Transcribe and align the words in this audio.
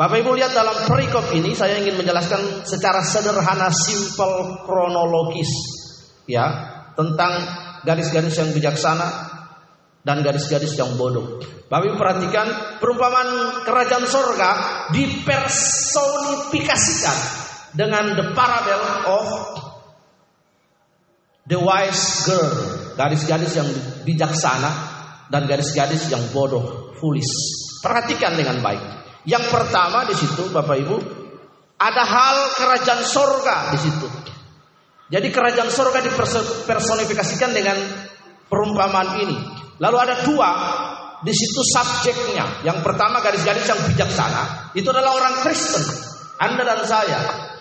Bapak 0.00 0.24
Ibu 0.24 0.32
lihat 0.32 0.56
dalam 0.56 0.88
perikop 0.88 1.28
ini 1.36 1.52
saya 1.52 1.76
ingin 1.76 2.00
menjelaskan 2.00 2.64
secara 2.64 3.04
sederhana, 3.04 3.68
simple, 3.68 4.64
kronologis 4.64 5.52
ya 6.24 6.48
tentang 6.96 7.44
garis-garis 7.84 8.32
yang 8.32 8.48
bijaksana 8.56 9.04
dan 10.00 10.24
garis-garis 10.24 10.72
yang 10.80 10.96
bodoh. 10.96 11.36
Bapak 11.68 11.92
Ibu 11.92 12.00
perhatikan 12.00 12.48
perumpamaan 12.80 13.60
kerajaan 13.68 14.08
sorga 14.08 14.50
dipersonifikasikan 14.96 17.18
dengan 17.76 18.16
the 18.16 18.32
parable 18.32 19.04
of 19.04 19.28
the 21.44 21.60
wise 21.60 22.24
girl, 22.24 22.48
garis-garis 22.96 23.52
yang 23.52 23.68
bijaksana 24.08 24.72
dan 25.28 25.44
garis-garis 25.44 26.08
yang 26.08 26.24
bodoh, 26.32 26.96
foolish. 26.96 27.28
Perhatikan 27.84 28.40
dengan 28.40 28.64
baik. 28.64 28.99
Yang 29.28 29.44
pertama 29.52 30.08
di 30.08 30.14
situ 30.16 30.48
Bapak 30.48 30.76
Ibu 30.80 30.96
ada 31.80 32.02
hal 32.04 32.36
kerajaan 32.56 33.02
sorga 33.04 33.72
di 33.72 33.78
situ. 33.80 34.08
Jadi 35.10 35.28
kerajaan 35.32 35.68
sorga 35.72 36.04
dipersonifikasikan 36.04 37.50
dengan 37.50 37.76
perumpamaan 38.46 39.20
ini. 39.24 39.36
Lalu 39.80 39.96
ada 39.96 40.14
dua 40.22 40.50
di 41.24 41.32
situ 41.32 41.60
subjeknya. 41.64 42.64
Yang 42.64 42.84
pertama 42.84 43.20
garis-garis 43.24 43.64
yang 43.64 43.80
bijaksana 43.90 44.72
itu 44.76 44.86
adalah 44.92 45.16
orang 45.16 45.34
Kristen. 45.44 45.82
Anda 46.40 46.62
dan 46.64 46.80
saya. 46.84 47.20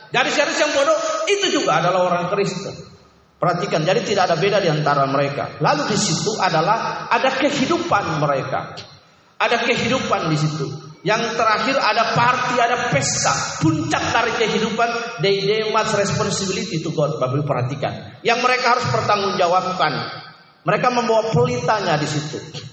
Garis-garis 0.09 0.57
yang 0.57 0.71
bodoh 0.73 0.99
itu 1.27 1.47
juga 1.59 1.79
adalah 1.83 2.07
orang 2.07 2.25
Kristen. 2.31 2.75
Perhatikan, 3.39 3.87
jadi 3.87 4.03
tidak 4.03 4.23
ada 4.27 4.35
beda 4.35 4.59
di 4.59 4.67
antara 4.67 5.07
mereka. 5.07 5.63
Lalu 5.63 5.95
di 5.95 5.97
situ 5.97 6.35
adalah 6.35 7.07
ada 7.07 7.39
kehidupan 7.39 8.19
mereka. 8.19 8.75
Ada 9.39 9.63
kehidupan 9.63 10.27
di 10.27 10.35
situ. 10.35 10.67
Yang 10.99 11.39
terakhir 11.39 11.79
ada 11.79 12.11
party, 12.11 12.55
ada 12.59 12.91
pesta. 12.91 13.63
Puncak 13.63 14.03
dari 14.11 14.35
kehidupan, 14.35 15.19
they, 15.23 15.47
they 15.47 15.63
responsibility 15.71 16.83
to 16.83 16.91
God. 16.91 17.15
Bapak 17.23 17.39
perhatikan. 17.47 18.19
Yang 18.19 18.39
mereka 18.43 18.75
harus 18.75 18.87
pertanggungjawabkan. 18.91 19.93
Mereka 20.67 20.87
membawa 20.91 21.31
pelitanya 21.31 21.95
di 21.95 22.07
situ. 22.07 22.67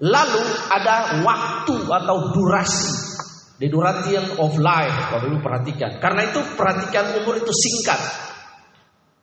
Lalu 0.00 0.44
ada 0.72 1.20
waktu 1.20 1.76
atau 1.92 2.16
durasi. 2.32 3.20
The 3.58 3.68
duration 3.68 4.38
of 4.40 4.56
life. 4.56 5.12
Bapak 5.12 5.28
Ibu 5.28 5.38
perhatikan. 5.44 5.90
Karena 6.00 6.24
itu 6.24 6.40
perhatikan 6.56 7.20
umur 7.20 7.36
itu 7.36 7.52
singkat. 7.52 8.00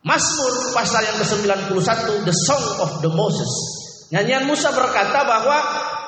Mazmur 0.06 0.70
pasal 0.78 1.02
yang 1.02 1.18
ke-91 1.18 2.30
The 2.30 2.36
Song 2.46 2.66
of 2.78 2.92
the 3.02 3.10
Moses. 3.10 3.50
Nyanyian 4.14 4.46
Musa 4.46 4.70
berkata 4.70 5.26
bahwa 5.26 5.58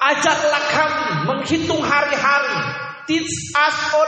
ajarlah 0.02 0.64
kami 0.74 1.06
menghitung 1.30 1.82
hari-hari. 1.82 2.58
Teach 3.08 3.56
us, 3.56 3.78
O 3.96 4.04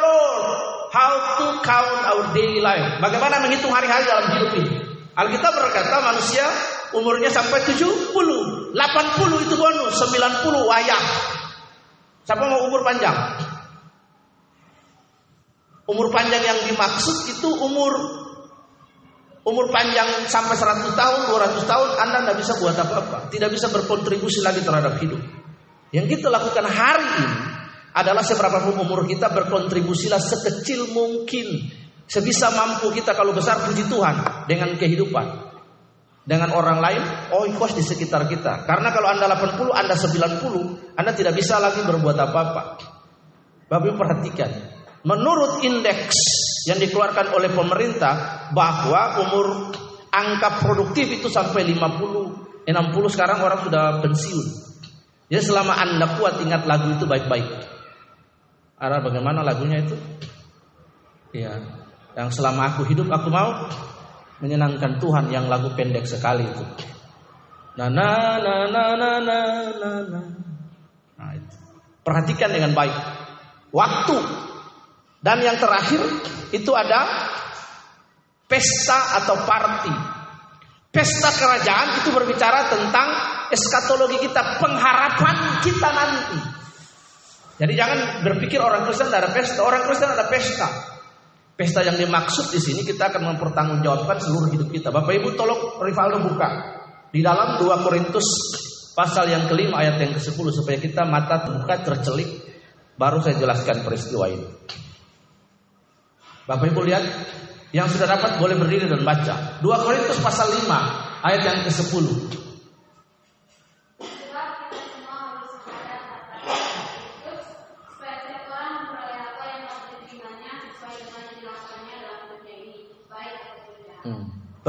how 0.90 1.38
to 1.38 1.48
count 1.62 2.02
our 2.10 2.34
daily 2.34 2.60
life. 2.60 2.98
Bagaimana 3.00 3.40
menghitung 3.40 3.70
hari-hari 3.70 4.10
dalam 4.10 4.26
hidup 4.34 4.52
ini? 4.58 4.72
Alkitab 5.14 5.54
berkata 5.54 6.02
manusia 6.02 6.46
umurnya 6.98 7.30
sampai 7.30 7.62
70, 7.62 8.14
80 8.14 9.46
itu 9.46 9.56
bonus, 9.56 9.94
90 10.02 10.70
wayah. 10.70 11.04
Siapa 12.26 12.44
mau 12.46 12.66
umur 12.70 12.82
panjang? 12.82 13.18
Umur 15.90 16.14
panjang 16.14 16.42
yang 16.46 16.60
dimaksud 16.70 17.34
itu 17.34 17.50
umur 17.50 17.94
umur 19.50 19.66
panjang 19.74 20.06
sampai 20.30 20.54
100 20.54 20.94
tahun, 20.94 21.20
200 21.34 21.66
tahun 21.66 21.90
Anda 21.98 22.18
tidak 22.22 22.38
bisa 22.46 22.54
buat 22.62 22.78
apa-apa, 22.78 23.34
tidak 23.34 23.50
bisa 23.50 23.66
berkontribusi 23.74 24.46
lagi 24.46 24.62
terhadap 24.62 25.02
hidup. 25.02 25.39
Yang 25.90 26.18
kita 26.18 26.28
lakukan 26.30 26.66
hari 26.70 27.08
ini 27.18 27.28
adalah 27.98 28.22
seberapa 28.22 28.62
umur 28.78 29.10
kita 29.10 29.34
berkontribusilah 29.34 30.22
sekecil 30.22 30.94
mungkin. 30.94 31.78
Sebisa 32.10 32.50
mampu 32.50 32.90
kita 32.90 33.14
kalau 33.14 33.38
besar 33.38 33.62
puji 33.70 33.86
Tuhan 33.86 34.50
dengan 34.50 34.74
kehidupan. 34.78 35.50
Dengan 36.26 36.54
orang 36.54 36.78
lain, 36.78 37.02
oh 37.34 37.46
ikut 37.50 37.74
di 37.74 37.82
sekitar 37.82 38.30
kita. 38.30 38.66
Karena 38.66 38.94
kalau 38.94 39.10
Anda 39.10 39.26
80, 39.30 39.74
Anda 39.74 39.98
90, 39.98 40.94
Anda 40.94 41.12
tidak 41.14 41.34
bisa 41.34 41.58
lagi 41.58 41.82
berbuat 41.82 42.18
apa-apa. 42.18 42.62
Bapak 43.66 43.94
perhatikan. 43.98 44.50
Menurut 45.06 45.66
indeks 45.66 46.18
yang 46.70 46.78
dikeluarkan 46.78 47.34
oleh 47.34 47.50
pemerintah 47.50 48.46
bahwa 48.54 49.26
umur 49.26 49.74
angka 50.14 50.62
produktif 50.62 51.10
itu 51.18 51.30
sampai 51.30 51.66
50, 51.66 52.66
60 52.66 53.14
sekarang 53.14 53.40
orang 53.42 53.66
sudah 53.66 54.02
pensiun. 54.02 54.69
Ya 55.30 55.40
selama 55.46 55.78
anda 55.78 56.18
kuat 56.18 56.42
ingat 56.42 56.66
lagu 56.66 56.90
itu 56.90 57.06
baik-baik. 57.06 57.46
Ada 58.82 58.98
bagaimana 59.06 59.46
lagunya 59.46 59.86
itu? 59.86 59.94
Ya, 61.30 61.62
yang 62.18 62.34
selama 62.34 62.74
aku 62.74 62.90
hidup 62.90 63.06
aku 63.14 63.30
mau 63.30 63.70
menyenangkan 64.42 64.98
Tuhan 64.98 65.30
yang 65.30 65.46
lagu 65.46 65.70
pendek 65.78 66.10
sekali 66.10 66.50
itu. 66.50 66.66
Na 67.78 67.94
na 67.94 68.42
na 68.42 68.56
na 68.66 68.84
na 68.98 69.12
na 69.22 69.40
na 69.78 69.92
na. 70.10 70.22
Nah, 71.22 71.32
itu. 71.38 71.58
Perhatikan 72.02 72.50
dengan 72.50 72.74
baik. 72.74 72.96
Waktu 73.70 74.18
dan 75.22 75.46
yang 75.46 75.62
terakhir 75.62 76.02
itu 76.50 76.72
ada 76.74 77.06
pesta 78.50 79.22
atau 79.22 79.46
party. 79.46 79.94
Pesta 80.90 81.30
kerajaan 81.30 82.02
itu 82.02 82.10
berbicara 82.10 82.66
tentang 82.74 83.10
eskatologi 83.54 84.18
kita, 84.24 84.62
pengharapan 84.62 85.36
kita 85.66 85.90
nanti. 85.90 86.40
Jadi 87.60 87.74
jangan 87.76 88.00
berpikir 88.24 88.64
orang 88.64 88.88
Kristen 88.88 89.12
ada 89.12 89.30
pesta, 89.36 89.60
orang 89.60 89.84
Kristen 89.84 90.10
ada 90.10 90.26
pesta. 90.32 90.68
Pesta 91.60 91.84
yang 91.84 92.00
dimaksud 92.00 92.56
di 92.56 92.60
sini 92.64 92.88
kita 92.88 93.12
akan 93.12 93.36
mempertanggungjawabkan 93.36 94.18
seluruh 94.24 94.48
hidup 94.48 94.72
kita. 94.72 94.96
Bapak 94.96 95.12
Ibu 95.12 95.36
tolong 95.36 95.84
Rivaldo 95.84 96.24
buka 96.24 96.50
di 97.12 97.20
dalam 97.20 97.60
2 97.60 97.84
Korintus 97.84 98.28
pasal 98.96 99.28
yang 99.28 99.52
kelima 99.52 99.84
ayat 99.84 100.00
yang 100.00 100.16
ke-10 100.16 100.46
supaya 100.56 100.80
kita 100.80 101.04
mata 101.04 101.44
terbuka 101.44 101.84
tercelik 101.84 102.32
baru 102.96 103.20
saya 103.20 103.36
jelaskan 103.36 103.84
peristiwa 103.84 104.32
ini. 104.32 104.48
Bapak 106.48 106.72
Ibu 106.72 106.80
lihat 106.88 107.04
yang 107.76 107.92
sudah 107.92 108.08
dapat 108.08 108.40
boleh 108.40 108.56
berdiri 108.56 108.88
dan 108.88 109.04
baca. 109.04 109.60
2 109.60 109.84
Korintus 109.84 110.24
pasal 110.24 110.48
5 110.64 111.28
ayat 111.28 111.42
yang 111.44 111.60
ke-10. 111.68 112.39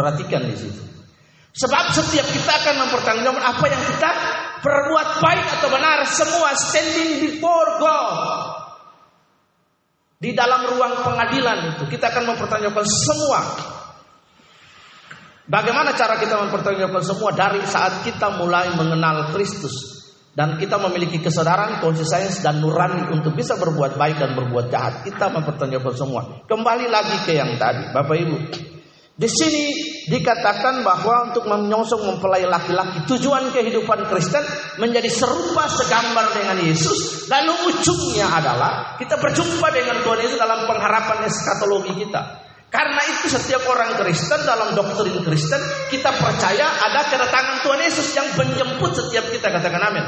Perhatikan 0.00 0.49
di 0.49 0.56
situ. 0.56 0.83
Sebab 1.53 1.93
setiap 1.93 2.25
kita 2.33 2.53
akan 2.62 2.75
mempertanggungjawabkan 2.88 3.44
apa 3.44 3.65
yang 3.69 3.83
kita 3.84 4.11
perbuat 4.65 5.09
baik 5.21 5.47
atau 5.61 5.69
benar 5.69 5.99
semua 6.09 6.56
standing 6.56 7.21
before 7.21 7.71
God. 7.77 8.16
Di 10.21 10.33
dalam 10.33 10.65
ruang 10.72 11.05
pengadilan 11.05 11.77
itu 11.77 11.84
kita 11.93 12.09
akan 12.16 12.33
mempertanyakan 12.33 12.87
semua. 12.89 13.41
Bagaimana 15.50 15.93
cara 15.93 16.16
kita 16.16 16.39
mempertanyakan 16.49 17.03
semua 17.03 17.34
dari 17.37 17.60
saat 17.69 18.09
kita 18.09 18.41
mulai 18.41 18.72
mengenal 18.72 19.28
Kristus 19.37 20.00
dan 20.31 20.56
kita 20.56 20.78
memiliki 20.78 21.19
kesadaran, 21.19 21.83
konsistensi 21.83 22.41
dan 22.41 22.62
nurani 22.62 23.10
untuk 23.12 23.34
bisa 23.34 23.59
berbuat 23.59 23.99
baik 23.99 24.16
dan 24.16 24.33
berbuat 24.39 24.71
jahat. 24.71 25.03
Kita 25.03 25.28
mempertanyakan 25.28 25.94
semua. 25.99 26.22
Kembali 26.47 26.87
lagi 26.87 27.16
ke 27.27 27.34
yang 27.34 27.59
tadi, 27.59 27.91
Bapak 27.91 28.16
Ibu. 28.16 28.37
Di 29.20 29.28
sini 29.28 29.64
dikatakan 30.08 30.81
bahwa 30.81 31.28
untuk 31.28 31.44
menyongsong 31.44 32.08
mempelai 32.08 32.48
laki-laki 32.48 33.04
tujuan 33.04 33.53
kehidupan 33.53 34.08
Kristen 34.08 34.41
menjadi 34.81 35.12
serupa 35.12 35.69
segambar 35.69 36.32
dengan 36.32 36.56
Yesus. 36.64 37.28
Lalu 37.28 37.69
ujungnya 37.69 38.32
adalah 38.32 38.97
kita 38.97 39.20
berjumpa 39.20 39.69
dengan 39.76 40.00
Tuhan 40.00 40.25
Yesus 40.25 40.41
dalam 40.41 40.65
pengharapan 40.65 41.28
eskatologi 41.28 42.00
kita. 42.00 42.48
Karena 42.72 43.03
itu 43.12 43.28
setiap 43.28 43.60
orang 43.68 44.00
Kristen 44.00 44.41
dalam 44.41 44.72
doktrin 44.72 45.21
Kristen 45.21 45.60
kita 45.92 46.16
percaya 46.16 46.80
ada 46.80 47.04
kedatangan 47.12 47.60
Tuhan 47.60 47.80
Yesus 47.84 48.09
yang 48.16 48.24
menjemput 48.41 48.97
setiap 48.97 49.28
kita 49.28 49.53
katakan 49.53 49.84
amin 49.84 50.06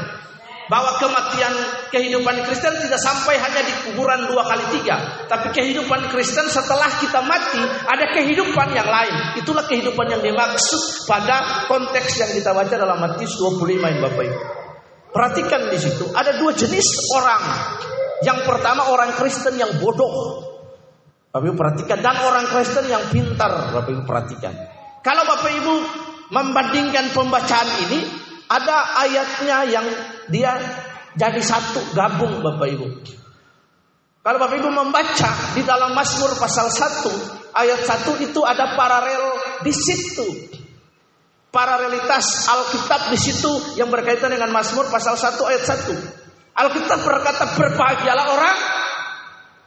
bahwa 0.71 0.95
kematian 0.99 1.51
kehidupan 1.91 2.39
Kristen 2.47 2.71
tidak 2.79 2.99
sampai 3.01 3.35
hanya 3.35 3.61
di 3.63 3.73
kuburan 3.83 4.27
dua 4.31 4.47
kali 4.47 4.63
tiga, 4.79 5.27
tapi 5.27 5.51
kehidupan 5.51 6.07
Kristen 6.07 6.47
setelah 6.47 6.87
kita 7.03 7.19
mati 7.23 7.59
ada 7.87 8.05
kehidupan 8.15 8.71
yang 8.71 8.87
lain. 8.87 9.43
Itulah 9.43 9.67
kehidupan 9.67 10.07
yang 10.07 10.21
dimaksud 10.23 11.07
pada 11.07 11.67
konteks 11.67 12.11
yang 12.23 12.31
kita 12.31 12.55
baca 12.55 12.75
dalam 12.75 12.97
Matius 12.99 13.35
25 13.35 13.59
ini 13.75 13.99
Bapak 13.99 14.23
Ibu. 14.23 14.39
Perhatikan 15.13 15.61
di 15.69 15.77
situ 15.77 16.09
ada 16.15 16.33
dua 16.39 16.51
jenis 16.55 16.87
orang. 17.13 17.43
Yang 18.23 18.47
pertama 18.47 18.87
orang 18.87 19.11
Kristen 19.19 19.59
yang 19.59 19.77
bodoh. 19.83 20.41
Bapak 21.33 21.43
Ibu 21.43 21.55
perhatikan 21.59 21.99
dan 21.99 22.17
orang 22.23 22.47
Kristen 22.47 22.87
yang 22.87 23.03
pintar. 23.11 23.73
Bapak 23.73 23.91
Ibu 23.91 24.03
perhatikan. 24.07 24.53
Kalau 25.03 25.27
Bapak 25.27 25.51
Ibu 25.51 25.75
membandingkan 26.31 27.11
pembacaan 27.11 27.69
ini, 27.89 28.22
ada 28.53 28.77
ayatnya 29.01 29.57
yang 29.65 29.85
dia 30.29 30.53
jadi 31.17 31.41
satu 31.41 31.81
gabung 31.97 32.41
Bapak 32.45 32.69
Ibu. 32.69 32.87
Kalau 34.23 34.37
Bapak 34.39 34.57
Ibu 34.61 34.69
membaca 34.69 35.31
di 35.57 35.65
dalam 35.65 35.97
Mazmur 35.97 36.37
pasal 36.37 36.69
1 36.69 37.57
ayat 37.57 37.81
1 37.81 38.25
itu 38.29 38.39
ada 38.45 38.77
paralel 38.77 39.23
di 39.65 39.73
situ. 39.73 40.25
Paralelitas 41.53 42.49
Alkitab 42.49 43.13
di 43.13 43.19
situ 43.19 43.77
yang 43.77 43.93
berkaitan 43.93 44.33
dengan 44.33 44.49
Mazmur 44.49 44.89
pasal 44.89 45.17
1 45.17 45.37
ayat 45.49 45.63
1. 45.65 46.53
Alkitab 46.53 46.99
berkata 47.01 47.45
berbahagialah 47.57 48.27
orang 48.29 48.57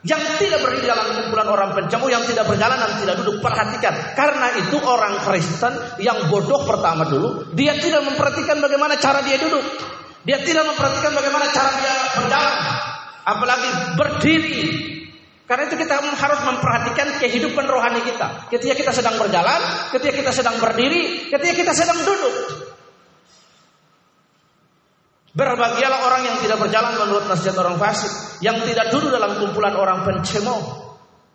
yang 0.07 0.23
tidak 0.39 0.63
berdiri 0.63 0.87
dalam 0.87 1.07
kumpulan 1.19 1.49
orang 1.51 1.71
pencemu, 1.75 2.07
yang 2.07 2.23
tidak 2.23 2.47
berjalan 2.47 2.79
dan 2.79 2.91
tidak 3.03 3.15
duduk. 3.21 3.43
Perhatikan, 3.43 4.15
karena 4.15 4.47
itu 4.63 4.79
orang 4.79 5.19
Kristen 5.27 5.75
yang 5.99 6.31
bodoh 6.31 6.63
pertama 6.63 7.11
dulu, 7.11 7.51
dia 7.59 7.75
tidak 7.75 8.07
memperhatikan 8.07 8.63
bagaimana 8.63 8.95
cara 9.03 9.19
dia 9.27 9.35
duduk. 9.37 9.67
Dia 10.23 10.39
tidak 10.43 10.67
memperhatikan 10.71 11.11
bagaimana 11.11 11.47
cara 11.51 11.71
dia 11.79 11.95
berjalan, 12.23 12.55
apalagi 13.27 13.69
berdiri. 13.99 14.59
Karena 15.47 15.71
itu 15.71 15.79
kita 15.79 16.03
harus 16.03 16.41
memperhatikan 16.43 17.23
kehidupan 17.23 17.67
rohani 17.71 18.03
kita. 18.03 18.51
Ketika 18.51 18.75
kita 18.75 18.93
sedang 18.95 19.15
berjalan, 19.15 19.91
ketika 19.95 20.15
kita 20.19 20.33
sedang 20.35 20.59
berdiri, 20.59 21.31
ketika 21.31 21.55
kita 21.55 21.73
sedang 21.75 22.03
duduk. 22.03 22.35
Berbahagialah 25.37 26.01
orang 26.01 26.23
yang 26.25 26.37
tidak 26.41 26.59
berjalan 26.65 26.97
menurut 26.97 27.29
nasihat 27.29 27.61
orang 27.61 27.77
fasik, 27.77 28.41
yang 28.41 28.57
tidak 28.65 28.89
duduk 28.89 29.13
dalam 29.13 29.37
kumpulan 29.37 29.77
orang 29.77 30.01
pencemooh. 30.09 30.65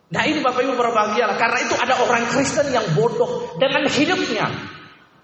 Nah 0.09 0.25
ini 0.25 0.41
Bapak 0.41 0.65
Ibu 0.65 0.73
berbahagialah 0.73 1.37
karena 1.37 1.59
itu 1.61 1.77
ada 1.77 2.01
orang 2.01 2.25
Kristen 2.33 2.73
yang 2.73 2.97
bodoh 2.97 3.53
dengan 3.61 3.85
hidupnya. 3.85 4.49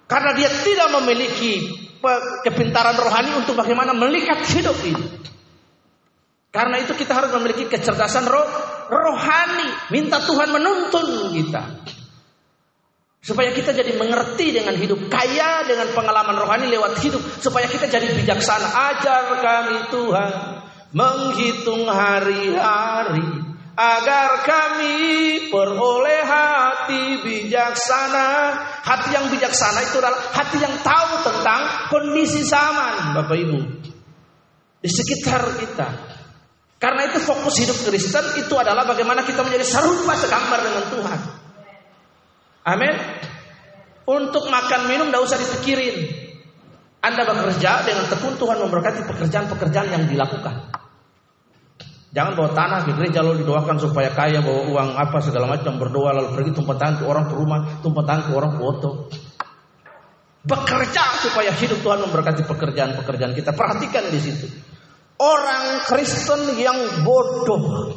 Karena 0.06 0.32
dia 0.38 0.48
tidak 0.48 0.94
memiliki 0.94 1.74
kepintaran 2.46 2.96
rohani 2.96 3.34
untuk 3.36 3.58
bagaimana 3.58 3.98
melihat 3.98 4.46
hidup 4.46 4.78
ini. 4.86 5.26
Karena 6.54 6.80
itu 6.80 6.94
kita 6.94 7.18
harus 7.18 7.34
memiliki 7.34 7.68
kecerdasan 7.68 8.30
roh, 8.30 8.46
rohani. 8.88 9.90
Minta 9.92 10.22
Tuhan 10.22 10.54
menuntun 10.54 11.34
kita. 11.36 11.64
Supaya 13.28 13.52
kita 13.52 13.76
jadi 13.76 13.92
mengerti 14.00 14.56
dengan 14.56 14.80
hidup 14.80 15.12
kaya 15.12 15.68
dengan 15.68 15.92
pengalaman 15.92 16.40
rohani 16.40 16.72
lewat 16.72 16.96
hidup. 17.04 17.20
Supaya 17.44 17.68
kita 17.68 17.92
jadi 17.92 18.08
bijaksana. 18.16 18.72
Ajar 18.72 19.44
kami 19.44 19.78
Tuhan 19.92 20.34
menghitung 20.96 21.92
hari-hari. 21.92 23.44
Agar 23.76 24.48
kami 24.48 24.96
peroleh 25.52 26.24
hati 26.24 27.20
bijaksana. 27.20 28.28
Hati 28.88 29.12
yang 29.12 29.28
bijaksana 29.28 29.84
itu 29.84 30.00
adalah 30.00 30.32
hati 30.32 30.64
yang 30.64 30.80
tahu 30.80 31.28
tentang 31.28 31.92
kondisi 31.92 32.48
zaman. 32.48 33.12
Bapak 33.12 33.36
Ibu. 33.44 33.60
Di 34.80 34.88
sekitar 34.88 35.52
kita. 35.60 36.16
Karena 36.80 37.12
itu 37.12 37.20
fokus 37.20 37.60
hidup 37.60 37.76
Kristen 37.92 38.40
itu 38.40 38.56
adalah 38.56 38.88
bagaimana 38.88 39.28
kita 39.28 39.44
menjadi 39.44 39.68
serupa 39.68 40.16
segambar 40.16 40.64
dengan 40.64 40.86
Tuhan. 40.96 41.20
Amin. 42.68 42.96
Untuk 44.04 44.52
makan 44.52 44.92
minum 44.92 45.08
tidak 45.08 45.24
usah 45.24 45.40
dipikirin. 45.40 45.96
Anda 47.00 47.24
bekerja 47.24 47.88
dengan 47.88 48.12
tekun 48.12 48.36
Tuhan 48.36 48.60
memberkati 48.68 49.08
pekerjaan-pekerjaan 49.08 49.88
yang 49.96 50.04
dilakukan. 50.12 50.76
Jangan 52.12 52.34
bawa 52.36 52.52
tanah 52.52 52.80
ke 52.88 52.92
gereja 52.98 53.24
lalu 53.24 53.44
didoakan 53.46 53.78
supaya 53.80 54.12
kaya, 54.12 54.44
bawa 54.44 54.68
uang 54.74 54.90
apa 54.96 55.18
segala 55.24 55.48
macam, 55.48 55.80
berdoa 55.80 56.12
lalu 56.12 56.30
pergi 56.34 56.52
tumpah 56.56 56.76
tangan 56.76 56.96
ke 57.00 57.06
orang 57.08 57.26
ke 57.30 57.36
rumah, 57.36 57.60
tumpah 57.84 58.04
tangan 58.04 58.24
ke 58.28 58.32
orang 58.36 58.54
foto. 58.58 58.90
Bekerja 60.48 61.04
supaya 61.24 61.52
hidup 61.52 61.80
Tuhan 61.84 62.00
memberkati 62.08 62.48
pekerjaan-pekerjaan 62.48 63.36
kita. 63.36 63.52
Perhatikan 63.52 64.08
di 64.08 64.20
situ. 64.20 64.48
Orang 65.20 65.84
Kristen 65.84 66.56
yang 66.56 67.04
bodoh 67.04 67.92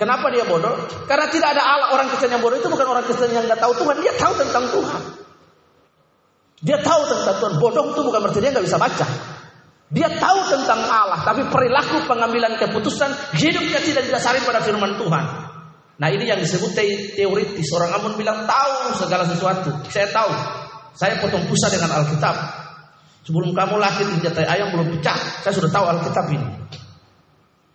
Kenapa 0.00 0.32
dia 0.32 0.48
bodoh? 0.48 0.80
Karena 1.04 1.28
tidak 1.28 1.52
ada 1.52 1.60
Allah. 1.60 1.88
Orang 1.92 2.08
Kristen 2.08 2.32
yang 2.32 2.40
bodoh 2.40 2.56
itu 2.56 2.72
bukan 2.72 2.88
orang 2.88 3.04
Kristen 3.04 3.36
yang 3.36 3.44
nggak 3.44 3.60
tahu 3.60 3.76
Tuhan. 3.84 4.00
Dia 4.00 4.16
tahu 4.16 4.32
tentang 4.32 4.64
Tuhan. 4.72 5.02
Dia 6.64 6.78
tahu 6.80 7.02
tentang 7.04 7.36
Tuhan. 7.36 7.54
Bodoh 7.60 7.84
itu 7.92 8.00
bukan 8.00 8.20
berarti 8.24 8.40
dia 8.40 8.50
nggak 8.56 8.64
bisa 8.64 8.80
baca. 8.80 9.06
Dia 9.90 10.08
tahu 10.08 10.38
tentang 10.46 10.86
Allah, 10.86 11.20
tapi 11.26 11.42
perilaku 11.50 12.06
pengambilan 12.06 12.54
keputusan 12.62 13.10
hidupnya 13.34 13.82
tidak 13.82 14.06
didasari 14.06 14.38
pada 14.46 14.62
firman 14.62 14.94
Tuhan. 14.94 15.24
Nah 16.00 16.08
ini 16.08 16.30
yang 16.30 16.40
disebut 16.40 16.72
te 16.72 17.12
teoritis. 17.18 17.68
Orang 17.76 17.92
Amun 17.92 18.16
bilang 18.16 18.48
tahu 18.48 18.96
segala 18.96 19.28
sesuatu. 19.28 19.68
Saya 19.92 20.08
tahu. 20.08 20.32
Saya 20.96 21.20
potong 21.20 21.44
pusat 21.44 21.76
dengan 21.76 21.92
Alkitab. 21.92 22.34
Sebelum 23.26 23.52
kamu 23.52 23.76
lahir 23.76 24.08
injak 24.16 24.32
ayam 24.48 24.72
belum 24.72 24.96
pecah, 24.96 25.44
saya 25.44 25.52
sudah 25.52 25.68
tahu 25.68 25.84
Alkitab 25.92 26.24
ini. 26.32 26.48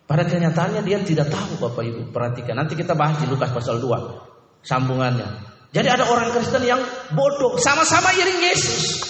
Pada 0.06 0.22
kenyataannya 0.22 0.86
dia 0.86 1.02
tidak 1.02 1.34
tahu 1.34 1.58
Bapak 1.66 1.82
Ibu. 1.82 2.14
Perhatikan. 2.14 2.62
Nanti 2.62 2.78
kita 2.78 2.94
bahas 2.94 3.18
di 3.18 3.26
Lukas 3.26 3.50
pasal 3.50 3.82
2. 3.82 4.62
Sambungannya. 4.62 5.26
Jadi 5.74 5.88
ada 5.90 6.06
orang 6.06 6.30
Kristen 6.30 6.62
yang 6.62 6.78
bodoh. 7.18 7.58
Sama-sama 7.58 8.14
iring 8.14 8.38
Yesus. 8.38 9.02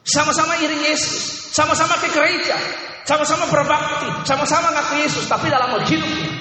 Sama-sama 0.00 0.56
iring 0.64 0.80
Yesus. 0.80 1.52
Sama-sama 1.52 2.00
ke 2.00 2.08
gereja. 2.08 2.56
Sama-sama 3.04 3.44
berbakti. 3.52 4.08
Sama-sama 4.24 4.72
ngaku 4.72 5.04
Yesus. 5.04 5.28
Tapi 5.28 5.52
dalam 5.52 5.76
hidupnya. 5.84 6.32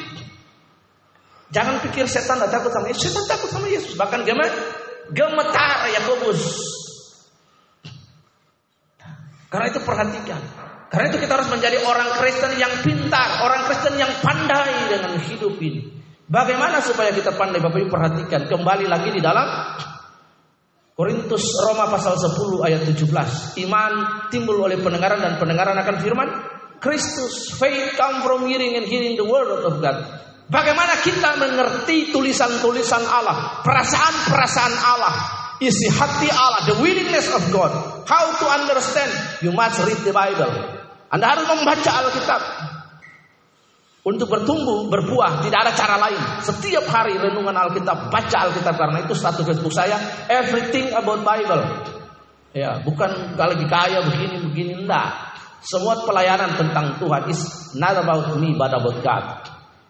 Jangan 1.54 1.84
pikir 1.84 2.08
setan 2.08 2.40
tidak 2.40 2.56
takut 2.56 2.72
sama 2.72 2.88
Yesus. 2.88 3.04
Setan 3.12 3.28
takut 3.28 3.52
sama 3.52 3.68
Yesus. 3.68 3.94
Bahkan 4.00 4.24
gemetar 5.12 5.92
Yakobus. 5.92 6.42
Karena 9.52 9.70
itu 9.70 9.84
perhatikan. 9.84 10.63
Karena 10.94 11.10
itu 11.10 11.26
kita 11.26 11.42
harus 11.42 11.50
menjadi 11.50 11.82
orang 11.90 12.22
Kristen 12.22 12.54
yang 12.62 12.70
pintar, 12.86 13.42
orang 13.42 13.66
Kristen 13.66 13.98
yang 13.98 14.14
pandai 14.22 14.94
dengan 14.94 15.18
hidup 15.26 15.58
ini. 15.58 15.90
Bagaimana 16.30 16.86
supaya 16.86 17.10
kita 17.10 17.34
pandai? 17.34 17.58
Bapak 17.58 17.82
Ibu 17.82 17.90
perhatikan 17.90 18.46
kembali 18.46 18.86
lagi 18.86 19.10
di 19.10 19.18
dalam 19.18 19.74
Korintus 20.94 21.58
Roma 21.66 21.90
pasal 21.90 22.14
10 22.22 22.62
ayat 22.62 22.86
17. 22.86 23.10
Iman 23.66 23.94
timbul 24.30 24.62
oleh 24.62 24.78
pendengaran 24.78 25.18
dan 25.18 25.42
pendengaran 25.42 25.74
akan 25.82 25.96
firman 25.98 26.30
Kristus. 26.78 27.50
Faith 27.58 27.98
come 27.98 28.22
from 28.22 28.46
hearing 28.46 28.78
and 28.78 28.86
hearing 28.86 29.18
the 29.18 29.26
word 29.26 29.50
of 29.50 29.82
God. 29.82 29.98
Bagaimana 30.46 31.02
kita 31.02 31.42
mengerti 31.42 32.14
tulisan-tulisan 32.14 33.02
Allah, 33.10 33.66
perasaan-perasaan 33.66 34.74
Allah, 34.78 35.14
isi 35.58 35.90
hati 35.90 36.30
Allah, 36.30 36.70
the 36.70 36.78
willingness 36.78 37.34
of 37.34 37.42
God. 37.50 37.74
How 38.06 38.30
to 38.38 38.46
understand? 38.62 39.10
You 39.42 39.58
must 39.58 39.82
read 39.82 40.06
the 40.06 40.14
Bible. 40.14 40.83
Anda 41.14 41.38
harus 41.38 41.46
membaca 41.46 41.92
Alkitab. 42.02 42.42
Untuk 44.04 44.28
bertumbuh, 44.28 44.92
berbuah, 44.92 45.46
tidak 45.46 45.64
ada 45.64 45.72
cara 45.78 45.96
lain. 45.96 46.20
Setiap 46.44 46.90
hari 46.92 47.16
renungan 47.16 47.56
Alkitab, 47.56 48.10
baca 48.12 48.38
Alkitab 48.50 48.76
karena 48.76 49.06
itu 49.06 49.14
satu 49.16 49.46
Facebook 49.46 49.72
saya, 49.72 49.96
everything 50.28 50.92
about 50.92 51.22
Bible. 51.22 51.64
Ya, 52.52 52.82
bukan 52.82 53.38
lagi 53.38 53.66
kaya 53.70 54.04
begini 54.04 54.44
begini 54.44 54.74
enggak. 54.84 55.32
Semua 55.64 56.04
pelayanan 56.04 56.60
tentang 56.60 57.00
Tuhan 57.00 57.32
is 57.32 57.72
not 57.80 57.96
about 57.96 58.36
me 58.42 58.52
but 58.58 58.74
about 58.76 59.00
God. 59.00 59.24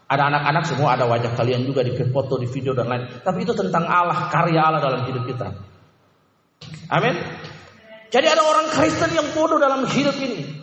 Ada 0.06 0.30
anak-anak 0.30 0.64
semua 0.70 0.94
ada 0.94 1.10
wajah 1.10 1.34
kalian 1.34 1.66
juga 1.66 1.82
di 1.82 1.98
foto, 1.98 2.38
di 2.38 2.46
video 2.46 2.78
dan 2.78 2.86
lain. 2.86 3.04
Tapi 3.26 3.42
itu 3.42 3.58
tentang 3.58 3.90
Allah, 3.90 4.30
karya 4.30 4.62
Allah 4.62 4.80
dalam 4.84 5.02
hidup 5.10 5.26
kita. 5.26 5.48
Amin. 6.94 7.18
Jadi 8.14 8.28
ada 8.30 8.46
orang 8.46 8.70
Kristen 8.70 9.10
yang 9.18 9.34
bodoh 9.34 9.58
dalam 9.58 9.90
hidup 9.90 10.14
ini. 10.22 10.63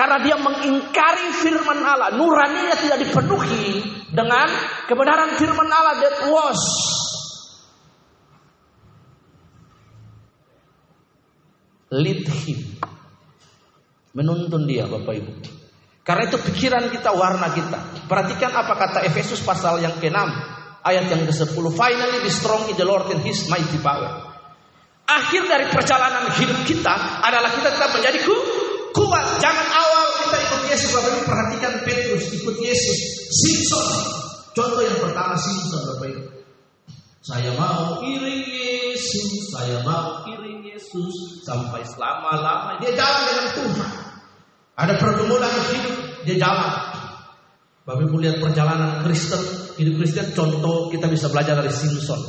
Karena 0.00 0.16
dia 0.24 0.32
mengingkari 0.40 1.28
firman 1.44 1.84
Allah. 1.84 2.16
Nuraninya 2.16 2.72
tidak 2.72 3.04
dipenuhi 3.04 3.84
dengan 4.08 4.48
kebenaran 4.88 5.36
firman 5.36 5.68
Allah 5.68 6.00
that 6.00 6.16
was. 6.32 6.56
Lead 11.92 12.24
him. 12.32 12.80
Menuntun 14.16 14.64
dia 14.64 14.88
Bapak 14.88 15.20
Ibu. 15.20 15.32
Karena 16.00 16.32
itu 16.32 16.40
pikiran 16.48 16.88
kita, 16.88 17.12
warna 17.12 17.52
kita. 17.52 18.08
Perhatikan 18.08 18.56
apa 18.56 18.72
kata 18.80 18.98
Efesus 19.04 19.44
pasal 19.44 19.84
yang 19.84 20.00
ke-6. 20.00 20.16
Ayat 20.80 21.12
yang 21.12 21.28
ke-10. 21.28 21.60
Finally 21.76 22.24
be 22.24 22.32
strong 22.32 22.64
in 22.72 22.76
the 22.80 22.88
Lord 22.88 23.04
and 23.12 23.20
his 23.20 23.52
mighty 23.52 23.76
power. 23.84 24.32
Akhir 25.04 25.44
dari 25.44 25.68
perjalanan 25.68 26.32
hidup 26.40 26.64
kita 26.64 27.20
adalah 27.20 27.52
kita 27.52 27.68
tetap 27.68 27.92
menjadi 27.92 28.24
kuat. 28.94 29.26
Jangan 29.42 29.66
awal 29.70 30.04
kita 30.24 30.36
ikut 30.40 30.62
Yesus. 30.70 30.90
Bapak 30.94 31.10
Ibu 31.10 31.22
perhatikan 31.26 31.72
Petrus 31.82 32.24
ikut 32.34 32.56
Yesus. 32.60 32.98
Simpson. 33.30 33.86
Contoh 34.54 34.82
yang 34.82 34.98
pertama 34.98 35.34
Simpson 35.38 35.80
Bapak 35.94 36.06
Ibu. 36.10 36.22
Saya 37.20 37.50
mau 37.58 38.00
iring 38.00 38.44
Yesus. 38.46 39.52
Saya 39.52 39.82
mau 39.82 40.24
iring 40.26 40.64
Yesus. 40.66 41.42
Sampai 41.42 41.82
selama-lama. 41.84 42.78
Dia 42.78 42.94
jalan 42.94 43.22
dengan 43.26 43.46
Tuhan. 43.58 43.90
Ada 44.78 44.94
pergumulan 44.96 45.54
hidup. 45.74 45.96
Dia 46.24 46.36
jalan. 46.38 46.72
Bapak 47.84 48.06
Ibu 48.06 48.16
lihat 48.22 48.38
perjalanan 48.38 49.02
Kristen. 49.02 49.42
Hidup 49.74 49.98
Kristen 49.98 50.30
contoh 50.36 50.92
kita 50.94 51.10
bisa 51.10 51.26
belajar 51.26 51.58
dari 51.58 51.74
Simpson. 51.74 52.20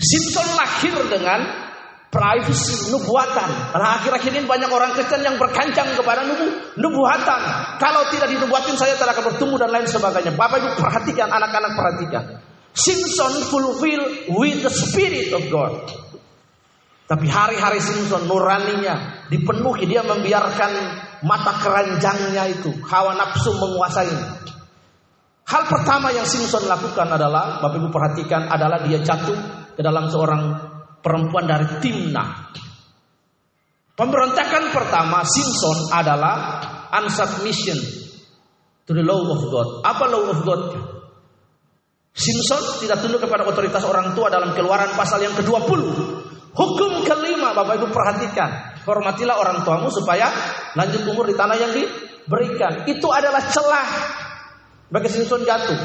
Simpson 0.00 0.48
lahir 0.56 0.96
dengan 1.12 1.59
privacy, 2.10 2.90
nubuatan. 2.90 3.70
Nah, 3.70 4.02
akhir-akhir 4.02 4.34
ini 4.34 4.42
banyak 4.42 4.66
orang 4.66 4.90
Kristen 4.98 5.22
yang 5.22 5.38
berkancang 5.38 5.94
kepada 5.94 6.26
nubu, 6.26 6.50
nubuatan. 6.74 7.40
Kalau 7.78 8.02
tidak 8.10 8.34
dinubuatin 8.34 8.74
saya 8.74 8.98
tidak 8.98 9.14
akan 9.14 9.30
bertumbuh 9.30 9.62
dan 9.62 9.70
lain 9.70 9.86
sebagainya. 9.86 10.34
Bapak 10.34 10.58
Ibu 10.58 10.70
perhatikan, 10.74 11.30
anak-anak 11.30 11.72
perhatikan. 11.78 12.24
Simpson 12.74 13.46
fulfill 13.46 14.02
with 14.34 14.58
the 14.66 14.70
spirit 14.74 15.30
of 15.30 15.42
God. 15.54 15.74
Tapi 17.06 17.26
hari-hari 17.26 17.82
Simpson 17.82 18.26
nuraninya 18.30 19.26
dipenuhi 19.30 19.86
dia 19.86 20.02
membiarkan 20.06 20.70
mata 21.26 21.58
keranjangnya 21.58 22.46
itu 22.54 22.70
hawa 22.86 23.18
nafsu 23.18 23.50
menguasai. 23.54 24.14
Hal 25.50 25.62
pertama 25.66 26.14
yang 26.14 26.26
Simpson 26.26 26.70
lakukan 26.70 27.10
adalah 27.10 27.58
Bapak 27.58 27.78
Ibu 27.82 27.90
perhatikan 27.90 28.46
adalah 28.46 28.86
dia 28.86 29.02
jatuh 29.02 29.34
ke 29.74 29.82
dalam 29.82 30.06
seorang 30.06 30.69
perempuan 31.00 31.48
dari 31.48 31.66
Timna. 31.80 32.52
Pemberontakan 33.96 34.72
pertama 34.72 35.20
Simpson 35.28 35.92
adalah 35.92 36.64
unsubmission 37.04 37.76
to 38.88 38.96
the 38.96 39.04
law 39.04 39.20
of 39.28 39.40
God. 39.52 39.68
Apa 39.84 40.04
law 40.08 40.24
of 40.32 40.40
God? 40.40 40.62
Simpson 42.16 42.80
tidak 42.80 43.04
tunduk 43.04 43.20
kepada 43.20 43.44
otoritas 43.44 43.84
orang 43.84 44.16
tua 44.16 44.32
dalam 44.32 44.56
keluaran 44.56 44.96
pasal 44.96 45.20
yang 45.20 45.36
ke-20. 45.36 45.80
Hukum 46.50 46.92
kelima, 47.06 47.54
Bapak 47.54 47.78
Ibu 47.78 47.92
perhatikan. 47.92 48.80
Hormatilah 48.82 49.36
orang 49.36 49.62
tuamu 49.62 49.92
supaya 49.92 50.32
lanjut 50.74 51.04
umur 51.06 51.28
di 51.28 51.36
tanah 51.36 51.56
yang 51.60 51.70
diberikan. 51.70 52.88
Itu 52.88 53.12
adalah 53.12 53.44
celah 53.52 53.88
bagi 54.90 55.08
Simpson 55.12 55.44
jatuh. 55.44 55.78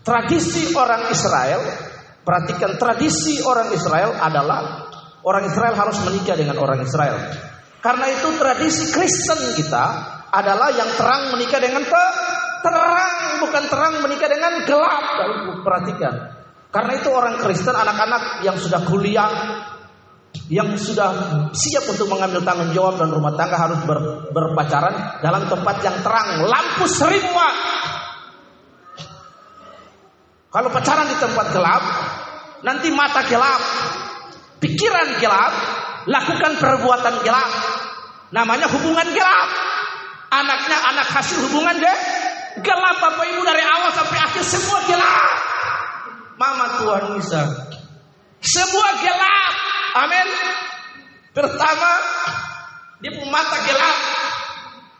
Tradisi 0.00 0.72
orang 0.72 1.12
Israel 1.12 1.89
Perhatikan 2.20 2.76
tradisi 2.76 3.40
orang 3.40 3.72
Israel 3.72 4.12
adalah 4.20 4.88
orang 5.24 5.48
Israel 5.48 5.74
harus 5.76 5.98
menikah 6.04 6.36
dengan 6.36 6.60
orang 6.60 6.84
Israel. 6.84 7.16
Karena 7.80 8.06
itu 8.12 8.28
tradisi 8.36 8.92
Kristen 8.92 9.56
kita 9.56 9.84
adalah 10.30 10.68
yang 10.76 10.90
terang 11.00 11.32
menikah 11.32 11.58
dengan 11.58 11.80
te 11.80 12.04
terang, 12.60 13.40
bukan 13.40 13.64
terang 13.72 13.94
menikah 14.04 14.28
dengan 14.28 14.52
gelap. 14.68 15.04
Perhatikan. 15.64 16.14
Karena 16.70 16.92
itu 16.94 17.08
orang 17.10 17.40
Kristen, 17.42 17.74
anak-anak 17.74 18.46
yang 18.46 18.54
sudah 18.54 18.84
kuliah, 18.86 19.32
yang 20.46 20.78
sudah 20.78 21.10
siap 21.50 21.88
untuk 21.90 22.06
mengambil 22.06 22.46
tanggung 22.46 22.70
jawab 22.70 23.00
dan 23.00 23.10
rumah 23.10 23.34
tangga 23.34 23.58
harus 23.58 23.80
ber, 23.82 24.30
berpacaran 24.30 25.18
dalam 25.18 25.50
tempat 25.50 25.76
yang 25.82 25.96
terang, 26.04 26.46
lampu 26.46 26.86
seribu 26.86 27.32
watt. 27.34 27.56
Kalau 30.50 30.66
pacaran 30.74 31.06
di 31.06 31.14
tempat 31.14 31.46
gelap, 31.54 31.82
nanti 32.66 32.90
mata 32.90 33.22
gelap, 33.30 33.62
pikiran 34.58 35.22
gelap, 35.22 35.52
lakukan 36.10 36.58
perbuatan 36.58 37.22
gelap. 37.22 37.50
Namanya 38.34 38.66
hubungan 38.66 39.06
gelap. 39.14 39.48
Anaknya 40.30 40.78
anak 40.94 41.06
hasil 41.10 41.42
hubungan 41.50 41.74
deh 41.74 41.98
gelap 42.62 42.96
Bapak 43.02 43.26
Ibu 43.30 43.42
dari 43.42 43.62
awal 43.62 43.90
sampai 43.94 44.18
akhir 44.18 44.42
semua 44.46 44.78
gelap. 44.86 45.30
Mama 46.38 46.66
Tuhan 46.82 47.04
Isa. 47.18 47.42
Semua 48.42 48.88
gelap. 49.02 49.52
Amin. 50.02 50.28
Pertama, 51.30 51.92
dia 52.98 53.12
mata 53.30 53.58
gelap. 53.66 53.98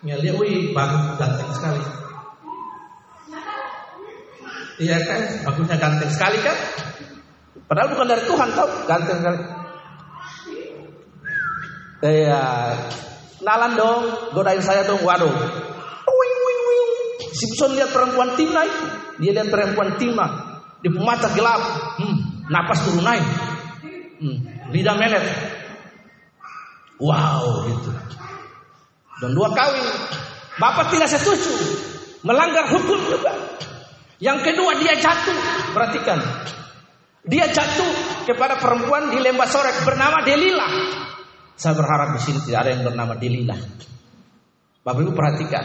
Lihat, 0.01 0.37
wih, 0.39 0.71
bang, 0.71 1.19
ganteng 1.19 1.51
sekali. 1.55 2.00
Iya 4.81 4.97
kan, 5.05 5.21
bagusnya 5.45 5.77
ganteng 5.77 6.09
sekali 6.09 6.41
kan? 6.41 6.57
Padahal 7.69 7.93
bukan 7.93 8.09
dari 8.09 8.25
Tuhan 8.25 8.49
tau, 8.57 8.69
ganteng 8.89 9.19
sekali. 9.21 9.41
Iya, 12.01 12.45
nalan 13.45 13.77
dong, 13.77 14.03
godain 14.33 14.65
saya 14.65 14.89
dong, 14.89 15.05
waduh. 15.05 15.37
Simpson 17.31 17.77
lihat 17.77 17.93
perempuan 17.93 18.33
Timna 18.41 18.65
itu, 18.65 18.85
dia 19.21 19.37
lihat 19.37 19.53
perempuan 19.53 20.01
Timna, 20.01 20.27
di 20.81 20.89
mata 20.93 21.29
gelap, 21.37 21.61
hmm, 22.01 22.49
napas 22.49 22.81
turun 22.89 23.05
naik, 23.05 23.25
hmm, 24.21 24.39
lidah 24.73 24.97
melet. 24.97 25.25
Wow, 27.01 27.69
gitu. 27.69 27.93
Dan 29.21 29.37
dua 29.37 29.53
kawin, 29.53 29.85
bapak 30.57 30.89
tidak 30.89 31.13
setuju, 31.13 31.53
melanggar 32.25 32.65
hukum 32.73 32.99
juga. 33.09 33.50
Yang 34.21 34.39
kedua 34.53 34.77
dia 34.77 34.95
jatuh. 35.01 35.39
Perhatikan. 35.73 36.21
Dia 37.25 37.49
jatuh 37.49 38.25
kepada 38.29 38.61
perempuan 38.61 39.13
di 39.13 39.19
lembah 39.21 39.49
sorek 39.49 39.85
bernama 39.85 40.25
Delila. 40.25 40.69
Saya 41.57 41.77
berharap 41.77 42.17
di 42.17 42.21
sini 42.25 42.39
tidak 42.45 42.65
ada 42.65 42.71
yang 42.73 42.83
bernama 42.85 43.13
Delila. 43.17 43.57
Bapak 44.81 45.01
Ibu 45.05 45.13
perhatikan. 45.13 45.65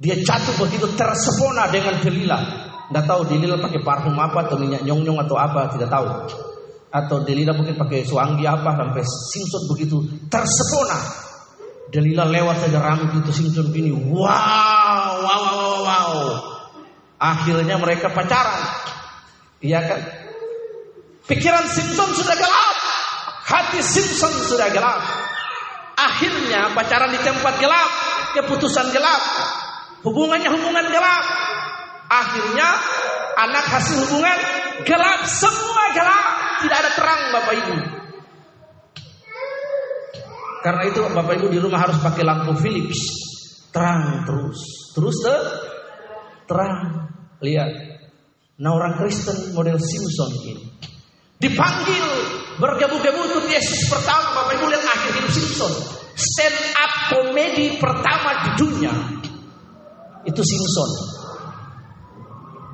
Dia 0.00 0.16
jatuh 0.16 0.56
begitu 0.56 0.88
tersepona 0.96 1.68
dengan 1.68 2.00
Delila. 2.00 2.40
Tidak 2.88 3.04
tahu 3.04 3.28
Delila 3.28 3.60
pakai 3.60 3.84
parfum 3.84 4.16
apa 4.16 4.48
atau 4.48 4.56
minyak 4.56 4.80
nyong-nyong 4.80 5.20
atau 5.28 5.36
apa, 5.36 5.76
tidak 5.76 5.92
tahu. 5.92 6.08
Atau 6.90 7.22
Delila 7.22 7.52
mungkin 7.52 7.76
pakai 7.76 8.02
suanggi 8.08 8.48
apa 8.48 8.72
sampai 8.80 9.04
Simpson 9.04 9.62
begitu 9.68 10.00
tersepona. 10.32 10.98
Delila 11.92 12.24
lewat 12.24 12.64
saja 12.64 12.80
rambut 12.80 13.20
itu 13.20 13.30
Simpson 13.30 13.68
gini. 13.70 13.92
Wow, 13.92 14.16
wow, 14.16 15.20
wow, 15.20 15.44
wow, 15.52 15.78
wow. 15.84 16.09
Akhirnya 17.20 17.76
mereka 17.76 18.08
pacaran. 18.08 18.64
Iya 19.60 19.80
kan? 19.84 20.00
Pikiran 21.28 21.68
Simpson 21.68 22.16
sudah 22.16 22.32
gelap. 22.32 22.76
Hati 23.44 23.84
Simpson 23.84 24.32
sudah 24.48 24.72
gelap. 24.72 25.04
Akhirnya 26.00 26.72
pacaran 26.72 27.12
di 27.12 27.20
tempat 27.20 27.60
gelap. 27.60 27.90
Keputusan 28.40 28.88
gelap. 28.96 29.20
Hubungannya 30.00 30.48
hubungan 30.48 30.88
gelap. 30.88 31.24
Akhirnya 32.08 32.68
anak 33.36 33.68
hasil 33.68 34.00
hubungan 34.08 34.38
gelap. 34.88 35.20
Semua 35.28 35.84
gelap. 35.92 36.24
Tidak 36.64 36.76
ada 36.80 36.90
terang 36.96 37.20
Bapak 37.36 37.54
Ibu. 37.60 37.76
Karena 40.64 40.82
itu 40.88 41.00
Bapak 41.04 41.36
Ibu 41.36 41.46
di 41.52 41.60
rumah 41.60 41.84
harus 41.84 42.00
pakai 42.00 42.24
lampu 42.24 42.56
Philips. 42.56 43.00
Terang 43.76 44.24
terus. 44.24 44.88
Terus 44.96 45.16
ter 45.20 45.69
terang. 46.50 47.06
Lihat. 47.38 47.70
Nah 48.60 48.74
orang 48.74 48.98
Kristen 48.98 49.54
model 49.54 49.78
Simpson 49.78 50.30
ini. 50.42 50.54
Dipanggil 51.40 52.04
bergabung-gabung 52.60 53.24
untuk 53.30 53.46
Yesus 53.48 53.88
pertama. 53.88 54.44
Bapak 54.44 54.60
Ibu 54.60 54.66
lihat 54.68 54.84
akhir 54.84 55.10
hidup 55.16 55.32
Simpson. 55.32 55.72
Stand 56.18 56.58
up 56.76 56.92
komedi 57.08 57.80
pertama 57.80 58.44
di 58.44 58.50
dunia. 58.60 58.92
Itu 60.28 60.42
Simpson. 60.44 60.90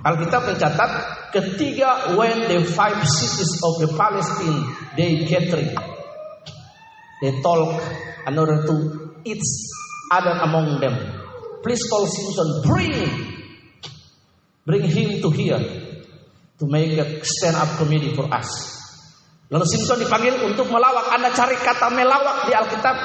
Alkitab 0.02 0.50
mencatat 0.50 0.90
ketiga 1.34 2.14
when 2.14 2.46
the 2.46 2.62
five 2.62 2.98
cities 3.06 3.58
of 3.62 3.82
the 3.82 3.90
Palestine 3.98 4.62
they 4.94 5.26
gathering 5.26 5.74
they 7.18 7.34
talk 7.42 7.74
in 8.22 8.34
order 8.38 8.62
to 8.62 8.74
each 9.26 9.42
other 10.14 10.30
among 10.46 10.78
them 10.78 10.94
please 11.66 11.82
call 11.90 12.06
Simpson 12.06 12.48
bring 12.62 13.35
bring 14.66 14.84
him 14.84 15.22
to 15.22 15.30
here 15.30 15.62
to 16.58 16.64
make 16.66 16.98
a 16.98 17.06
stand 17.22 17.56
up 17.56 17.70
comedy 17.78 18.12
for 18.12 18.26
us 18.28 18.74
lalu 19.46 19.64
Simpson 19.70 20.02
dipanggil 20.02 20.42
untuk 20.42 20.66
melawak 20.68 21.14
anda 21.14 21.30
cari 21.30 21.54
kata 21.56 21.94
melawak 21.94 22.50
di 22.50 22.52
Alkitab 22.52 22.96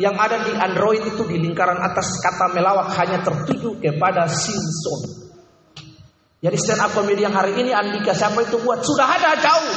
yang 0.00 0.16
ada 0.16 0.40
di 0.40 0.56
Android 0.56 1.04
itu 1.04 1.28
di 1.28 1.36
lingkaran 1.36 1.76
atas 1.76 2.18
kata 2.24 2.56
melawak 2.56 2.88
hanya 2.96 3.20
tertuju 3.20 3.76
kepada 3.76 4.24
Simpson 4.26 5.20
jadi 6.40 6.56
stand 6.56 6.80
up 6.80 6.96
comedy 6.96 7.20
yang 7.20 7.36
hari 7.36 7.52
ini 7.52 7.68
Andika 7.68 8.16
siapa 8.16 8.40
itu 8.40 8.56
buat 8.64 8.80
sudah 8.80 9.04
ada 9.04 9.36
jauh. 9.36 9.76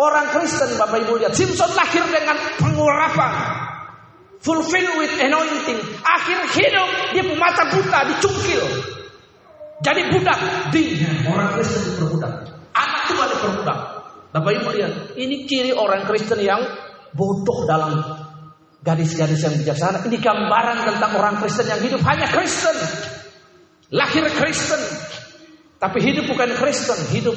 Orang 0.00 0.32
Kristen 0.32 0.72
Bapak 0.80 1.04
Ibu 1.04 1.20
lihat 1.20 1.36
Simpson 1.36 1.68
lahir 1.76 2.00
dengan 2.08 2.36
pengurapan. 2.56 3.32
Fulfill 4.40 4.88
with 4.96 5.12
anointing. 5.20 5.76
Akhir 6.00 6.38
hidup 6.56 6.88
dia 7.12 7.24
mata 7.36 7.68
buta 7.68 8.08
dicungkil. 8.08 8.64
Jadi 9.78 10.00
budak 10.10 10.38
di 10.74 10.98
orang 11.30 11.54
Kristen 11.54 11.82
diperbudak. 11.94 12.32
Anak 12.74 13.02
tua 13.06 13.24
diperbudak. 13.30 13.78
Bapak 14.34 14.50
Ibu 14.58 14.68
lihat, 14.74 14.92
ini 15.14 15.46
ciri 15.46 15.70
orang 15.70 16.04
Kristen 16.04 16.42
yang 16.42 16.60
bodoh 17.14 17.64
dalam 17.64 18.02
gadis-gadis 18.82 19.40
yang 19.42 19.54
bijaksana. 19.54 20.02
Ini 20.02 20.18
gambaran 20.18 20.78
tentang 20.82 21.12
orang 21.14 21.38
Kristen 21.38 21.66
yang 21.70 21.80
hidup 21.80 22.02
hanya 22.04 22.26
Kristen. 22.26 22.76
Lahir 23.88 24.28
Kristen, 24.36 24.82
tapi 25.80 26.04
hidup 26.04 26.28
bukan 26.28 26.52
Kristen, 26.60 26.98
hidup 27.08 27.32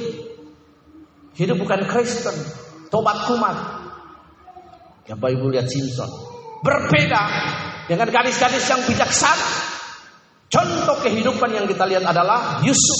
hidup 1.40 1.56
bukan 1.64 1.88
Kristen, 1.88 2.36
tobat 2.92 3.24
kumat. 3.24 3.56
Ya 5.08 5.16
Bapak 5.16 5.32
Ibu 5.32 5.48
lihat 5.48 5.72
Simpson. 5.72 6.12
Berbeda 6.62 7.24
dengan 7.88 8.12
gadis-gadis 8.12 8.68
yang 8.68 8.84
bijaksana. 8.84 9.80
Contoh 10.52 11.00
kehidupan 11.00 11.56
yang 11.56 11.64
kita 11.64 11.88
lihat 11.88 12.04
adalah 12.04 12.60
Yusuf. 12.60 13.00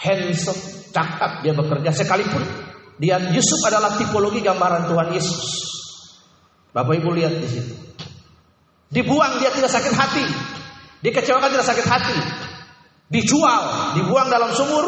Handsome, 0.00 0.90
cakap, 0.92 1.40
dia 1.40 1.56
bekerja 1.56 1.88
sekalipun 1.88 2.44
Dia 3.00 3.16
Yusuf 3.32 3.56
adalah 3.64 3.96
tipologi 3.96 4.44
gambaran 4.44 4.88
Tuhan 4.88 5.08
Yesus. 5.12 5.44
Bapak 6.72 6.98
Ibu 6.98 7.10
lihat 7.14 7.36
di 7.38 7.48
situ. 7.48 7.74
Dibuang 8.90 9.42
dia 9.42 9.50
tidak 9.50 9.70
sakit 9.70 9.94
hati. 9.94 10.24
Dikecewakan 11.02 11.50
tidak 11.50 11.66
sakit 11.66 11.86
hati. 11.86 12.18
Dijual, 13.10 13.94
dibuang 13.98 14.30
dalam 14.30 14.54
sumur. 14.54 14.86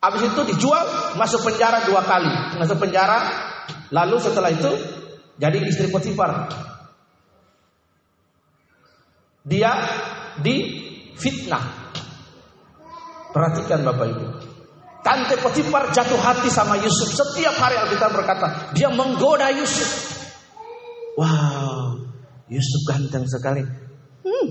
Habis 0.00 0.28
itu 0.28 0.40
dijual, 0.54 1.16
masuk 1.16 1.42
penjara 1.42 1.88
dua 1.88 2.04
kali. 2.04 2.60
Masuk 2.60 2.76
penjara, 2.78 3.26
lalu 3.90 4.20
setelah 4.20 4.52
itu 4.52 4.70
jadi 5.40 5.58
istri 5.64 5.88
Potifar. 5.88 6.46
Dia 9.46 9.72
di 10.42 10.56
fitnah. 11.14 11.62
Perhatikan 13.30 13.86
Bapak 13.86 14.06
Ibu. 14.10 14.26
Tante 15.06 15.38
Potifar 15.38 15.94
jatuh 15.94 16.18
hati 16.18 16.50
sama 16.50 16.74
Yusuf. 16.82 17.14
Setiap 17.14 17.54
hari 17.62 17.78
Alkitab 17.78 18.10
berkata, 18.10 18.74
dia 18.74 18.90
menggoda 18.90 19.54
Yusuf. 19.54 20.18
Wow, 21.14 22.02
Yusuf 22.50 22.82
ganteng 22.90 23.22
sekali. 23.30 23.62
Hmm. 24.26 24.48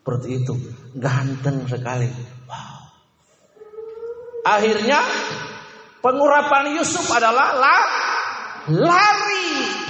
Seperti 0.00 0.28
itu, 0.40 0.54
ganteng 0.96 1.68
sekali. 1.68 2.08
Wow. 2.48 2.80
Akhirnya 4.46 5.04
pengurapan 6.00 6.80
Yusuf 6.80 7.04
adalah 7.12 7.60
la, 7.60 7.76
lari 8.72 9.85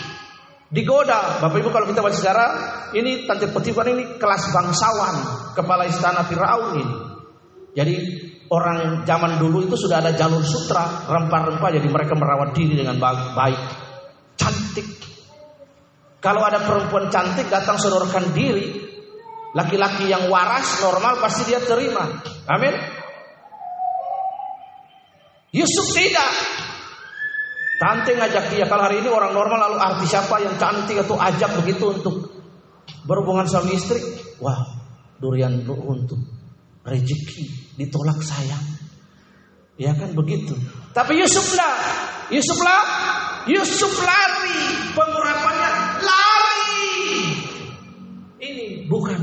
digoda. 0.77 1.41
Bapak 1.41 1.57
Ibu 1.57 1.73
kalau 1.73 1.89
kita 1.89 2.05
baca 2.05 2.13
sejarah, 2.13 2.51
ini 2.93 3.25
Tante 3.25 3.49
Potifar 3.49 3.89
ini 3.89 4.21
kelas 4.21 4.53
bangsawan, 4.53 5.17
kepala 5.57 5.89
istana 5.89 6.29
Firaun 6.29 6.77
ini. 6.77 6.97
Jadi 7.73 7.95
orang 8.53 9.09
zaman 9.09 9.41
dulu 9.41 9.65
itu 9.65 9.77
sudah 9.81 10.05
ada 10.05 10.13
jalur 10.13 10.45
sutra, 10.45 11.09
rempah-rempah 11.09 11.71
jadi 11.73 11.89
mereka 11.89 12.13
merawat 12.13 12.53
diri 12.53 12.77
dengan 12.77 13.01
baik. 13.01 13.61
Cantik. 14.37 14.89
Kalau 16.21 16.45
ada 16.45 16.61
perempuan 16.61 17.09
cantik 17.09 17.49
datang 17.49 17.81
sodorkan 17.81 18.37
diri, 18.37 18.77
laki-laki 19.57 20.13
yang 20.13 20.29
waras 20.29 20.85
normal 20.85 21.17
pasti 21.25 21.49
dia 21.49 21.61
terima. 21.65 22.05
Amin. 22.45 22.75
Yusuf 25.57 25.89
tidak. 25.97 26.33
Tante 27.77 28.17
ngajak 28.17 28.57
dia 28.57 28.65
kalau 28.65 28.89
hari 28.89 29.05
ini 29.05 29.13
orang 29.13 29.37
normal 29.37 29.69
lalu 29.69 29.77
artis 29.77 30.09
siapa 30.09 30.41
yang 30.41 30.57
cantik 30.57 30.97
atau 30.97 31.21
ajak 31.21 31.61
begitu 31.61 31.93
untuk 31.93 32.25
berhubungan 33.05 33.45
suami 33.45 33.77
istri. 33.77 34.01
Wah, 34.41 34.57
durian 35.21 35.61
untuk 35.69 36.17
rezeki 36.89 37.77
ditolak 37.77 38.17
sayang. 38.25 38.65
Ya 39.77 39.93
kan 39.93 40.17
begitu. 40.17 40.57
Tapi 40.97 41.21
Yusuf 41.21 41.53
lah, 41.53 41.77
Yusuf 42.33 42.57
lah, 42.65 42.81
Yusuf 43.45 43.93
lari, 44.01 44.61
pengurapannya 44.97 45.71
lari. 46.01 46.81
Ini 48.41 48.89
bukan 48.89 49.21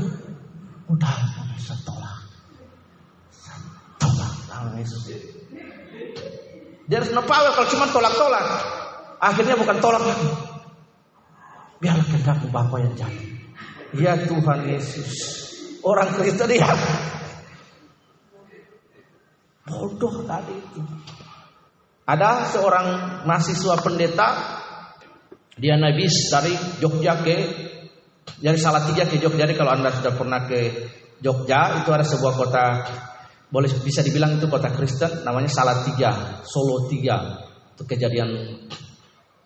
udah 0.94 1.14
setolak, 1.58 2.22
setolak 3.34 4.32
dalam 4.46 4.78
Yesus. 4.78 5.33
Dia 6.84 7.00
harus 7.00 7.12
power 7.12 7.50
kalau 7.56 7.68
cuma 7.72 7.86
tolak-tolak. 7.88 8.46
Akhirnya 9.20 9.56
bukan 9.56 9.76
tolak 9.80 10.04
lagi. 10.04 10.28
Biarlah 11.80 12.06
kehendakmu 12.06 12.48
Bapak 12.52 12.78
yang 12.80 12.94
jadi. 12.96 13.24
Ya 13.94 14.12
Tuhan 14.20 14.68
Yesus. 14.68 15.12
Orang 15.84 16.12
Kristen 16.16 16.48
dia 16.48 16.68
bodoh 19.64 20.24
tadi 20.28 20.54
itu. 20.54 20.80
Ada 22.04 22.52
seorang 22.52 22.86
mahasiswa 23.24 23.80
pendeta 23.80 24.28
dia 25.56 25.80
nabis 25.80 26.28
dari 26.28 26.52
Jogja 26.84 27.16
ke 27.24 27.36
dari 28.44 28.58
Salatiga 28.60 29.08
ke 29.08 29.16
Jogja. 29.16 29.48
Jadi 29.48 29.56
kalau 29.56 29.72
anda 29.72 29.88
sudah 29.88 30.12
pernah 30.12 30.44
ke 30.44 30.60
Jogja 31.24 31.80
itu 31.80 31.88
ada 31.88 32.04
sebuah 32.04 32.34
kota 32.36 32.64
boleh 33.54 33.70
bisa 33.86 34.02
dibilang 34.02 34.34
itu 34.34 34.50
kota 34.50 34.74
Kristen 34.74 35.22
namanya 35.22 35.46
Salatiga, 35.46 36.42
Solo 36.42 36.90
Tiga. 36.90 37.38
Itu 37.70 37.86
kejadian 37.86 38.50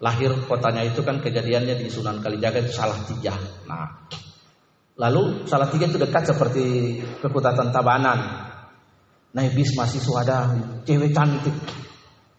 lahir 0.00 0.32
kotanya 0.48 0.80
itu 0.80 1.04
kan 1.04 1.20
kejadiannya 1.20 1.76
di 1.76 1.92
Sunan 1.92 2.24
Kalijaga 2.24 2.64
itu 2.64 2.72
Salatiga. 2.72 3.36
Nah, 3.68 4.08
lalu 4.96 5.44
Salatiga 5.44 5.92
itu 5.92 6.00
dekat 6.00 6.24
seperti 6.24 6.64
kekutatan 7.20 7.68
Tabanan. 7.68 8.18
Nah, 9.28 9.44
bis 9.52 9.76
masih 9.76 10.00
ada 10.16 10.56
cewek 10.88 11.12
cantik. 11.12 11.52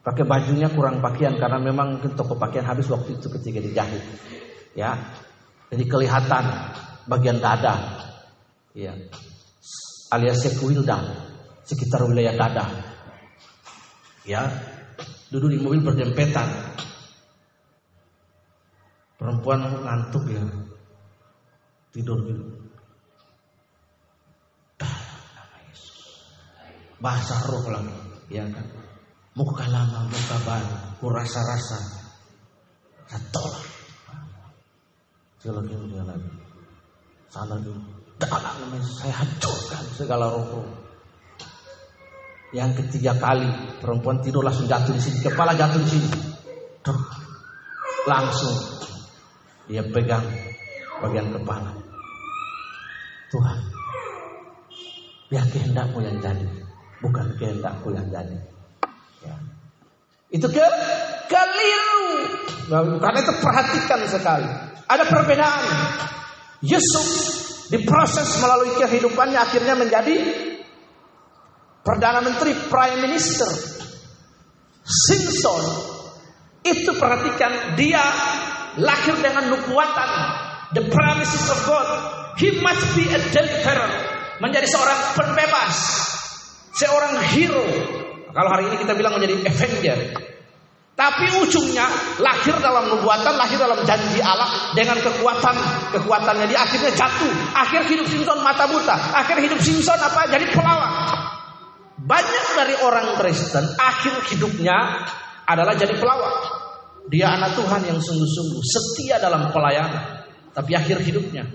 Pakai 0.01 0.25
bajunya 0.25 0.73
kurang 0.73 1.05
pakaian 1.05 1.37
karena 1.37 1.61
memang 1.61 2.01
toko 2.17 2.33
pakaian 2.33 2.65
habis 2.65 2.89
waktu 2.89 3.21
itu 3.21 3.29
ketika 3.29 3.61
dijahit. 3.61 4.01
Ya. 4.73 4.97
Jadi 5.69 5.85
kelihatan 5.85 6.49
bagian 7.05 7.37
dada. 7.37 7.77
Ya. 8.73 8.97
Alias 10.09 10.41
sekuilda 10.41 11.28
sekitar 11.69 12.01
wilayah 12.09 12.33
dada. 12.33 12.65
Ya, 14.25 14.49
duduk 15.29 15.53
di 15.53 15.61
mobil 15.61 15.85
berdempetan. 15.85 16.49
Perempuan 19.21 19.61
ngantuk 19.61 20.25
ya, 20.31 20.41
tidur 21.93 22.17
gitu. 22.25 22.43
Bahasa 26.99 27.35
roh 27.47 27.63
lagi, 27.71 27.95
ya 28.27 28.43
kan? 28.49 28.65
Muka 29.31 29.63
lama, 29.71 30.03
muka 30.11 30.37
baru, 30.43 30.75
ku 30.99 31.07
rasa-rasa, 31.07 31.79
saya 33.07 33.23
tolak. 33.31 33.63
Sekali 35.39 35.63
lagi, 35.63 35.95
lagi. 36.03 36.31
Salah 37.31 37.55
dulu. 37.63 37.79
Dalam 38.19 38.83
saya 38.83 39.15
hancurkan 39.15 39.83
segala 39.95 40.27
roh-roh. 40.27 40.67
Yang 42.49 42.81
ketiga 42.81 43.13
kali 43.13 43.45
perempuan 43.77 44.25
tidur 44.25 44.41
langsung 44.41 44.65
jatuh 44.65 44.89
di 44.89 45.01
sini, 45.01 45.21
kepala 45.21 45.53
jatuh 45.53 45.77
di 45.77 45.89
sini. 45.89 46.09
Tuh, 46.81 46.97
langsung 48.09 48.55
dia 49.69 49.85
pegang 49.85 50.25
bagian 51.05 51.29
kepala. 51.29 51.69
Tuhan, 53.29 53.59
biar 55.29 55.45
kehendakmu 55.53 56.01
yang 56.01 56.17
jadi, 56.17 56.47
bukan 57.05 57.27
kehendakku 57.37 57.93
yang 57.93 58.09
jadi. 58.09 58.37
Ya. 59.21 59.37
Itu 60.33 60.49
ke 60.49 60.65
keliru. 61.29 62.09
Karena 62.97 63.19
itu 63.21 63.33
perhatikan 63.37 64.01
sekali. 64.09 64.49
Ada 64.89 65.05
perbedaan. 65.05 65.65
Yusuf 66.65 67.07
diproses 67.69 68.41
melalui 68.41 68.73
kehidupannya 68.81 69.37
akhirnya 69.37 69.77
menjadi 69.77 70.48
Perdana 71.83 72.19
Menteri, 72.19 72.51
Prime 72.67 72.99
Minister. 73.03 73.49
Simpson 74.89 75.63
itu 76.65 76.91
perhatikan 76.97 77.77
dia 77.77 78.01
lahir 78.81 79.15
dengan 79.21 79.53
nubuatan 79.53 80.09
the 80.73 80.83
promises 80.89 81.45
of 81.49 81.59
God. 81.65 81.87
He 82.39 82.55
must 82.63 82.83
be 82.95 83.03
a 83.11 83.19
deliverer, 83.19 83.91
menjadi 84.39 84.67
seorang 84.69 84.99
pembebas, 85.17 85.75
seorang 86.71 87.19
hero. 87.35 87.65
Kalau 88.31 88.49
hari 88.49 88.71
ini 88.71 88.75
kita 88.79 88.93
bilang 88.95 89.19
menjadi 89.19 89.35
avenger. 89.49 89.99
Tapi 90.99 91.31
ujungnya 91.39 91.87
lahir 92.19 92.59
dalam 92.59 92.91
nubuatan, 92.91 93.39
lahir 93.39 93.55
dalam 93.55 93.79
janji 93.87 94.19
Allah 94.19 94.75
dengan 94.75 94.99
kekuatan 94.99 95.55
kekuatannya 95.95 96.51
dia 96.51 96.59
akhirnya 96.59 96.91
jatuh. 96.91 97.31
Akhir 97.55 97.87
hidup 97.87 98.03
Simpson 98.03 98.43
mata 98.43 98.67
buta. 98.67 99.15
Akhir 99.15 99.39
hidup 99.39 99.63
Simpson 99.63 99.95
apa? 99.95 100.27
Jadi 100.27 100.51
pelawak. 100.51 101.18
Banyak 102.09 102.45
dari 102.57 102.75
orang 102.81 103.13
Kristen 103.21 103.77
akhir 103.77 104.33
hidupnya 104.33 105.05
adalah 105.45 105.77
jadi 105.77 105.93
pelawak. 105.93 106.57
Dia 107.05 107.37
anak 107.37 107.53
Tuhan 107.53 107.85
yang 107.85 108.01
sungguh-sungguh 108.01 108.61
setia 108.65 109.21
dalam 109.21 109.53
pelayanan, 109.53 110.25
tapi 110.49 110.73
akhir 110.73 111.05
hidupnya. 111.05 111.45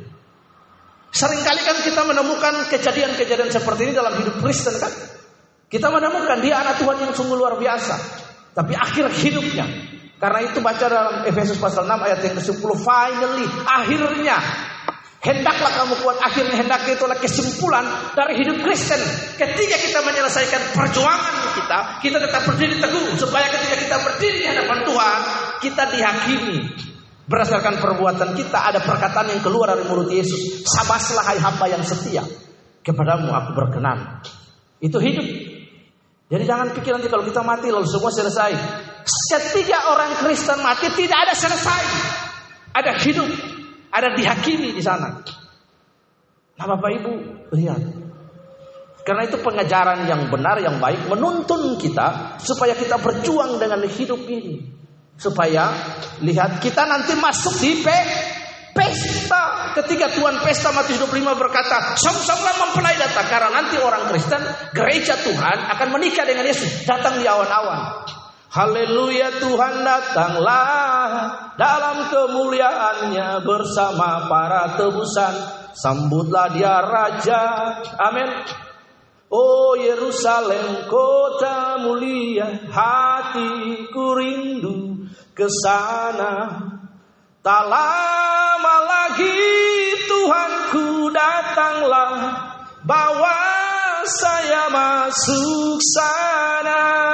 Seringkali 1.11 1.63
kan 1.63 1.79
kita 1.83 2.03
menemukan 2.07 2.71
kejadian-kejadian 2.71 3.51
seperti 3.51 3.91
ini 3.91 3.93
dalam 3.99 4.15
hidup 4.19 4.39
Kristen 4.43 4.79
kan? 4.79 4.91
Kita 5.67 5.91
menemukan 5.91 6.39
dia 6.39 6.63
anak 6.63 6.79
Tuhan 6.79 7.03
yang 7.03 7.13
sungguh 7.15 7.35
luar 7.35 7.59
biasa, 7.59 7.95
tapi 8.55 8.79
akhir 8.79 9.11
hidupnya. 9.11 9.67
Karena 10.23 10.39
itu 10.47 10.63
baca 10.63 10.87
dalam 10.87 11.15
Efesus 11.27 11.59
pasal 11.59 11.87
6 11.87 11.99
ayat 11.99 12.19
yang 12.23 12.35
ke-10, 12.39 12.71
finally 12.79 13.47
akhirnya 13.67 14.39
Hendaklah 15.25 15.73
kamu 15.73 15.95
kuat 16.05 16.21
akhirnya 16.21 16.61
hendaknya 16.61 17.01
itulah 17.01 17.17
kesimpulan 17.17 18.13
dari 18.13 18.45
hidup 18.45 18.61
Kristen. 18.61 19.01
Ketika 19.41 19.77
kita 19.81 20.05
menyelesaikan 20.05 20.77
perjuangan 20.77 21.35
kita, 21.57 21.79
kita 22.05 22.19
tetap 22.21 22.45
berdiri 22.45 22.77
teguh 22.77 23.17
supaya 23.17 23.49
ketika 23.49 23.77
kita 23.89 23.97
berdiri 24.05 24.45
di 24.45 24.47
hadapan 24.53 24.85
Tuhan, 24.85 25.19
kita 25.65 25.83
dihakimi 25.97 26.59
berdasarkan 27.25 27.81
perbuatan 27.81 28.37
kita 28.37 28.69
ada 28.69 28.85
perkataan 28.85 29.33
yang 29.33 29.41
keluar 29.41 29.73
dari 29.73 29.89
mulut 29.89 30.13
Yesus. 30.13 30.61
Sabaslah 30.69 31.25
hai 31.25 31.41
hamba 31.41 31.73
yang 31.73 31.81
setia. 31.81 32.21
Kepadamu 32.85 33.33
aku 33.33 33.51
berkenan. 33.57 34.21
Itu 34.77 35.01
hidup. 35.01 35.25
Jadi 36.29 36.45
jangan 36.45 36.77
pikir 36.77 36.93
nanti 36.93 37.09
kalau 37.09 37.25
kita 37.25 37.41
mati 37.41 37.73
lalu 37.73 37.89
semua 37.89 38.13
selesai. 38.13 38.53
Setiap 39.09 39.89
orang 39.89 40.21
Kristen 40.21 40.61
mati 40.61 40.93
tidak 40.93 41.17
ada 41.17 41.33
selesai. 41.33 41.81
Ada 42.77 42.93
hidup, 43.07 43.29
ada 43.95 44.11
dihakimi 44.19 44.75
di 44.75 44.83
sana. 44.83 45.23
Nah 46.59 46.67
Bapak 46.67 46.91
Ibu, 46.99 47.13
lihat. 47.55 47.83
Karena 49.05 49.23
itu 49.29 49.37
pengajaran 49.39 50.09
yang 50.09 50.33
benar, 50.33 50.59
yang 50.59 50.81
baik 50.81 51.13
menuntun 51.13 51.77
kita 51.77 52.41
supaya 52.41 52.73
kita 52.73 52.99
berjuang 52.99 53.61
dengan 53.61 53.85
hidup 53.85 54.25
ini. 54.27 54.65
Supaya 55.15 55.71
lihat 56.25 56.59
kita 56.59 56.89
nanti 56.89 57.15
masuk 57.15 57.55
di 57.63 57.85
pe 57.85 57.99
pesta. 58.75 59.77
Ketika 59.79 60.11
Tuhan 60.11 60.43
pesta 60.43 60.75
Matius 60.75 60.99
25 61.05 61.37
berkata, 61.39 61.95
"Sama-sama 61.95 62.51
mempelai 62.67 62.99
datang." 62.99 63.27
Karena 63.31 63.51
nanti 63.63 63.79
orang 63.79 64.11
Kristen, 64.11 64.43
gereja 64.75 65.15
Tuhan 65.21 65.71
akan 65.71 65.89
menikah 65.95 66.27
dengan 66.27 66.49
Yesus, 66.49 66.83
datang 66.83 67.21
di 67.21 67.27
awan-awan. 67.29 68.04
Haleluya 68.55 69.43
Tuhan 69.43 69.83
datanglah 69.83 71.11
dalam 71.59 72.07
kemuliaannya 72.07 73.43
bersama 73.43 74.31
para 74.31 74.79
tebusan. 74.79 75.35
Sambutlah 75.75 76.55
dia 76.55 76.79
Raja. 76.79 77.43
Amin. 77.99 78.31
Oh 79.35 79.75
Yerusalem 79.75 80.87
kota 80.87 81.83
mulia 81.83 82.47
hatiku 82.71 84.23
rindu 84.23 85.03
ke 85.35 85.51
sana. 85.51 86.55
Tak 87.43 87.65
lama 87.67 88.77
lagi 88.87 89.35
Tuhanku 90.07 91.11
datanglah 91.11 92.39
bawa 92.87 93.43
saya 94.07 94.71
masuk 94.71 95.83
sana. 95.83 97.14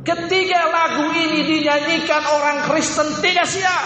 Ketika 0.00 0.60
lagu 0.72 1.12
ini 1.12 1.44
dinyanyikan 1.44 2.24
orang 2.24 2.64
Kristen 2.68 3.20
tidak 3.20 3.44
siap. 3.44 3.84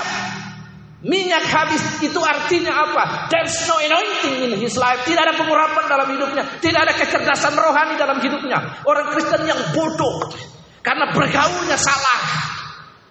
Minyak 1.05 1.45
habis 1.53 1.85
itu 2.01 2.17
artinya 2.17 2.73
apa? 2.73 3.29
There's 3.29 3.53
no 3.69 3.77
anointing 3.77 4.49
in 4.49 4.53
his 4.57 4.73
life. 4.81 5.05
Tidak 5.05 5.21
ada 5.21 5.37
pengurapan 5.37 5.85
dalam 5.85 6.09
hidupnya. 6.17 6.49
Tidak 6.65 6.81
ada 6.81 6.97
kecerdasan 6.97 7.53
rohani 7.61 8.01
dalam 8.01 8.25
hidupnya. 8.25 8.81
Orang 8.89 9.13
Kristen 9.13 9.45
yang 9.45 9.61
bodoh. 9.77 10.33
Karena 10.81 11.13
bergaulnya 11.13 11.77
salah. 11.77 12.21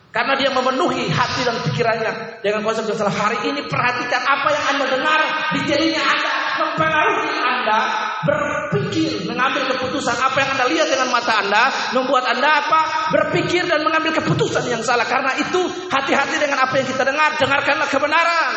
Karena 0.09 0.33
dia 0.37 0.49
memenuhi 0.53 1.09
hati 1.09 1.41
dan 1.45 1.57
pikirannya 1.69 2.41
dengan 2.41 2.65
konsep 2.65 2.85
yang 2.89 2.97
salah. 2.97 3.13
Hari 3.13 3.49
ini 3.49 3.61
perhatikan 3.65 4.21
apa 4.25 4.47
yang 4.53 4.65
Anda 4.73 4.85
dengar 4.89 5.19
di 5.53 5.61
telinga 5.69 6.01
Anda 6.01 6.33
mempengaruhi 6.61 7.33
Anda 7.41 7.79
berpikir, 8.23 9.27
mengambil 9.27 9.67
keputusan. 9.75 10.15
Apa 10.15 10.37
yang 10.43 10.49
Anda 10.57 10.65
lihat 10.71 10.87
dengan 10.89 11.09
mata 11.11 11.43
Anda 11.43 11.63
membuat 11.95 12.25
Anda 12.31 12.49
apa? 12.63 12.81
Berpikir 13.11 13.67
dan 13.67 13.83
mengambil 13.83 14.15
keputusan 14.17 14.65
yang 14.67 14.81
salah. 14.81 15.05
Karena 15.05 15.35
itu 15.39 15.61
hati-hati 15.91 16.39
dengan 16.39 16.63
apa 16.63 16.73
yang 16.79 16.87
kita 16.87 17.03
dengar, 17.03 17.35
dengarkanlah 17.37 17.89
kebenaran. 17.91 18.51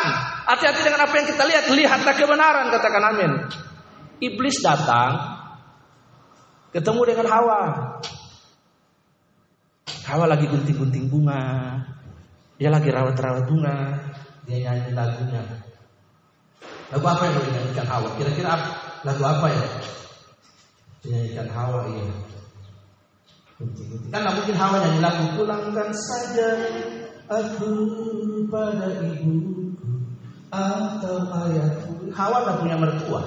Hati-hati 0.47 0.81
dengan 0.81 1.01
apa 1.03 1.13
yang 1.19 1.27
kita 1.27 1.43
lihat, 1.43 1.65
lihatlah 1.71 2.15
kebenaran, 2.15 2.65
katakan 2.71 3.03
amin. 3.13 3.31
Iblis 4.17 4.57
datang 4.63 5.37
ketemu 6.73 7.01
dengan 7.13 7.27
Hawa. 7.29 7.61
Hawa 10.07 10.25
lagi 10.25 10.47
gunting-gunting 10.47 11.11
bunga. 11.11 11.43
Dia 12.57 12.71
lagi 12.71 12.89
rawat-rawat 12.89 13.43
bunga. 13.45 13.77
Dia 14.47 14.71
nyanyi 14.71 14.95
lagunya. 14.95 15.43
Lagu 16.87 17.03
apa 17.03 17.27
yang 17.27 17.35
dinyanyikan 17.43 17.87
Hawa? 17.91 18.09
Kira-kira 18.15 18.55
lagu 19.05 19.23
apa 19.25 19.47
ya? 19.51 19.65
Dinyanyikan 21.05 21.47
Hawa 21.53 21.85
ini. 21.91 22.15
Kan 24.13 24.19
nggak 24.21 24.35
mungkin 24.37 24.55
Hawa 24.57 24.75
nyanyi 24.81 24.99
lagu 25.01 25.23
pulangkan 25.33 25.89
saja 25.93 26.49
aku 27.25 27.71
pada 28.49 28.89
ibu 29.01 29.35
atau 30.53 31.15
ayahku. 31.45 32.13
Hawa 32.13 32.37
nggak 32.45 32.59
punya 32.61 32.77
mertua. 32.77 33.21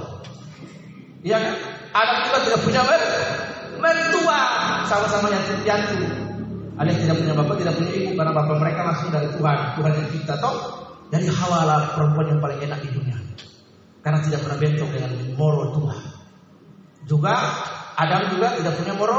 Iya 1.20 1.36
kan? 1.38 1.54
Adam 1.90 2.16
juga 2.26 2.38
tidak 2.46 2.60
punya 2.64 2.82
mertua. 3.78 4.40
Sama-sama 4.86 5.30
yang 5.30 5.44
piatu. 5.62 5.98
Ada 6.80 6.88
yang 6.96 7.00
tidak 7.04 7.16
punya 7.20 7.34
bapak, 7.36 7.56
tidak 7.60 7.74
punya 7.76 7.92
ibu 7.92 8.10
karena 8.16 8.32
bapak 8.32 8.56
mereka 8.56 8.80
langsung 8.88 9.10
dari 9.12 9.28
Tuhan, 9.36 9.58
Tuhan 9.76 9.92
yang 10.00 10.08
kita 10.16 10.34
tahu. 10.40 10.56
Jadi 11.10 11.26
Hawa 11.28 11.90
perempuan 11.98 12.26
yang 12.30 12.40
paling 12.40 12.58
enak 12.62 12.78
di. 12.86 13.09
Karena 14.00 14.18
tidak 14.24 14.40
pernah 14.44 14.58
bentrok 14.58 14.90
dengan 14.92 15.12
moro 15.36 15.62
tua. 15.76 15.96
Juga 17.04 17.34
Adam 18.00 18.32
juga 18.32 18.56
tidak 18.56 18.74
punya 18.80 18.94
moro 18.96 19.18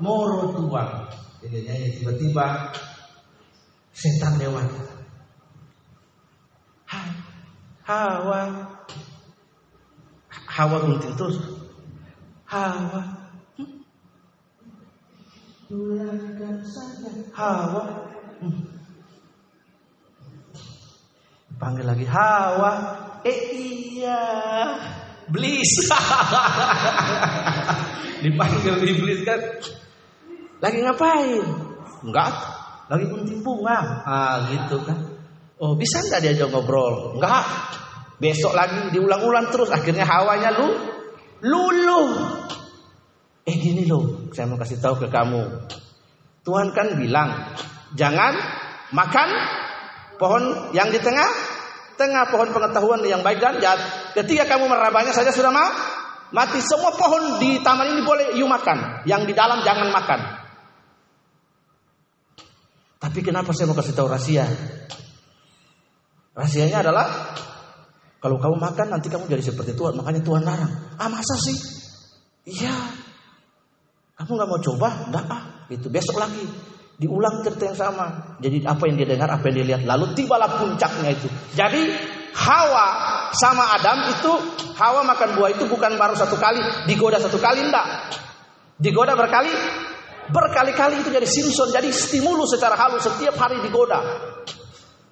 moro 0.00 0.56
tua. 0.56 1.04
Jadi 1.44 1.68
nyanyi 1.68 1.88
tiba-tiba 2.00 2.72
setan 3.92 4.40
lewat. 4.40 4.68
Hawa 7.86 8.40
Hawa 10.50 10.76
gunting 10.80 11.14
terus. 11.14 11.36
Hawa 12.48 13.26
saja 16.62 17.10
Hawa 17.34 17.84
hmm. 18.38 18.62
Panggil 21.56 21.84
lagi 21.88 22.06
Hawa 22.06 22.70
Eh 23.26 23.38
iya. 23.50 24.22
Iblis. 25.26 25.72
Dipanggil 28.22 28.78
iblis 28.86 29.26
kan 29.26 29.40
Lagi 30.62 30.78
ngapain? 30.86 31.42
Enggak. 32.06 32.30
Lagi 32.86 33.04
gunting 33.10 33.42
bunga 33.42 34.06
Ah 34.06 34.46
gitu 34.46 34.78
kan. 34.86 34.94
Oh 35.58 35.74
bisa 35.74 36.06
nggak 36.06 36.22
diajak 36.22 36.54
ngobrol? 36.54 37.18
Enggak. 37.18 37.42
Besok 38.22 38.54
lagi 38.54 38.94
diulang-ulang 38.94 39.50
terus 39.50 39.74
Akhirnya 39.74 40.06
hawanya 40.06 40.54
lu 40.54 40.70
Lulu 41.44 42.02
Eh 43.46 43.54
gini 43.62 43.86
loh, 43.86 44.26
saya 44.34 44.50
mau 44.50 44.58
kasih 44.58 44.82
tahu 44.82 44.98
ke 44.98 45.06
kamu. 45.06 45.38
Tuhan 46.42 46.74
kan 46.74 46.98
bilang, 46.98 47.54
jangan 47.94 48.34
makan 48.90 49.28
pohon 50.18 50.74
yang 50.74 50.90
di 50.90 50.98
tengah, 50.98 51.30
tengah 51.96 52.28
pohon 52.30 52.52
pengetahuan 52.52 53.00
yang 53.04 53.24
baik 53.24 53.40
dan 53.40 53.58
jahat. 53.58 54.12
Ketika 54.12 54.56
kamu 54.56 54.68
merabanya 54.70 55.12
saja 55.12 55.32
sudah 55.32 55.50
mau 55.50 55.68
mati. 56.30 56.60
Semua 56.62 56.94
pohon 56.94 57.40
di 57.42 57.60
taman 57.60 57.96
ini 57.96 58.02
boleh 58.04 58.26
you 58.38 58.48
makan, 58.48 59.04
yang 59.08 59.24
di 59.24 59.34
dalam 59.36 59.60
jangan 59.64 59.88
makan. 59.90 60.20
Tapi 62.96 63.18
kenapa 63.20 63.52
saya 63.52 63.68
mau 63.70 63.76
kasih 63.76 63.94
tahu 63.94 64.08
rahasia? 64.08 64.46
Rahasianya 66.36 66.84
adalah 66.84 67.06
kalau 68.20 68.36
kamu 68.40 68.56
makan 68.60 68.86
nanti 68.92 69.08
kamu 69.08 69.28
jadi 69.28 69.44
seperti 69.52 69.76
Tuhan, 69.76 69.96
makanya 69.96 70.20
Tuhan 70.24 70.42
larang. 70.42 70.72
Ah 71.00 71.08
masa 71.08 71.36
sih? 71.38 71.56
Iya, 72.46 72.72
kamu 74.20 74.30
nggak 74.36 74.48
mau 74.48 74.60
coba? 74.60 74.88
Enggak 75.08 75.24
ah. 75.28 75.42
Itu 75.66 75.90
besok 75.90 76.22
lagi 76.22 76.46
diulang 76.96 77.44
cerita 77.44 77.72
yang 77.72 77.78
sama. 77.78 78.06
Jadi 78.40 78.64
apa 78.64 78.82
yang 78.88 78.96
dia 78.96 79.08
dengar, 79.08 79.28
apa 79.28 79.44
yang 79.52 79.54
dia 79.60 79.66
lihat, 79.76 79.82
lalu 79.84 80.16
tibalah 80.16 80.48
puncaknya 80.56 81.12
itu. 81.12 81.28
Jadi 81.52 81.82
Hawa 82.36 82.86
sama 83.32 83.72
Adam 83.76 84.12
itu 84.12 84.32
Hawa 84.76 85.04
makan 85.04 85.40
buah 85.40 85.50
itu 85.56 85.64
bukan 85.68 85.96
baru 85.96 86.16
satu 86.16 86.36
kali, 86.36 86.60
digoda 86.88 87.16
satu 87.20 87.40
kali 87.40 87.64
enggak. 87.64 88.12
Digoda 88.76 89.16
berkali 89.16 89.48
berkali-kali 90.28 91.00
itu 91.00 91.08
jadi 91.08 91.28
Simpson, 91.28 91.72
jadi 91.72 91.88
stimulus 91.92 92.56
secara 92.56 92.76
halus 92.76 93.04
setiap 93.04 93.36
hari 93.40 93.60
digoda. 93.64 94.00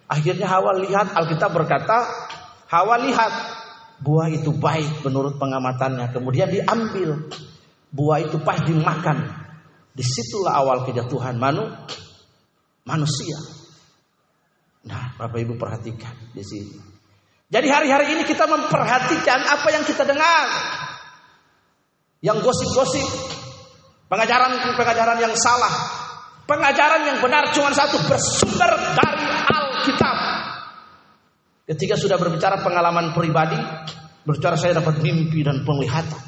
Akhirnya 0.09 0.49
Hawa 0.49 0.77
lihat 0.85 1.17
Alkitab 1.17 1.53
berkata, 1.53 2.05
Hawa 2.69 3.01
lihat 3.01 3.33
buah 4.05 4.29
itu 4.29 4.53
baik 4.53 5.01
menurut 5.05 5.41
pengamatannya, 5.41 6.13
kemudian 6.13 6.49
diambil 6.53 7.25
buah 7.89 8.21
itu 8.21 8.37
pas 8.41 8.61
dimakan. 8.61 9.44
Di 9.95 10.03
situlah 10.03 10.59
awal 10.59 10.83
kejatuhan 10.83 11.39
manu, 11.39 11.71
manusia. 12.83 13.39
Nah, 14.91 15.15
Bapak 15.15 15.39
Ibu 15.39 15.55
perhatikan 15.55 16.35
di 16.35 16.43
sini. 16.43 16.77
Jadi 17.49 17.69
hari-hari 17.71 18.19
ini 18.19 18.27
kita 18.27 18.51
memperhatikan 18.51 19.39
apa 19.47 19.69
yang 19.71 19.87
kita 19.87 20.03
dengar. 20.03 20.47
Yang 22.19 22.43
gosip-gosip. 22.43 23.07
Pengajaran-pengajaran 24.11 25.19
yang 25.23 25.35
salah. 25.39 25.73
Pengajaran 26.45 27.07
yang 27.09 27.19
benar 27.23 27.55
cuma 27.55 27.71
satu. 27.71 28.03
Bersumber 28.11 28.75
dari 28.99 29.27
Alkitab. 29.47 30.17
Ketika 31.71 31.95
sudah 31.95 32.19
berbicara 32.19 32.61
pengalaman 32.61 33.15
pribadi. 33.15 33.57
Berbicara 34.27 34.59
saya 34.59 34.83
dapat 34.83 34.99
mimpi 34.99 35.47
dan 35.47 35.63
penglihatan. 35.63 36.21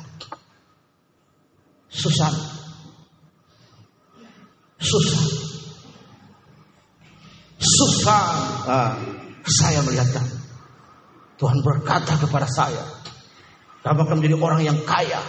Susah. 1.91 2.56
Susah. 4.81 5.25
Susah. 7.57 8.27
Nah, 8.69 8.93
saya 9.47 9.81
melihatkan. 9.81 10.27
Tuhan 11.37 11.61
berkata 11.61 12.17
kepada 12.17 12.49
saya. 12.49 12.85
Kamu 13.85 14.03
akan 14.09 14.17
menjadi 14.19 14.37
orang 14.41 14.61
yang 14.65 14.79
kaya. 14.89 15.21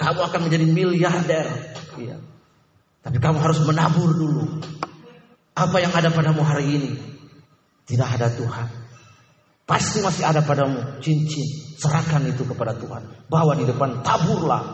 Kamu 0.00 0.20
akan 0.24 0.40
menjadi 0.48 0.66
miliarder. 0.66 1.46
Iya. 2.00 2.16
Tapi 3.04 3.16
kamu 3.22 3.38
harus 3.40 3.60
menabur 3.64 4.10
dulu. 4.14 4.44
Apa 5.54 5.82
yang 5.82 5.92
ada 5.94 6.10
padamu 6.10 6.42
hari 6.42 6.66
ini? 6.66 6.92
Tidak 7.88 8.04
ada 8.04 8.30
Tuhan. 8.30 8.68
Pasti 9.68 10.00
masih 10.00 10.24
ada 10.24 10.40
padamu 10.40 10.80
cincin. 11.04 11.44
Serahkan 11.76 12.24
itu 12.24 12.44
kepada 12.48 12.72
Tuhan. 12.76 13.04
Bawa 13.28 13.52
di 13.52 13.68
depan, 13.68 14.00
taburlah. 14.00 14.64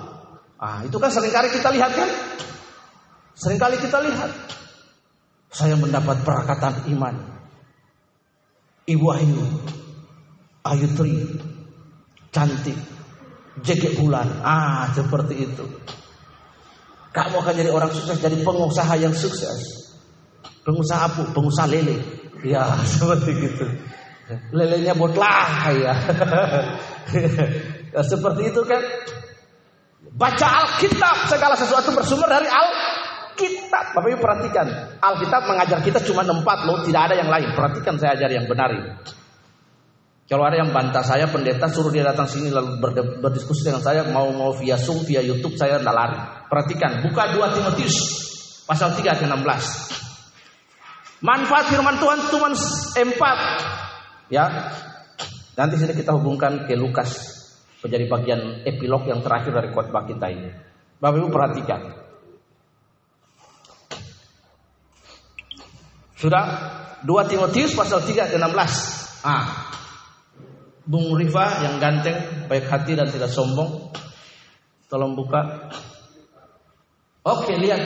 Ah, 0.59 0.81
itu 0.87 0.97
kan 1.03 1.11
sering 1.11 1.35
kali 1.35 1.51
kita 1.51 1.69
lihat 1.75 1.93
kan? 1.93 2.09
Seringkali 3.35 3.77
kita 3.83 3.99
lihat. 4.03 4.31
Saya 5.55 5.79
mendapat 5.79 6.23
perakatan 6.27 6.87
iman. 6.95 7.15
Ibu 8.91 9.07
Ayu. 9.15 9.43
Ayu 10.67 10.87
Tri. 10.99 11.15
Cantik. 12.35 12.79
Jegek 13.63 13.99
bulan. 14.03 14.43
Ah, 14.43 14.91
seperti 14.91 15.47
itu. 15.47 15.67
Kamu 17.15 17.39
akan 17.39 17.55
jadi 17.55 17.71
orang 17.71 17.95
sukses, 17.95 18.19
jadi 18.19 18.43
pengusaha 18.43 18.95
yang 18.99 19.15
sukses. 19.15 19.87
Pengusaha 20.67 21.07
apa? 21.07 21.23
Pengusaha 21.31 21.71
lele. 21.71 22.03
Ya, 22.43 22.75
seperti 22.99 23.31
gitu. 23.39 23.67
Lelenya 24.51 24.99
botlah 24.99 25.71
ya. 25.85 25.95
seperti 28.03 28.51
itu 28.51 28.61
kan. 28.67 28.83
Baca 30.15 30.47
Alkitab, 30.63 31.27
segala 31.31 31.55
sesuatu 31.55 31.95
bersumber 31.95 32.27
dari 32.31 32.47
Alkitab. 33.35 33.99
Bapak 33.99 34.09
Ibu 34.15 34.19
perhatikan, 34.23 34.67
Alkitab 35.03 35.43
mengajar 35.51 35.79
kita 35.83 35.99
cuma 36.07 36.23
empat 36.23 36.71
loh, 36.71 36.87
tidak 36.87 37.11
ada 37.11 37.15
yang 37.19 37.27
lain. 37.27 37.51
Perhatikan 37.51 37.99
saya 37.99 38.15
ajar 38.15 38.31
yang 38.31 38.47
benar 38.47 38.71
ini. 38.71 38.91
Kalau 40.25 40.47
ada 40.49 40.57
yang 40.57 40.73
bantah 40.73 41.05
saya 41.05 41.29
pendeta 41.29 41.69
suruh 41.69 41.93
dia 41.93 42.01
datang 42.01 42.25
sini 42.25 42.49
lalu 42.49 42.81
berdiskusi 43.21 43.61
dengan 43.61 43.85
saya 43.85 44.09
mau 44.09 44.33
mau 44.33 44.57
via 44.57 44.81
Zoom, 44.81 45.05
via 45.05 45.21
YouTube 45.21 45.59
saya 45.59 45.77
tidak 45.77 45.93
lari. 45.93 46.17
Perhatikan, 46.49 47.05
buka 47.05 47.29
2 47.35 47.55
Timotius 47.59 47.97
pasal 48.65 48.97
3 48.97 49.21
ke 49.21 49.25
16. 49.29 51.21
Manfaat 51.21 51.69
firman 51.69 52.01
Tuhan 52.01 52.19
cuma 52.33 52.49
empat. 52.97 53.39
Ya. 54.33 54.45
Nanti 55.55 55.79
sini 55.79 55.93
kita 55.93 56.17
hubungkan 56.17 56.67
ke 56.67 56.75
Lukas 56.75 57.15
menjadi 57.85 58.05
bagian 58.09 58.41
epilog 58.65 59.05
yang 59.05 59.21
terakhir 59.21 59.53
dari 59.53 59.69
khotbah 59.71 60.09
kita 60.09 60.27
ini. 60.33 60.51
Bapak 60.99 61.21
Ibu 61.21 61.29
perhatikan. 61.29 62.04
Sudah 66.25 66.45
2 67.05 67.29
Timotius 67.29 67.77
pasal 67.77 68.01
3 68.01 68.33
ke 68.33 68.41
16. 68.41 69.29
Ah, 69.29 69.45
Bung 70.89 71.13
Rifa 71.21 71.61
yang 71.61 71.77
ganteng, 71.77 72.49
baik 72.49 72.65
hati 72.65 72.97
dan 72.97 73.13
tidak 73.13 73.29
sombong. 73.29 73.93
Tolong 74.89 75.13
buka. 75.13 75.69
Oke, 77.29 77.61
lihat 77.61 77.85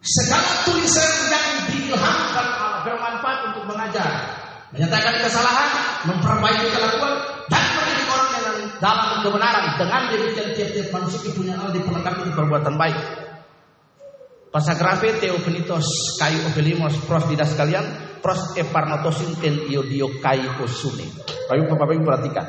Segala 0.00 0.64
tulisan 0.64 1.28
yang 1.28 1.48
diilhamkan 1.68 2.46
Allah 2.56 2.80
bermanfaat 2.88 3.52
untuk 3.52 3.68
mengajar, 3.68 4.08
menyatakan 4.72 5.20
kesalahan, 5.20 5.68
memperbaiki 6.08 6.72
kelakuan, 6.72 7.20
dan 7.52 7.64
menjadi 7.76 8.02
orang 8.08 8.28
yang 8.32 8.56
dalam 8.80 9.08
kebenaran. 9.20 9.64
Dengan 9.76 10.02
demikian 10.08 10.48
tiap-tiap 10.56 10.88
manusia 10.88 11.32
punya 11.36 11.52
Allah 11.60 11.72
diperlengkapi 11.76 12.32
perbuatan 12.32 12.74
baik. 12.80 12.98
Pasagrafe 14.50 15.14
Kayu 16.18 16.38
Ovelimos 16.50 16.98
Pros 17.06 17.24
Didas 17.30 17.54
sekalian 17.54 17.86
Pros 18.18 18.58
Eparnotosin 18.58 19.38
Ten 19.38 19.62
Iodio 19.70 20.10
Kayu 20.18 20.50
Osune 20.58 21.06
Bapak 21.46 21.78
Bapak 21.78 21.94
Ibu 21.94 22.02
perhatikan 22.02 22.46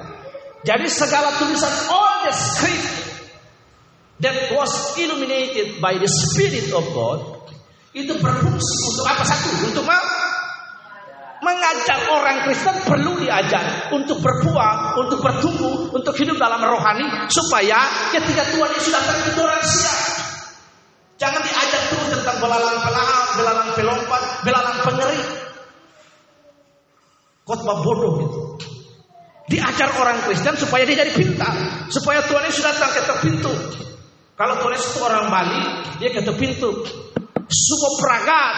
Jadi 0.66 0.90
segala 0.90 1.30
tulisan 1.38 1.70
all 1.94 2.26
the 2.26 2.34
script 2.34 2.90
That 4.18 4.50
was 4.50 4.98
illuminated 4.98 5.78
by 5.78 6.02
the 6.02 6.10
Spirit 6.10 6.74
of 6.74 6.90
God 6.90 7.46
Itu 7.94 8.18
berfungsi 8.18 8.76
untuk 8.98 9.06
apa 9.06 9.22
satu? 9.22 9.70
Untuk 9.70 9.86
apa? 9.86 10.18
Mengajar 11.42 12.02
orang 12.18 12.50
Kristen 12.50 12.82
perlu 12.82 13.22
diajar 13.22 13.94
Untuk 13.94 14.26
berbuah, 14.26 14.98
untuk 14.98 15.22
bertumbuh 15.22 15.94
Untuk 15.94 16.18
hidup 16.18 16.42
dalam 16.42 16.66
rohani 16.66 17.30
Supaya 17.30 18.10
ketika 18.10 18.42
Tuhan 18.50 18.74
Yesus 18.74 18.90
datang 18.90 19.18
itu 19.22 19.42
orang 19.42 19.62
siap 19.62 20.21
Jangan 21.22 21.42
diajak 21.46 21.82
terus 21.94 22.08
tentang 22.18 22.38
belalang 22.42 22.82
pelahap, 22.82 23.26
belalang 23.38 23.70
pelompat, 23.78 24.22
belalang 24.42 24.78
pengeri. 24.82 25.22
Khotbah 27.46 27.78
bodoh 27.86 28.14
itu. 28.26 28.42
Diajar 29.54 29.94
orang 30.02 30.18
Kristen 30.26 30.58
supaya 30.58 30.82
dia 30.82 31.06
jadi 31.06 31.14
pintar. 31.14 31.54
Supaya 31.94 32.26
Tuhan 32.26 32.50
Yesus 32.50 32.66
datang 32.66 32.90
ke 32.90 33.16
pintu. 33.22 33.54
Kalau 34.34 34.58
Tuhan 34.66 34.74
Yesus 34.74 34.98
itu 34.98 35.02
orang 35.06 35.30
Bali, 35.30 35.64
dia 36.02 36.10
ke 36.10 36.26
pintu. 36.34 36.90
Subo 37.46 37.90
pragat. 38.02 38.58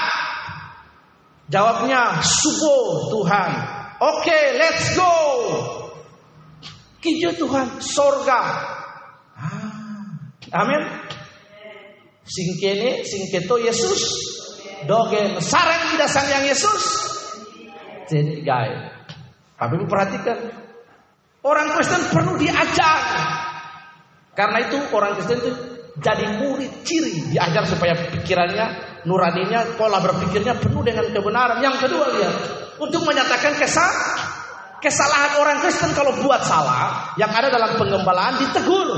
Jawabnya, 1.52 2.24
subo 2.24 3.12
Tuhan. 3.12 3.52
Oke, 4.00 4.24
okay, 4.24 4.44
let's 4.56 4.96
go. 4.96 5.16
Kijo 7.04 7.36
Tuhan, 7.36 7.84
sorga. 7.84 8.42
Ah, 9.36 10.16
amin. 10.64 11.12
Sing 12.24 12.56
kene, 12.60 13.04
sing 13.04 13.28
keto 13.32 13.60
Yesus. 13.60 14.02
Dogen 14.84 15.40
sarang 15.40 15.96
tidak 15.96 16.12
yang 16.28 16.44
Yesus. 16.44 16.84
Jadi 18.12 18.44
guys, 18.44 18.92
tapi 19.56 19.80
perhatikan 19.88 20.38
orang 21.44 21.72
Kristen 21.72 22.04
perlu 22.12 22.36
diajar. 22.36 23.00
Karena 24.36 24.60
itu 24.66 24.76
orang 24.92 25.16
Kristen 25.16 25.40
itu 25.40 25.52
jadi 26.04 26.42
murid 26.42 26.84
ciri 26.84 27.32
diajar 27.32 27.64
supaya 27.70 27.96
pikirannya, 28.12 28.66
nuraninya, 29.08 29.78
pola 29.80 30.04
berpikirnya 30.04 30.58
penuh 30.60 30.84
dengan 30.84 31.06
kebenaran. 31.16 31.64
Yang 31.64 31.88
kedua 31.88 32.06
lihat, 32.18 32.36
untuk 32.82 33.08
menyatakan 33.08 33.56
kesal, 33.56 33.88
kesalahan 34.84 35.40
orang 35.40 35.58
Kristen 35.64 35.96
kalau 35.96 36.12
buat 36.20 36.44
salah, 36.44 37.16
yang 37.16 37.32
ada 37.32 37.48
dalam 37.48 37.80
pengembalaan 37.80 38.42
ditegur 38.42 38.90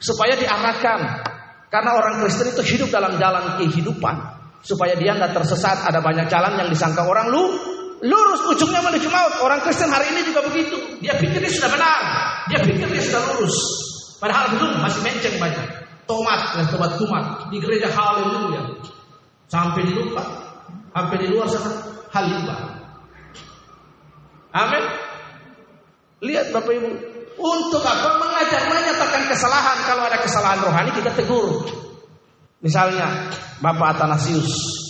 supaya 0.00 0.34
diarahkan 0.34 1.29
karena 1.70 1.90
orang 1.94 2.18
Kristen 2.26 2.50
itu 2.50 2.62
hidup 2.76 2.90
dalam 2.90 3.14
jalan 3.16 3.62
kehidupan. 3.62 4.42
Supaya 4.60 4.92
dia 4.98 5.16
tidak 5.16 5.32
tersesat. 5.40 5.88
Ada 5.88 6.04
banyak 6.04 6.26
jalan 6.28 6.58
yang 6.60 6.68
disangka 6.68 7.06
orang 7.06 7.32
lu 7.32 7.48
lurus 8.02 8.42
ujungnya 8.50 8.82
menuju 8.82 9.08
maut. 9.08 9.40
Orang 9.40 9.62
Kristen 9.62 9.88
hari 9.88 10.10
ini 10.10 10.26
juga 10.26 10.44
begitu. 10.44 10.76
Dia 10.98 11.16
pikir 11.16 11.38
dia 11.38 11.48
sudah 11.48 11.70
benar. 11.70 12.00
Dia 12.50 12.58
pikir 12.66 12.90
dia 12.90 13.02
sudah 13.06 13.22
lurus. 13.32 13.56
Padahal 14.18 14.52
belum 14.58 14.82
masih 14.82 15.00
menceng 15.06 15.38
banyak. 15.38 15.66
Tomat 16.04 16.58
dan 16.58 16.66
tomat 16.74 16.92
tomat 16.98 17.24
di 17.54 17.62
gereja 17.62 17.86
haleluya. 17.88 18.66
Sampai 19.46 19.86
di 19.86 19.94
lupa. 19.94 20.26
Sampai 20.90 21.16
di 21.22 21.26
luar 21.30 21.46
sana 21.46 21.70
halimba. 22.10 22.56
Amin. 24.50 24.84
Lihat 26.20 26.50
Bapak 26.50 26.74
Ibu, 26.74 26.90
untuk 27.38 27.82
apa? 27.84 28.18
Mengajar 28.18 28.62
menyatakan 28.66 29.22
kesalahan. 29.30 29.78
Kalau 29.86 30.02
ada 30.08 30.18
kesalahan 30.18 30.60
rohani 30.64 30.90
kita 30.96 31.12
tegur. 31.14 31.68
Misalnya 32.60 33.30
Bapak 33.60 33.96
Atanasius 33.96 34.80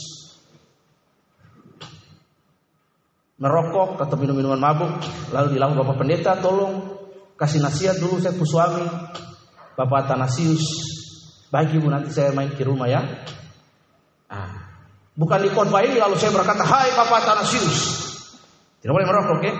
merokok 3.41 3.97
atau 3.97 4.17
minum 4.21 4.37
minuman 4.37 4.61
mabuk, 4.61 5.01
lalu 5.33 5.57
bilang 5.57 5.73
Bapak 5.73 5.97
Pendeta 5.97 6.37
tolong 6.37 7.01
kasih 7.41 7.65
nasihat 7.65 7.97
dulu 7.97 8.21
saya 8.21 8.37
suami 8.37 8.85
Bapak 9.79 10.05
Atanasius 10.05 10.61
bagi 11.49 11.81
ibu 11.81 11.89
nanti 11.89 12.13
saya 12.13 12.37
main 12.37 12.53
ke 12.53 12.63
rumah 12.67 12.87
ya. 12.91 13.01
Ah, 14.29 14.77
bukan 15.17 15.47
ini 15.49 15.97
lalu 15.97 16.15
saya 16.21 16.37
berkata, 16.37 16.63
Hai 16.63 16.93
Bapak 16.93 17.25
Atanasius, 17.25 17.79
tidak 18.85 18.93
boleh 18.99 19.09
merokok, 19.09 19.41
ya? 19.41 19.55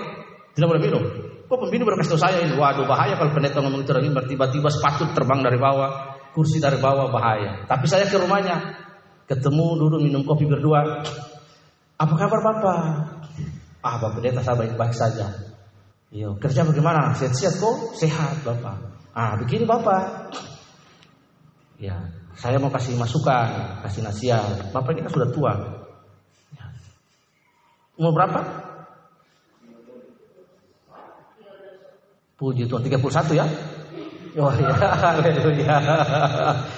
Tidak 0.51 0.67
boleh 0.67 0.81
minum. 0.83 1.30
Kok 1.51 1.67
pembina 1.67 1.83
baru 1.83 1.99
kasih 1.99 2.15
tahu 2.15 2.23
saya 2.23 2.47
ini? 2.47 2.55
Waduh 2.55 2.87
bahaya 2.87 3.19
kalau 3.19 3.35
pendeta 3.35 3.59
ngomong 3.59 3.83
itu 3.83 3.91
lagi 3.91 4.07
tiba-tiba 4.07 4.71
sepatu 4.71 5.03
terbang 5.11 5.43
dari 5.43 5.59
bawah, 5.59 6.15
kursi 6.31 6.63
dari 6.63 6.79
bawah 6.79 7.11
bahaya. 7.11 7.67
Tapi 7.67 7.91
saya 7.91 8.07
ke 8.07 8.15
rumahnya, 8.15 8.55
ketemu 9.27 9.75
duduk 9.75 9.99
minum 9.99 10.23
kopi 10.23 10.47
berdua. 10.47 11.03
Apa 11.99 12.13
kabar 12.15 12.39
bapak? 12.39 12.79
Ah 13.83 13.99
bapak 13.99 14.23
pendeta 14.23 14.39
saya 14.39 14.63
baik-baik 14.63 14.95
saja. 14.95 15.27
Yo 16.07 16.39
kerja 16.39 16.63
bagaimana? 16.63 17.19
Sehat-sehat 17.19 17.59
kok? 17.59 17.99
Sehat 17.99 18.47
bapak. 18.47 18.79
Ah 19.11 19.35
begini 19.35 19.67
bapak. 19.67 20.31
Ya 21.83 21.99
saya 22.39 22.63
mau 22.63 22.71
kasih 22.71 22.95
masukan, 22.95 23.83
kasih 23.83 24.07
nasihat. 24.07 24.71
Bapak 24.71 24.95
ini 24.95 25.03
kan 25.03 25.11
sudah 25.11 25.29
tua. 25.35 25.53
Ya. 26.55 26.71
Umur 27.99 28.15
berapa? 28.15 28.39
Puji 32.41 32.65
Tuhan 32.65 32.81
31 32.81 33.37
ya. 33.37 33.45
Oh 34.41 34.49
ya, 34.49 34.73
haleluya. 34.73 35.77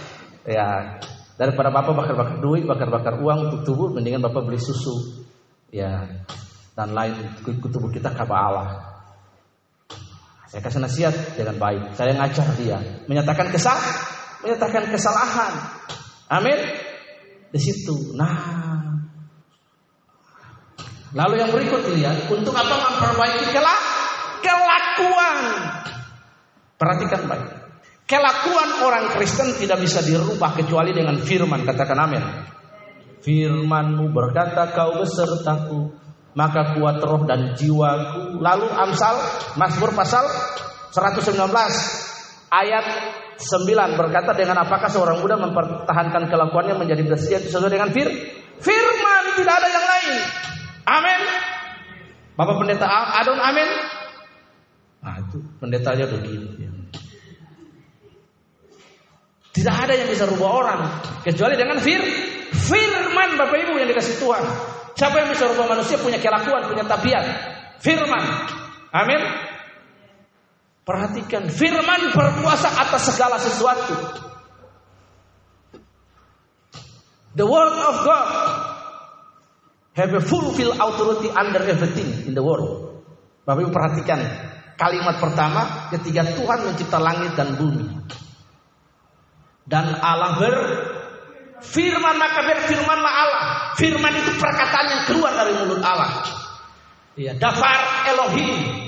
ya, 0.59 0.99
daripada 1.39 1.71
Bapak 1.71 1.95
bakar-bakar 1.95 2.43
duit, 2.43 2.67
bakar-bakar 2.67 3.15
uang 3.23 3.47
untuk 3.47 3.59
tubuh, 3.63 3.87
mendingan 3.95 4.19
Bapak 4.27 4.43
beli 4.43 4.59
susu. 4.59 5.23
Ya, 5.71 6.03
dan 6.75 6.91
lain 6.91 7.15
ke 7.47 7.55
tubuh 7.71 7.87
kita 7.95 8.11
kaba 8.11 8.35
Allah. 8.35 8.69
Saya 10.51 10.59
kasih 10.67 10.83
nasihat 10.83 11.15
dengan 11.39 11.55
baik. 11.55 11.95
Saya 11.95 12.11
ngajar 12.11 12.47
dia, 12.59 12.77
menyatakan 13.07 13.47
kesal, 13.47 13.79
menyatakan 14.43 14.91
kesalahan. 14.91 15.53
Amin. 16.27 16.59
Di 17.55 17.59
situ. 17.63 18.19
Nah. 18.19 18.51
Lalu 21.13 21.39
yang 21.39 21.55
berikut 21.55 21.87
lihat, 21.93 22.27
untuk 22.27 22.51
apa 22.51 22.73
memperbaiki 22.73 23.53
kelak 23.53 23.92
kelakuan. 24.43 25.37
Perhatikan 26.75 27.23
baik. 27.31 27.47
Kelakuan 28.03 28.83
orang 28.83 29.15
Kristen 29.15 29.55
tidak 29.55 29.79
bisa 29.79 30.03
dirubah 30.03 30.53
kecuali 30.59 30.91
dengan 30.91 31.15
firman. 31.23 31.63
Katakan 31.63 31.97
amin. 31.97 32.23
Firmanmu 33.23 34.11
berkata 34.11 34.75
kau 34.75 34.99
besertaku 34.99 36.03
maka 36.35 36.75
kuat 36.77 36.99
roh 36.99 37.23
dan 37.23 37.53
jiwaku. 37.55 38.41
Lalu 38.41 38.67
Amsal 38.73 39.15
Mazmur 39.55 39.93
pasal 39.95 40.25
119 40.91 41.39
ayat 42.53 42.85
9 43.39 43.99
berkata 43.99 44.31
dengan 44.37 44.61
apakah 44.61 44.89
seorang 44.89 45.21
muda 45.21 45.39
mempertahankan 45.41 46.29
kelakuannya 46.29 46.75
menjadi 46.77 47.01
bersih 47.05 47.41
sesuai 47.41 47.71
dengan 47.71 47.89
fir 47.89 48.09
firman 48.61 49.23
tidak 49.37 49.55
ada 49.57 49.67
yang 49.69 49.85
lain. 49.87 50.13
Amin. 50.83 51.21
Bapak 52.33 52.55
pendeta 52.61 52.85
Adon 53.23 53.39
amin. 53.39 53.69
Nah 55.03 55.19
itu 55.19 55.37
pendeta 55.59 55.91
aja 55.91 56.07
begini. 56.07 56.47
Tidak 59.53 59.75
ada 59.75 59.93
yang 59.93 60.09
bisa 60.09 60.25
rubah 60.25 60.49
orang 60.49 60.81
kecuali 61.21 61.53
dengan 61.53 61.77
fir 61.77 62.01
firman 62.49 63.37
Bapak 63.37 63.57
Ibu 63.67 63.77
yang 63.77 63.89
dikasih 63.91 64.17
Tuhan. 64.17 64.43
Siapa 64.97 65.15
yang 65.21 65.29
bisa 65.29 65.45
rubah 65.51 65.77
manusia 65.77 65.99
punya 65.99 66.17
kelakuan, 66.17 66.65
punya 66.65 66.87
tabiat. 66.87 67.25
Firman. 67.83 68.23
Amin. 68.89 69.21
Perhatikan, 70.83 71.51
firman 71.51 72.11
berkuasa 72.15 72.71
atas 72.71 73.13
segala 73.13 73.37
sesuatu. 73.37 73.95
The 77.33 77.45
word 77.45 77.73
of 77.73 77.95
God 78.05 78.29
have 79.97 80.11
a 80.13 80.21
fulfill 80.21 80.73
authority 80.77 81.29
under 81.33 81.61
everything 81.65 82.29
in 82.29 82.33
the 82.33 82.41
world. 82.45 83.05
Bapak 83.43 83.67
Ibu 83.67 83.71
perhatikan 83.73 84.19
kalimat 84.75 85.17
pertama 85.21 85.89
ketika 85.93 86.25
Tuhan 86.33 86.59
mencipta 86.69 86.97
langit 86.99 87.33
dan 87.37 87.55
bumi. 87.57 87.87
Dan 89.63 89.95
Allah 90.03 90.35
ber 90.37 90.55
Firman 91.63 92.19
maka 92.19 92.43
berfirmanlah 92.43 93.13
Allah. 93.23 93.43
Firman 93.79 94.11
itu 94.19 94.35
perkataan 94.35 94.87
yang 94.91 95.03
keluar 95.07 95.31
dari 95.31 95.55
mulut 95.55 95.79
Allah. 95.79 96.27
Ya, 97.15 97.31
dafar 97.39 98.11
Elohim. 98.11 98.83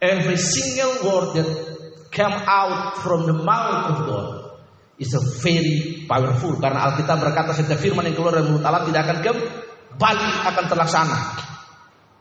Every 0.00 0.38
single 0.38 0.94
word 1.04 1.36
that 1.36 1.48
come 2.14 2.32
out 2.32 3.02
from 3.02 3.28
the 3.28 3.36
mouth 3.36 3.92
of 3.92 3.96
God 4.06 4.28
is 4.96 5.10
a 5.12 5.22
very 5.42 6.06
powerful. 6.06 6.54
Karena 6.62 6.88
Alkitab 6.94 7.18
berkata 7.18 7.50
setiap 7.52 7.82
firman 7.82 8.06
yang 8.06 8.14
keluar 8.14 8.38
dari 8.38 8.46
mulut 8.46 8.62
Allah 8.62 8.86
tidak 8.86 9.10
akan 9.10 9.18
kembali 9.18 10.30
akan 10.54 10.64
terlaksana. 10.70 11.18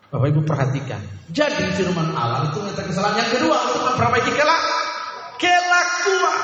Bapak 0.10 0.28
Ibu 0.34 0.42
perhatikan. 0.42 1.02
Jadi 1.30 1.70
firman 1.78 2.18
Allah 2.18 2.50
itu 2.50 2.58
menyatakan 2.58 2.90
kesalahan 2.90 3.18
yang 3.22 3.30
kedua 3.30 3.56
untuk 3.70 3.82
memperbaiki 3.94 4.32
kelak 4.34 4.62
kelakuan. 5.38 6.38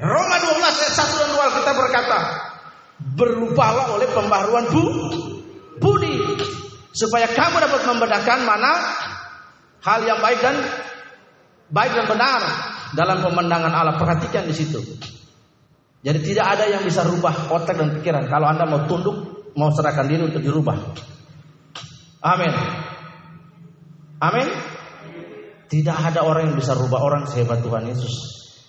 Roma 0.00 0.36
12 0.40 0.56
ayat 0.58 0.94
1 0.96 1.20
dan 1.20 1.30
2 1.36 1.58
kita 1.60 1.72
berkata, 1.76 2.18
berubahlah 3.14 3.86
oleh 3.92 4.08
pembaharuan 4.10 4.66
bu, 4.72 4.84
budi 5.78 6.16
supaya 6.96 7.28
kamu 7.28 7.60
dapat 7.60 7.82
membedakan 7.92 8.38
mana 8.48 8.72
hal 9.84 10.00
yang 10.02 10.18
baik 10.24 10.40
dan 10.40 10.56
baik 11.68 11.92
dan 11.92 12.06
benar 12.08 12.40
dalam 12.96 13.20
pemandangan 13.20 13.70
Allah. 13.70 14.00
Perhatikan 14.00 14.48
di 14.48 14.54
situ. 14.56 14.80
Jadi 16.04 16.20
tidak 16.24 16.56
ada 16.56 16.64
yang 16.68 16.80
bisa 16.84 17.04
rubah 17.04 17.52
otak 17.52 17.76
dan 17.76 18.00
pikiran 18.00 18.28
kalau 18.32 18.48
Anda 18.48 18.64
mau 18.64 18.88
tunduk, 18.88 19.52
mau 19.56 19.68
serahkan 19.72 20.08
diri 20.08 20.24
untuk 20.24 20.40
dirubah. 20.40 20.76
Amin. 22.24 22.52
Amin. 24.24 24.48
Tidak 25.68 25.96
ada 25.96 26.24
orang 26.24 26.48
yang 26.52 26.56
bisa 26.56 26.72
rubah 26.72 27.00
orang 27.04 27.28
sehebat 27.28 27.60
Tuhan 27.60 27.84
Yesus. 27.84 28.14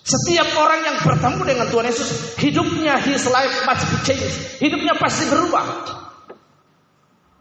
Setiap 0.06 0.54
orang 0.54 0.86
yang 0.86 0.96
bertemu 1.02 1.42
dengan 1.42 1.66
Tuhan 1.66 1.86
Yesus, 1.88 2.38
hidupnya 2.38 3.00
his 3.02 3.26
life 3.26 3.54
must 3.66 3.84
be 3.90 3.96
changed. 4.06 4.38
Hidupnya 4.62 4.94
pasti 5.00 5.26
berubah. 5.26 5.66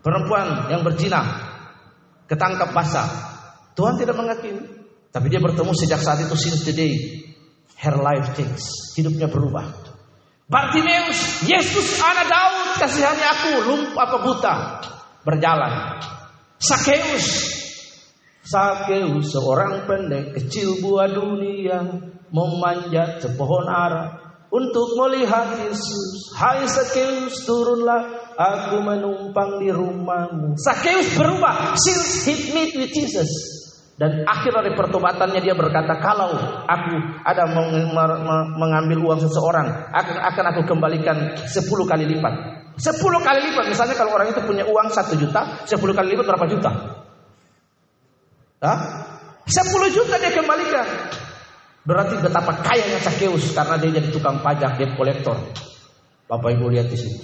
Perempuan 0.01 0.69
yang 0.71 0.82
berzina 0.82 1.21
ketangkap 2.25 2.73
basah. 2.73 3.06
Tuhan 3.75 3.99
tidak 3.99 4.15
mengakui, 4.15 4.56
tapi 5.12 5.28
dia 5.28 5.43
bertemu 5.43 5.71
sejak 5.75 5.99
saat 5.99 6.23
itu 6.23 6.34
since 6.39 6.63
the 6.63 6.73
day 6.73 6.93
her 7.84 7.95
life 7.99 8.34
change. 8.34 8.63
Hidupnya 8.95 9.28
berubah. 9.28 9.65
Bartimeus, 10.45 11.41
Yesus 11.49 11.97
anak 11.99 12.30
Daud, 12.30 12.78
kasihani 12.78 13.25
aku, 13.25 13.51
lumpuh 13.65 13.97
apa 13.97 14.17
buta, 14.21 14.56
berjalan. 15.25 15.73
Sakeus, 16.62 17.25
Sakeus 18.46 19.34
seorang 19.34 19.90
pendek 19.90 20.38
kecil 20.38 20.78
buah 20.78 21.10
dunia 21.10 21.82
memanjat 22.30 23.18
sepohon 23.26 23.66
ara 23.66 24.22
untuk 24.54 24.94
melihat 25.02 25.66
Yesus. 25.66 26.30
Hai 26.38 26.62
Sakeus, 26.70 27.42
turunlah 27.50 28.06
aku 28.38 28.86
menumpang 28.86 29.58
di 29.58 29.74
rumahmu. 29.74 30.62
Sakeus 30.62 31.18
berubah 31.18 31.74
since 31.74 32.30
he 32.30 32.54
meet 32.54 32.78
with 32.78 32.94
Jesus. 32.94 33.28
Dan 33.98 34.28
akhir 34.28 34.52
dari 34.52 34.76
pertobatannya 34.78 35.42
dia 35.42 35.56
berkata, 35.58 35.98
kalau 36.04 36.36
aku 36.70 36.96
ada 37.26 37.50
mengambil 38.60 39.10
uang 39.10 39.26
seseorang, 39.26 39.90
akan 39.90 40.18
akan 40.22 40.46
aku 40.54 40.62
kembalikan 40.70 41.34
sepuluh 41.50 41.88
kali 41.88 42.06
lipat. 42.06 42.62
Sepuluh 42.78 43.24
kali 43.24 43.40
lipat. 43.42 43.72
Misalnya 43.72 43.96
kalau 43.98 44.14
orang 44.14 44.30
itu 44.30 44.44
punya 44.44 44.68
uang 44.68 44.92
satu 44.92 45.16
juta, 45.18 45.66
sepuluh 45.66 45.96
kali 45.96 46.14
lipat 46.14 46.28
berapa 46.28 46.46
juta? 46.46 46.72
Hah? 48.63 48.80
Sepuluh 49.46 49.89
juta 49.94 50.18
dia 50.18 50.34
kembalikan. 50.34 50.88
Berarti 51.86 52.18
betapa 52.18 52.65
kayanya 52.65 52.98
Sakeus 52.98 53.54
karena 53.54 53.78
dia 53.78 54.02
jadi 54.02 54.10
tukang 54.10 54.41
pajak, 54.41 54.82
debt 54.82 54.98
kolektor. 54.98 55.38
Bapak 56.26 56.58
Ibu 56.58 56.74
lihat 56.74 56.89
di 56.89 56.98
sini. 56.98 57.22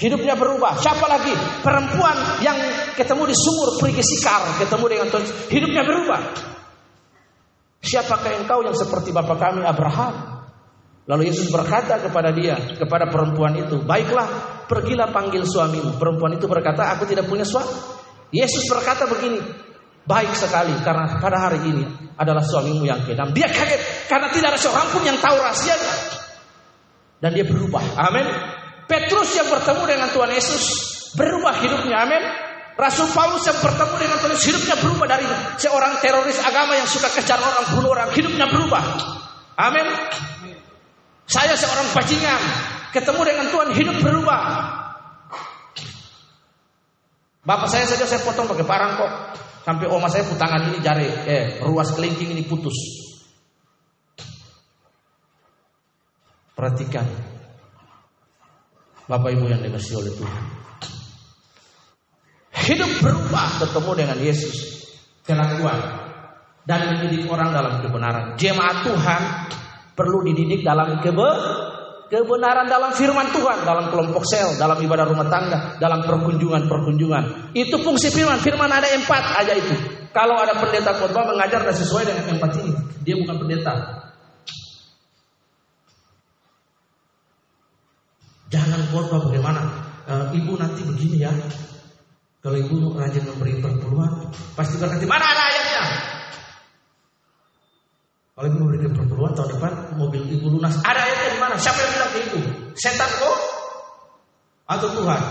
Hidupnya 0.00 0.32
berubah. 0.32 0.80
Siapa 0.80 1.04
lagi? 1.04 1.36
Perempuan 1.60 2.40
yang 2.40 2.56
ketemu 2.96 3.28
di 3.28 3.36
sumur 3.36 3.76
pergi 3.76 4.00
sikar, 4.00 4.56
ketemu 4.56 4.84
dengan 4.88 5.06
Tuhan. 5.12 5.24
Hidupnya 5.52 5.82
berubah. 5.84 6.20
Siapakah 7.84 8.32
engkau 8.40 8.64
yang 8.64 8.72
seperti 8.72 9.12
bapak 9.12 9.36
kami 9.36 9.60
Abraham? 9.60 10.40
Lalu 11.04 11.28
Yesus 11.28 11.52
berkata 11.52 12.00
kepada 12.00 12.32
dia, 12.32 12.56
kepada 12.80 13.12
perempuan 13.12 13.60
itu, 13.60 13.76
"Baiklah, 13.84 14.64
pergilah 14.64 15.12
panggil 15.12 15.44
suamimu." 15.44 16.00
Perempuan 16.00 16.32
itu 16.32 16.48
berkata, 16.48 16.96
"Aku 16.96 17.04
tidak 17.04 17.28
punya 17.28 17.44
suami." 17.44 17.68
Yesus 18.32 18.64
berkata 18.72 19.04
begini, 19.04 19.42
Baik 20.08 20.32
sekali 20.32 20.72
karena 20.80 21.20
pada 21.20 21.38
hari 21.48 21.60
ini 21.70 21.84
adalah 22.16 22.40
suamimu 22.44 22.84
yang 22.88 23.00
keenam. 23.04 23.32
Dia 23.36 23.48
kaget 23.48 24.08
karena 24.08 24.28
tidak 24.32 24.56
ada 24.56 24.60
seorang 24.60 24.88
pun 24.92 25.02
yang 25.04 25.18
tahu 25.20 25.36
rahasianya. 25.40 25.94
Dan 27.20 27.36
dia 27.36 27.44
berubah. 27.44 27.84
Amin. 28.00 28.24
Petrus 28.88 29.36
yang 29.36 29.46
bertemu 29.46 29.82
dengan 29.84 30.08
Tuhan 30.10 30.30
Yesus 30.32 30.62
berubah 31.14 31.54
hidupnya. 31.60 31.96
Amin. 32.00 32.22
Rasul 32.80 33.12
Paulus 33.12 33.44
yang 33.44 33.60
bertemu 33.60 33.94
dengan 34.00 34.16
Tuhan 34.24 34.32
Yesus 34.32 34.48
hidupnya 34.56 34.76
berubah 34.80 35.06
dari 35.06 35.26
seorang 35.60 36.00
teroris 36.00 36.40
agama 36.40 36.72
yang 36.80 36.88
suka 36.88 37.12
kejar 37.12 37.36
orang, 37.36 37.64
bunuh 37.76 37.92
orang. 37.92 38.08
Hidupnya 38.16 38.48
berubah. 38.48 38.82
Amin. 39.60 39.84
Saya 41.28 41.54
seorang 41.54 41.86
bajingan 41.92 42.40
ketemu 42.90 43.20
dengan 43.22 43.46
Tuhan 43.52 43.68
hidup 43.76 43.96
berubah. 44.00 44.42
Bapak 47.40 47.68
saya 47.72 47.84
saja 47.88 48.04
saya 48.04 48.20
potong 48.24 48.48
pakai 48.48 48.66
parang 48.66 48.96
kok. 48.96 49.12
Sampai 49.60 49.86
oma 49.92 50.08
saya 50.08 50.24
putangan 50.24 50.72
ini 50.72 50.78
jari, 50.80 51.08
eh 51.28 51.60
ruas 51.60 51.92
kelingking 51.92 52.32
ini 52.32 52.44
putus. 52.48 52.76
Perhatikan. 56.56 57.04
Bapak 59.08 59.32
Ibu 59.32 59.44
yang 59.48 59.60
dikasih 59.64 60.00
oleh 60.00 60.12
Tuhan. 60.14 60.44
Hidup 62.70 62.90
berubah 63.02 63.48
ketemu 63.58 63.90
dengan 63.96 64.18
Yesus. 64.22 64.56
Kelakuan. 65.24 65.78
Dan 66.68 66.94
mendidik 66.94 67.26
orang 67.26 67.50
dalam 67.50 67.80
kebenaran. 67.82 68.38
Jemaat 68.38 68.86
Tuhan 68.86 69.22
perlu 69.98 70.22
dididik 70.22 70.62
dalam 70.62 71.00
kebe 71.02 71.30
kebenaran 72.10 72.66
dalam 72.66 72.90
firman 72.92 73.30
Tuhan, 73.30 73.62
dalam 73.62 73.88
kelompok 73.94 74.26
sel, 74.26 74.58
dalam 74.58 74.76
ibadah 74.82 75.06
rumah 75.06 75.30
tangga, 75.30 75.78
dalam 75.78 76.02
perkunjungan-perkunjungan. 76.02 77.54
Itu 77.54 77.78
fungsi 77.80 78.10
firman. 78.10 78.42
Firman 78.42 78.66
ada 78.66 78.90
empat 78.90 79.46
aja 79.46 79.54
itu. 79.54 79.74
Kalau 80.10 80.42
ada 80.42 80.58
pendeta 80.58 80.90
khotbah 80.98 81.30
mengajar 81.30 81.62
dan 81.62 81.70
sesuai 81.70 82.02
dengan 82.02 82.34
empat 82.34 82.50
ini, 82.58 82.74
dia 83.06 83.14
bukan 83.14 83.46
pendeta. 83.46 83.74
Jangan 88.50 88.90
khotbah 88.90 89.30
bagaimana? 89.30 89.62
E, 90.10 90.14
ibu 90.34 90.58
nanti 90.58 90.82
begini 90.82 91.22
ya. 91.22 91.30
Kalau 92.42 92.58
ibu 92.58 92.98
rajin 92.98 93.22
memberi 93.22 93.62
perpuluhan, 93.62 94.34
pasti 94.58 94.82
berkati 94.82 95.06
mana 95.06 95.22
ada 95.22 95.42
ayatnya? 95.46 95.84
Kalau 98.40 98.56
ibu 98.56 98.64
memberikan 98.64 98.96
perpuluhan 98.96 99.36
tahun 99.36 99.52
depan 99.52 99.72
mobil 100.00 100.24
ibu 100.32 100.48
lunas. 100.48 100.80
Ada 100.80 100.96
ayatnya 100.96 101.28
di 101.36 101.38
mana? 101.44 101.60
Siapa 101.60 101.76
yang 101.76 101.92
bilang 101.92 102.08
ke 102.08 102.18
ibu? 102.24 102.40
Setan 102.72 103.12
kok? 103.20 103.36
Atau 104.64 104.88
Tuhan? 104.96 105.22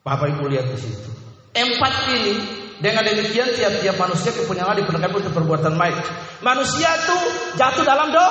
Bapak 0.00 0.32
ibu 0.32 0.48
lihat 0.48 0.64
di 0.64 0.80
situ. 0.80 1.12
Empat 1.52 1.92
ini 2.08 2.40
dengan 2.80 3.04
demikian 3.04 3.52
tiap-tiap 3.52 4.00
manusia 4.00 4.32
kepunyaan 4.32 4.80
diperlukan 4.80 5.12
untuk 5.12 5.36
perbuatan 5.36 5.76
baik. 5.76 6.08
Manusia 6.40 6.96
itu 6.96 7.16
jatuh 7.60 7.84
dalam 7.84 8.16
do 8.16 8.26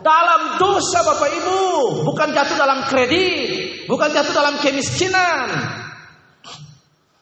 dalam 0.00 0.56
dosa 0.56 1.04
Bapak 1.04 1.36
Ibu, 1.36 1.60
bukan 2.08 2.32
jatuh 2.32 2.56
dalam 2.56 2.88
kredit, 2.88 3.84
bukan 3.84 4.08
jatuh 4.08 4.32
dalam 4.32 4.56
kemiskinan. 4.56 5.83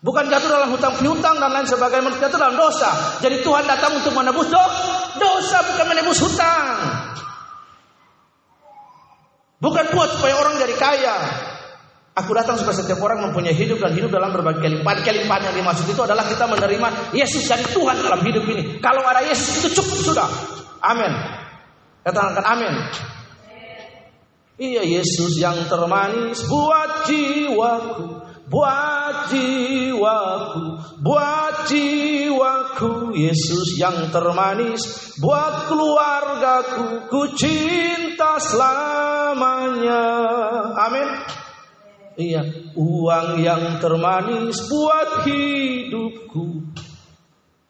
Bukan 0.03 0.27
jatuh 0.27 0.51
dalam 0.51 0.75
hutang 0.75 0.99
piutang 0.99 1.39
dan 1.39 1.55
lain 1.55 1.63
sebagainya, 1.63 2.19
jatuh 2.19 2.35
dalam 2.35 2.59
dosa. 2.59 2.91
Jadi 3.23 3.39
Tuhan 3.47 3.63
datang 3.71 3.95
untuk 3.95 4.11
menebus 4.19 4.51
do 4.51 4.65
dosa, 5.15 5.63
bukan 5.63 5.87
menebus 5.95 6.19
hutang. 6.19 6.75
Bukan 9.63 9.95
buat 9.95 10.11
supaya 10.19 10.35
orang 10.43 10.59
jadi 10.59 10.75
kaya. 10.75 11.17
Aku 12.19 12.35
datang 12.35 12.59
supaya 12.59 12.75
setiap 12.75 12.99
orang 12.99 13.31
mempunyai 13.31 13.55
hidup 13.55 13.79
dan 13.79 13.95
hidup 13.95 14.11
dalam 14.11 14.35
berbagai 14.35 14.59
kelimpahan. 14.59 15.07
Kelimpahan 15.07 15.43
yang 15.49 15.57
dimaksud 15.63 15.87
itu 15.87 16.03
adalah 16.03 16.27
kita 16.27 16.51
menerima 16.51 17.15
Yesus 17.15 17.47
jadi 17.47 17.63
Tuhan 17.71 18.03
dalam 18.03 18.21
hidup 18.27 18.43
ini. 18.51 18.83
Kalau 18.83 19.07
ada 19.07 19.23
Yesus 19.23 19.63
itu 19.63 19.79
cukup 19.79 19.99
sudah. 20.03 20.29
Amin. 20.83 21.15
Katakan 22.03 22.43
amin. 22.43 22.75
Iya 24.59 24.83
Yesus 24.83 25.39
yang 25.39 25.63
termanis 25.71 26.43
buat 26.51 27.07
jiwaku 27.07 28.32
buat 28.53 29.33
jiwaku, 29.33 30.65
buat 31.01 31.65
jiwaku, 31.73 33.17
Yesus 33.17 33.81
yang 33.81 34.13
termanis, 34.13 35.17
buat 35.17 35.73
keluargaku, 35.73 37.09
ku 37.09 37.33
cinta 37.33 38.37
selamanya. 38.37 40.05
Amin. 40.77 41.09
Iya, 42.13 42.45
uang 42.77 43.41
yang 43.41 43.81
termanis 43.81 44.69
buat 44.69 45.25
hidupku. 45.25 46.77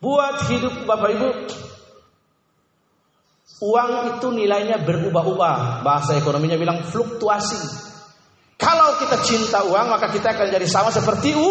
Buat 0.03 0.51
hidup 0.51 0.83
Bapak 0.83 1.15
Ibu. 1.15 1.31
Uang 3.63 4.19
itu 4.19 4.29
nilainya 4.35 4.83
berubah-ubah. 4.83 5.87
Bahasa 5.87 6.19
ekonominya 6.19 6.59
bilang 6.59 6.83
fluktuasi. 6.83 7.92
Kalau 8.63 8.95
kita 9.03 9.19
cinta 9.27 9.67
uang, 9.67 9.91
maka 9.91 10.07
kita 10.15 10.39
akan 10.39 10.47
jadi 10.55 10.67
sama 10.71 10.95
seperti 10.95 11.35
u, 11.35 11.51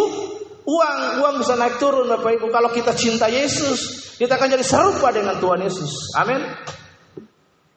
uang. 0.64 0.98
Uang 1.20 1.34
bisa 1.44 1.60
naik 1.60 1.76
turun, 1.76 2.08
Bapak 2.08 2.40
Ibu. 2.40 2.48
Kalau 2.48 2.72
kita 2.72 2.96
cinta 2.96 3.28
Yesus, 3.28 4.16
kita 4.16 4.40
akan 4.40 4.48
jadi 4.48 4.64
serupa 4.64 5.12
dengan 5.12 5.36
Tuhan 5.36 5.60
Yesus. 5.60 6.16
Amin. 6.16 6.40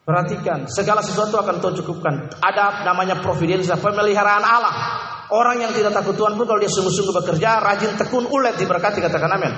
Perhatikan, 0.04 0.68
segala 0.68 1.00
sesuatu 1.00 1.40
akan 1.40 1.58
Tuhan 1.58 1.74
cukupkan. 1.82 2.14
Ada 2.38 2.86
namanya 2.86 3.18
providensia, 3.18 3.74
pemeliharaan 3.74 4.44
Allah. 4.44 4.74
Orang 5.32 5.58
yang 5.58 5.72
tidak 5.72 5.96
takut 5.96 6.14
Tuhan 6.14 6.36
pun 6.36 6.44
kalau 6.44 6.60
dia 6.60 6.68
sungguh-sungguh 6.68 7.24
bekerja, 7.24 7.58
rajin 7.58 7.96
tekun, 7.96 8.28
ulet 8.28 8.54
diberkati, 8.54 9.00
katakan 9.00 9.32
amin. 9.34 9.52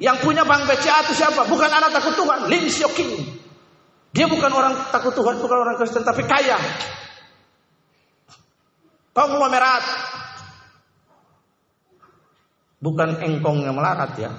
Yang 0.00 0.24
punya 0.24 0.42
bank 0.48 0.64
BCA 0.64 1.04
itu 1.04 1.14
siapa? 1.14 1.44
Bukan 1.46 1.68
anak 1.68 1.92
takut 1.94 2.16
Tuhan, 2.16 2.48
Lim 2.48 2.64
Sioking. 2.66 3.12
Dia 4.10 4.24
bukan 4.24 4.48
orang 4.50 4.88
takut 4.88 5.12
Tuhan, 5.12 5.36
bukan 5.36 5.58
orang 5.60 5.76
Kristen, 5.76 6.00
tapi 6.00 6.24
kaya. 6.24 6.56
Konglomerat. 9.18 9.84
Bukan 12.78 13.18
engkong 13.18 13.66
yang 13.66 13.74
melarat 13.74 14.14
ya. 14.14 14.30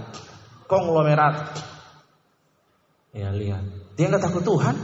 Konglomerat. 0.72 1.52
Ya 3.12 3.36
lihat. 3.36 3.68
Dia 4.00 4.08
nggak 4.08 4.24
takut 4.24 4.48
Tuhan. 4.48 4.80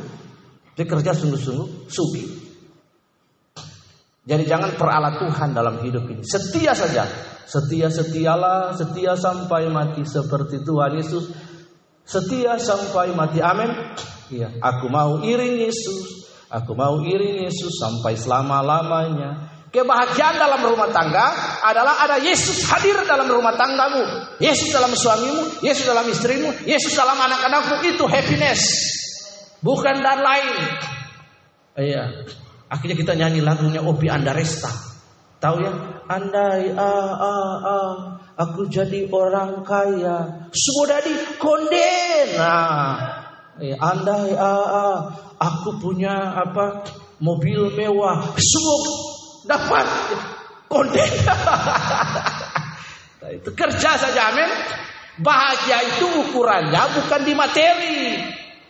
Dia 0.76 0.84
kerja 0.84 1.16
sungguh-sungguh. 1.16 1.88
Sugi. 1.88 2.26
Jadi 4.28 4.44
jangan 4.44 4.76
peralat 4.76 5.16
Tuhan 5.24 5.56
dalam 5.56 5.80
hidup 5.80 6.04
ini. 6.12 6.28
Setia 6.28 6.76
saja. 6.76 7.08
Setia 7.48 7.88
setialah. 7.88 8.76
Setia 8.76 9.16
sampai 9.16 9.72
mati. 9.72 10.04
Seperti 10.04 10.60
Tuhan 10.68 10.92
Yesus. 11.00 11.32
Setia 12.04 12.60
sampai 12.60 13.16
mati. 13.16 13.40
Amin. 13.40 13.72
Iya. 14.28 14.60
Aku 14.60 14.92
mau 14.92 15.24
iring 15.24 15.56
Yesus. 15.64 16.28
Aku 16.52 16.76
mau 16.76 17.00
iring 17.00 17.48
Yesus 17.48 17.80
sampai 17.80 18.20
selama-lamanya. 18.20 19.45
Kebahagiaan 19.76 20.40
dalam 20.40 20.64
rumah 20.64 20.88
tangga 20.88 21.36
adalah 21.60 22.00
ada 22.08 22.16
Yesus 22.24 22.64
hadir 22.64 22.96
dalam 23.04 23.28
rumah 23.28 23.60
tanggamu. 23.60 24.08
Yesus 24.40 24.72
dalam 24.72 24.96
suamimu, 24.96 25.60
Yesus 25.60 25.84
dalam 25.84 26.08
istrimu, 26.08 26.48
Yesus 26.64 26.96
dalam 26.96 27.20
anak-anakmu 27.20 27.84
itu 27.84 28.08
happiness. 28.08 28.64
Bukan 29.60 30.00
dan 30.00 30.24
lain. 30.24 30.56
Iya. 31.76 32.24
Akhirnya 32.72 32.96
kita 32.96 33.14
nyanyi 33.20 33.44
lagunya 33.44 33.84
Opi 33.84 34.08
Andaresta. 34.08 34.72
Tahu 35.44 35.58
ya? 35.60 35.72
Andai 36.08 36.72
ah 36.72 37.12
ah 37.20 37.56
ah 37.60 37.94
aku 38.40 38.72
jadi 38.72 39.12
orang 39.12 39.60
kaya. 39.68 40.48
Sudah 40.56 41.04
di 41.04 41.20
konden. 41.36 42.40
Nah, 42.40 42.96
iya. 43.60 43.76
andai 43.84 44.40
ah 44.40 44.68
ah 44.72 44.98
aku 45.36 45.84
punya 45.84 46.32
apa? 46.32 46.88
Mobil 47.20 47.76
mewah. 47.76 48.40
Semua 48.40 49.05
dapat 49.46 49.86
kode. 50.68 51.06
nah, 53.22 53.30
itu 53.32 53.50
kerja 53.54 53.92
saja, 53.96 54.22
amin. 54.34 54.50
Bahagia 55.16 55.80
itu 55.96 56.06
ukurannya 56.28 56.82
bukan 57.00 57.22
di 57.24 57.34
materi. 57.34 58.20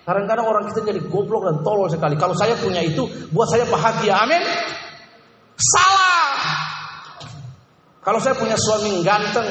Kadang-kadang 0.05 0.45
orang 0.45 0.69
kita 0.69 0.86
jadi 0.86 1.01
goblok 1.09 1.49
dan 1.49 1.65
tolol 1.65 1.89
sekali. 1.89 2.13
Kalau 2.13 2.38
saya 2.38 2.53
punya 2.53 2.86
itu, 2.86 3.09
buat 3.34 3.49
saya 3.49 3.65
bahagia, 3.65 4.21
amin. 4.21 4.43
Salah. 5.57 6.38
Kalau 8.05 8.21
saya 8.21 8.38
punya 8.38 8.53
suami 8.53 9.01
ganteng, 9.01 9.49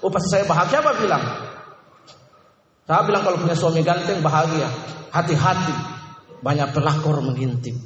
oh 0.00 0.08
pasti 0.08 0.32
saya 0.32 0.48
bahagia 0.48 0.80
apa 0.80 0.96
bilang? 0.96 1.20
Saya 2.88 3.04
bilang 3.04 3.22
kalau 3.28 3.36
punya 3.36 3.52
suami 3.52 3.84
ganteng 3.84 4.24
bahagia. 4.24 4.72
Hati-hati, 5.12 5.76
banyak 6.40 6.72
pelakor 6.72 7.20
mengintip. 7.20 7.76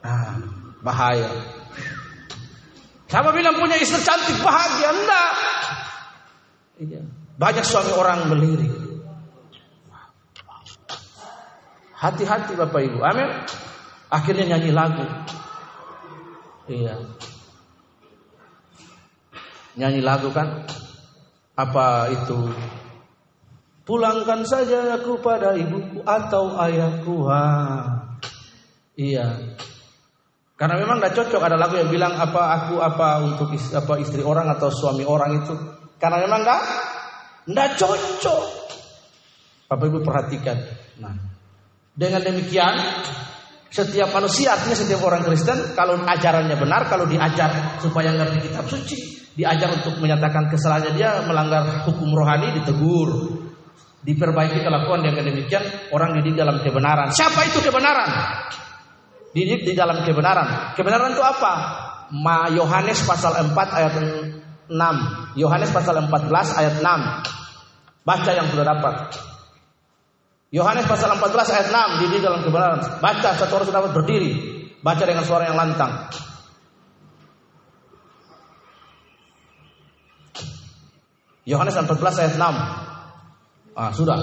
Nah, 0.00 0.40
bahaya. 0.80 1.28
Siapa 3.10 3.34
bilang 3.34 3.58
punya 3.58 3.76
istri 3.76 4.00
cantik 4.00 4.38
bahagia? 4.40 4.90
Enggak. 4.94 5.32
Iya. 6.80 7.02
Banyak 7.36 7.64
suami 7.66 7.92
orang 7.96 8.30
melirik. 8.30 8.72
Hati-hati 12.00 12.56
Bapak 12.56 12.80
Ibu. 12.80 12.98
Amin. 13.04 13.28
Akhirnya 14.08 14.56
nyanyi 14.56 14.72
lagu. 14.72 15.04
Iya. 16.64 16.96
Nyanyi 19.76 20.00
lagu 20.00 20.32
kan? 20.32 20.64
Apa 21.58 22.08
itu? 22.08 22.48
Pulangkan 23.84 24.46
saja 24.48 24.96
aku 24.96 25.20
pada 25.20 25.52
ibuku 25.58 26.00
atau 26.06 26.56
ayahku. 26.56 27.26
Ha. 27.28 27.44
Iya. 28.96 29.26
Karena 30.60 30.76
memang 30.76 31.00
nggak 31.00 31.16
cocok 31.16 31.40
ada 31.40 31.56
lagu 31.56 31.80
yang 31.80 31.88
bilang 31.88 32.20
apa 32.20 32.42
aku 32.52 32.84
apa 32.84 33.24
untuk 33.24 33.48
istri, 33.56 33.72
apa 33.80 33.96
istri 33.96 34.20
orang 34.20 34.44
atau 34.52 34.68
suami 34.68 35.08
orang 35.08 35.40
itu. 35.40 35.56
Karena 35.96 36.20
memang 36.20 36.44
nggak 36.44 36.60
nggak 37.48 37.68
cocok. 37.80 38.44
Bapak 39.72 39.86
Ibu 39.88 40.04
perhatikan. 40.04 40.60
Nah, 41.00 41.16
dengan 41.96 42.20
demikian 42.20 42.76
setiap 43.72 44.12
manusia 44.12 44.52
artinya 44.52 44.76
setiap 44.76 45.00
orang 45.00 45.24
Kristen 45.24 45.72
kalau 45.72 45.96
ajarannya 45.96 46.60
benar, 46.60 46.92
kalau 46.92 47.08
diajar 47.08 47.80
supaya 47.80 48.12
ngerti 48.12 48.52
kitab 48.52 48.68
suci, 48.68 49.32
diajar 49.32 49.72
untuk 49.80 49.96
menyatakan 49.96 50.52
kesalahannya 50.52 50.92
dia 50.92 51.24
melanggar 51.24 51.88
hukum 51.88 52.12
rohani 52.12 52.60
ditegur, 52.60 53.32
diperbaiki 54.04 54.60
kelakuan 54.60 55.08
dengan 55.08 55.24
demikian 55.24 55.64
orang 55.88 56.20
didik 56.20 56.36
dalam 56.36 56.60
kebenaran. 56.60 57.08
Siapa 57.16 57.48
itu 57.48 57.64
kebenaran? 57.64 58.12
Didik 59.30 59.62
di 59.62 59.72
dalam 59.78 60.02
kebenaran. 60.02 60.74
Kebenaran 60.74 61.14
itu 61.14 61.22
apa? 61.22 61.52
Ma 62.10 62.50
Yohanes 62.50 63.06
pasal 63.06 63.38
4 63.38 63.54
ayat 63.54 63.94
6. 64.66 65.38
Yohanes 65.38 65.70
pasal 65.70 66.02
14 66.02 66.58
ayat 66.58 66.74
6. 66.82 68.02
Baca 68.02 68.30
yang 68.34 68.50
sudah 68.50 68.66
dapat. 68.66 68.94
Yohanes 70.50 70.82
pasal 70.90 71.14
14 71.14 71.54
ayat 71.54 71.68
6 71.70 72.02
didik 72.02 72.26
dalam 72.26 72.42
kebenaran. 72.42 72.82
Baca 72.98 73.28
satu 73.38 73.62
orang 73.62 73.68
sudah 73.70 73.82
berdiri. 73.94 74.32
Baca 74.82 75.04
dengan 75.06 75.22
suara 75.22 75.46
yang 75.46 75.54
lantang. 75.54 76.10
Yohanes 81.46 81.78
14 81.78 82.20
ayat 82.26 82.34
6. 82.34 82.42
Ah, 83.78 83.90
sudah. 83.94 84.18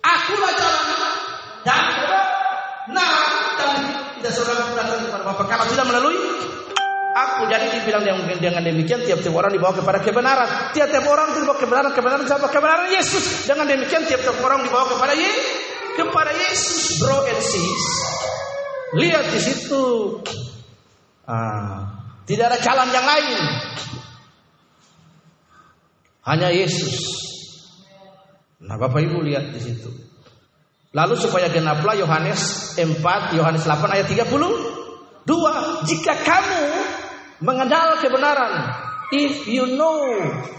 Akulah 0.00 0.52
jalan 0.56 0.84
dan 1.60 1.84
nah 2.96 3.19
seorang 4.30 4.72
datang 4.78 5.06
kepada 5.06 5.24
Bapak. 5.26 5.46
Kalau 5.50 5.66
tidak 5.68 5.86
melalui 5.90 6.18
aku. 7.14 7.42
Jadi 7.50 7.66
dibilang 7.80 8.02
dengan, 8.06 8.38
dengan 8.38 8.62
demikian 8.62 9.02
tiap-tiap 9.02 9.34
orang 9.34 9.52
dibawa 9.52 9.72
kepada 9.74 9.98
kebenaran. 10.02 10.48
Tiap-tiap 10.74 11.04
orang 11.06 11.34
dibawa 11.34 11.56
kebenaran, 11.58 11.90
kebenaran 11.94 12.24
siapa? 12.26 12.46
Kebenaran 12.48 12.88
Yesus. 12.90 13.46
Dengan 13.46 13.66
demikian 13.66 14.02
tiap-tiap 14.06 14.38
orang 14.42 14.64
dibawa 14.66 14.86
kepada 14.90 15.14
Yesus. 15.14 15.46
Kepada 15.90 16.32
Yesus, 16.32 17.02
bro 17.02 17.18
and 17.28 17.42
sis. 17.42 17.84
Lihat 18.96 19.24
di 19.30 19.40
situ. 19.42 19.84
Ah, 21.26 22.02
tidak 22.26 22.54
ada 22.54 22.58
jalan 22.62 22.88
yang 22.90 23.06
lain. 23.06 23.38
Hanya 26.26 26.48
Yesus. 26.54 26.98
Nah, 28.60 28.76
Bapak 28.76 29.02
Ibu 29.02 29.24
lihat 29.24 29.50
di 29.50 29.60
situ. 29.60 30.09
Lalu 30.90 31.14
supaya 31.14 31.46
genaplah 31.46 31.94
Yohanes 31.94 32.74
4, 32.74 33.38
Yohanes 33.38 33.62
8 33.62 33.94
ayat 33.94 34.10
30. 34.10 34.26
Dua, 35.22 35.86
jika 35.86 36.18
kamu 36.18 36.62
mengenal 37.46 38.02
kebenaran, 38.02 38.74
if 39.14 39.46
you 39.46 39.78
know 39.78 40.02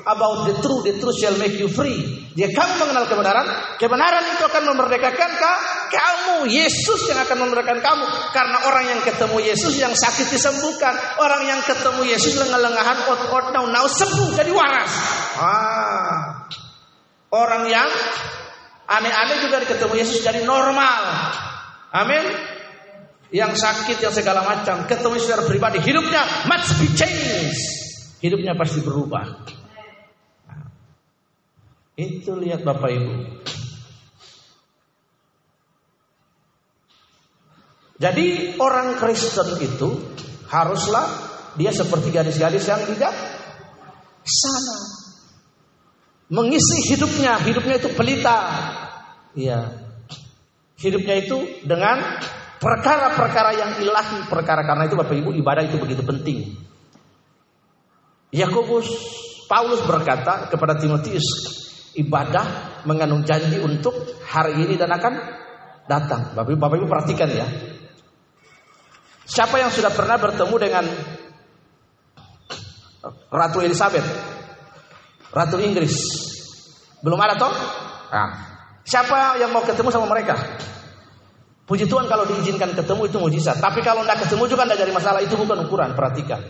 about 0.08 0.48
the 0.48 0.56
truth, 0.64 0.88
the 0.88 0.96
truth 1.04 1.20
shall 1.20 1.36
make 1.36 1.60
you 1.60 1.68
free. 1.68 2.32
Jika 2.32 2.64
kamu 2.64 2.74
mengenal 2.80 3.12
kebenaran, 3.12 3.44
kebenaran 3.76 4.24
itu 4.32 4.44
akan 4.48 4.64
memerdekakan 4.72 5.32
kamu. 5.92 6.48
Yesus 6.48 7.12
yang 7.12 7.20
akan 7.28 7.38
memerdekakan 7.44 7.84
kamu. 7.84 8.06
Karena 8.32 8.58
orang 8.72 8.86
yang 8.88 9.00
ketemu 9.04 9.38
Yesus 9.44 9.76
yang 9.84 9.92
sakit 9.92 10.32
disembuhkan. 10.32 10.96
Orang 11.20 11.44
yang 11.44 11.60
ketemu 11.60 12.08
Yesus 12.08 12.40
lengah-lengahan, 12.40 13.04
ot-ot, 13.12 13.52
nau-nau, 13.52 13.84
sembuh 13.84 14.32
jadi 14.32 14.52
waras. 14.56 14.92
Ah. 15.36 16.48
Orang 17.36 17.68
yang 17.68 17.92
Aneh-aneh 18.92 19.40
juga 19.40 19.64
ketemu 19.64 19.94
Yesus 20.04 20.20
jadi 20.20 20.44
normal. 20.44 21.02
Amin. 21.96 22.28
Yang 23.32 23.64
sakit, 23.64 24.04
yang 24.04 24.12
segala 24.12 24.44
macam. 24.44 24.84
Ketemu 24.84 25.16
secara 25.16 25.48
pribadi. 25.48 25.80
Hidupnya 25.80 26.52
must 26.52 26.76
be 26.76 26.92
changed. 26.92 27.64
Hidupnya 28.20 28.52
pasti 28.60 28.84
berubah. 28.84 29.48
Nah, 30.52 30.68
itu 31.96 32.36
lihat 32.36 32.68
Bapak 32.68 32.92
Ibu. 32.92 33.14
Jadi 38.02 38.58
orang 38.58 38.98
Kristen 38.98 39.62
itu 39.62 39.90
haruslah 40.50 41.06
dia 41.56 41.70
seperti 41.70 42.10
gadis-gadis 42.10 42.66
yang 42.66 42.82
tidak 42.90 43.14
sana. 44.26 44.78
Mengisi 46.32 46.82
hidupnya, 46.88 47.44
hidupnya 47.44 47.76
itu 47.78 47.92
pelita, 47.92 48.40
Iya. 49.36 49.72
Hidupnya 50.82 51.16
itu 51.22 51.38
dengan 51.64 52.02
perkara-perkara 52.58 53.52
yang 53.58 53.72
ilahi, 53.82 54.26
perkara 54.28 54.66
karena 54.66 54.90
itu 54.90 54.96
Bapak 54.98 55.14
Ibu 55.14 55.30
ibadah 55.38 55.64
itu 55.66 55.78
begitu 55.78 56.02
penting. 56.02 56.58
Yakobus 58.32 58.88
Paulus 59.46 59.84
berkata 59.84 60.48
kepada 60.48 60.80
Timotius, 60.80 61.28
ibadah 62.00 62.80
mengandung 62.88 63.28
janji 63.28 63.60
untuk 63.60 63.94
hari 64.24 64.64
ini 64.64 64.80
dan 64.80 64.90
akan 64.96 65.14
datang. 65.86 66.34
Bapak 66.34 66.56
Ibu, 66.56 66.60
Bapak 66.60 66.76
Ibu 66.80 66.88
perhatikan 66.88 67.30
ya. 67.30 67.48
Siapa 69.28 69.60
yang 69.62 69.72
sudah 69.72 69.92
pernah 69.94 70.18
bertemu 70.20 70.56
dengan 70.60 70.86
Ratu 73.32 73.60
Elizabeth? 73.64 74.04
Ratu 75.32 75.58
Inggris. 75.62 75.96
Belum 77.00 77.16
ada 77.16 77.40
toh? 77.40 77.54
Nah, 78.12 78.51
Siapa 78.86 79.38
yang 79.38 79.54
mau 79.54 79.62
ketemu 79.62 79.90
sama 79.94 80.10
mereka? 80.10 80.38
Puji 81.72 81.88
Tuhan 81.88 82.10
kalau 82.12 82.28
diizinkan 82.28 82.76
ketemu 82.76 83.08
itu 83.08 83.18
mujizat. 83.22 83.62
Tapi 83.64 83.80
kalau 83.80 84.04
tidak 84.04 84.28
ketemu 84.28 84.44
juga 84.50 84.68
tidak 84.68 84.80
jadi 84.84 84.92
masalah. 84.92 85.20
Itu 85.24 85.40
bukan 85.40 85.64
ukuran. 85.64 85.96
Perhatikan. 85.96 86.42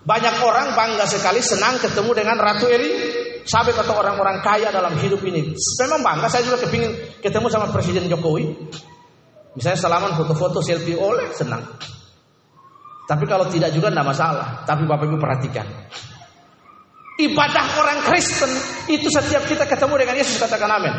Banyak 0.00 0.40
orang 0.40 0.72
bangga 0.72 1.04
sekali 1.04 1.44
senang 1.44 1.76
ketemu 1.76 2.10
dengan 2.16 2.40
Ratu 2.40 2.64
Eri. 2.64 3.20
Sabit 3.44 3.76
atau 3.76 3.96
orang-orang 4.00 4.40
kaya 4.40 4.72
dalam 4.72 4.96
hidup 4.96 5.20
ini. 5.26 5.52
Memang 5.84 6.00
bangga. 6.00 6.32
Saya 6.32 6.48
juga 6.48 6.64
kepingin 6.64 7.20
ketemu 7.20 7.46
sama 7.52 7.68
Presiden 7.68 8.08
Jokowi. 8.08 8.56
Misalnya 9.58 9.76
salaman 9.76 10.16
foto-foto 10.16 10.62
selfie 10.64 10.96
oleh 10.96 11.28
senang. 11.34 11.60
Tapi 13.10 13.26
kalau 13.26 13.50
tidak 13.50 13.74
juga 13.74 13.90
tidak 13.90 14.06
masalah. 14.06 14.62
Tapi 14.64 14.86
Bapak 14.86 15.04
Ibu 15.10 15.18
perhatikan. 15.18 15.66
Ibadah 17.20 17.66
orang 17.76 17.98
Kristen 18.08 18.48
itu 18.88 19.12
setiap 19.12 19.44
kita 19.44 19.68
ketemu 19.68 19.94
dengan 20.00 20.16
Yesus 20.16 20.40
katakan 20.40 20.72
amin. 20.72 20.94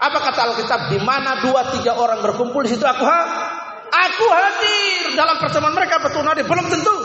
Apa 0.00 0.18
kata 0.18 0.40
Alkitab? 0.48 0.80
Di 0.88 0.98
mana 1.04 1.44
dua 1.44 1.68
tiga 1.76 1.92
orang 2.00 2.24
berkumpul 2.24 2.64
di 2.64 2.72
situ 2.72 2.88
aku 2.88 3.04
ha? 3.04 3.20
Aku 3.90 4.26
hadir 4.32 5.12
dalam 5.12 5.36
pertemuan 5.36 5.76
mereka 5.76 6.00
betul 6.00 6.24
hadir 6.24 6.48
belum 6.48 6.66
tentu. 6.72 6.96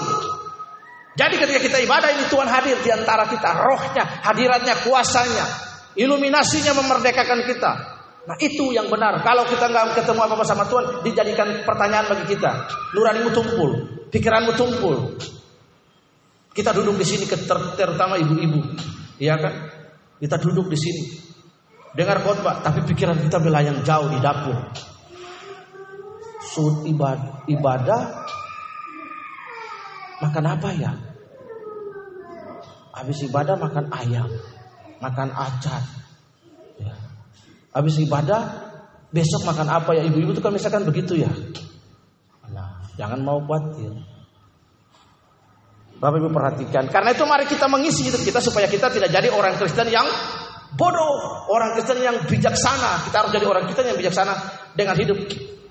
Jadi 1.16 1.36
ketika 1.40 1.60
kita 1.60 1.78
ibadah 1.84 2.12
ini 2.12 2.28
Tuhan 2.28 2.48
hadir 2.48 2.76
di 2.84 2.92
antara 2.92 3.24
kita, 3.28 3.64
rohnya, 3.64 4.04
hadiratnya, 4.04 4.76
kuasanya, 4.84 5.46
iluminasinya 5.96 6.76
memerdekakan 6.76 7.48
kita. 7.48 7.72
Nah 8.26 8.36
itu 8.42 8.76
yang 8.76 8.92
benar. 8.92 9.24
Kalau 9.24 9.48
kita 9.48 9.72
nggak 9.72 9.96
ketemu 9.96 10.20
apa-apa 10.28 10.44
sama 10.44 10.68
Tuhan, 10.68 11.08
dijadikan 11.08 11.64
pertanyaan 11.64 12.12
bagi 12.12 12.36
kita. 12.36 12.52
Nuranimu 12.92 13.32
tumpul, 13.32 13.72
pikiranmu 14.12 14.60
tumpul. 14.60 15.16
Kita 16.52 16.72
duduk 16.76 17.00
di 17.00 17.06
sini 17.08 17.28
terutama 17.76 18.16
ibu-ibu, 18.20 18.80
iya 19.20 19.36
kan? 19.36 19.72
Kita 20.20 20.40
duduk 20.40 20.72
di 20.72 20.80
sini, 20.80 21.04
dengar 21.96 22.20
khotbah, 22.22 22.60
tapi 22.60 22.84
pikiran 22.84 23.16
kita 23.24 23.40
melayang 23.40 23.80
jauh 23.88 24.12
di 24.12 24.20
dapur. 24.20 24.56
Sud 26.44 26.84
ibadah, 26.88 27.48
ibadah 27.48 28.02
makan 30.20 30.46
apa 30.46 30.70
ya? 30.76 30.92
Habis 32.96 33.28
ibadah 33.28 33.56
makan 33.60 33.92
ayam, 33.92 34.30
makan 35.04 35.30
acar. 35.36 35.84
Ya. 36.80 36.96
Habis 37.76 38.00
ibadah 38.04 38.72
besok 39.12 39.44
makan 39.48 39.68
apa 39.68 39.96
ya? 39.96 40.08
Ibu-ibu 40.08 40.32
itu 40.36 40.44
kan 40.44 40.56
misalkan 40.56 40.88
begitu 40.88 41.20
ya. 41.20 41.32
Nah, 42.52 42.88
jangan 42.96 43.20
mau 43.20 43.40
khawatir. 43.44 43.92
Bapak 45.96 46.20
Ibu 46.20 46.30
perhatikan. 46.32 46.92
Karena 46.92 47.16
itu 47.16 47.24
mari 47.24 47.48
kita 47.48 47.72
mengisi 47.72 48.08
hidup 48.08 48.20
kita 48.20 48.44
supaya 48.44 48.68
kita 48.68 48.92
tidak 48.92 49.10
jadi 49.12 49.32
orang 49.32 49.56
Kristen 49.56 49.88
yang 49.88 50.04
bodoh, 50.76 51.48
orang 51.50 51.76
Kristen 51.80 52.04
yang 52.04 52.20
bijaksana. 52.28 53.08
Kita 53.08 53.16
harus 53.24 53.32
jadi 53.32 53.46
orang 53.48 53.64
Kristen 53.68 53.88
yang 53.90 53.98
bijaksana 53.98 54.34
dengan 54.76 54.96
hidup. 55.00 55.18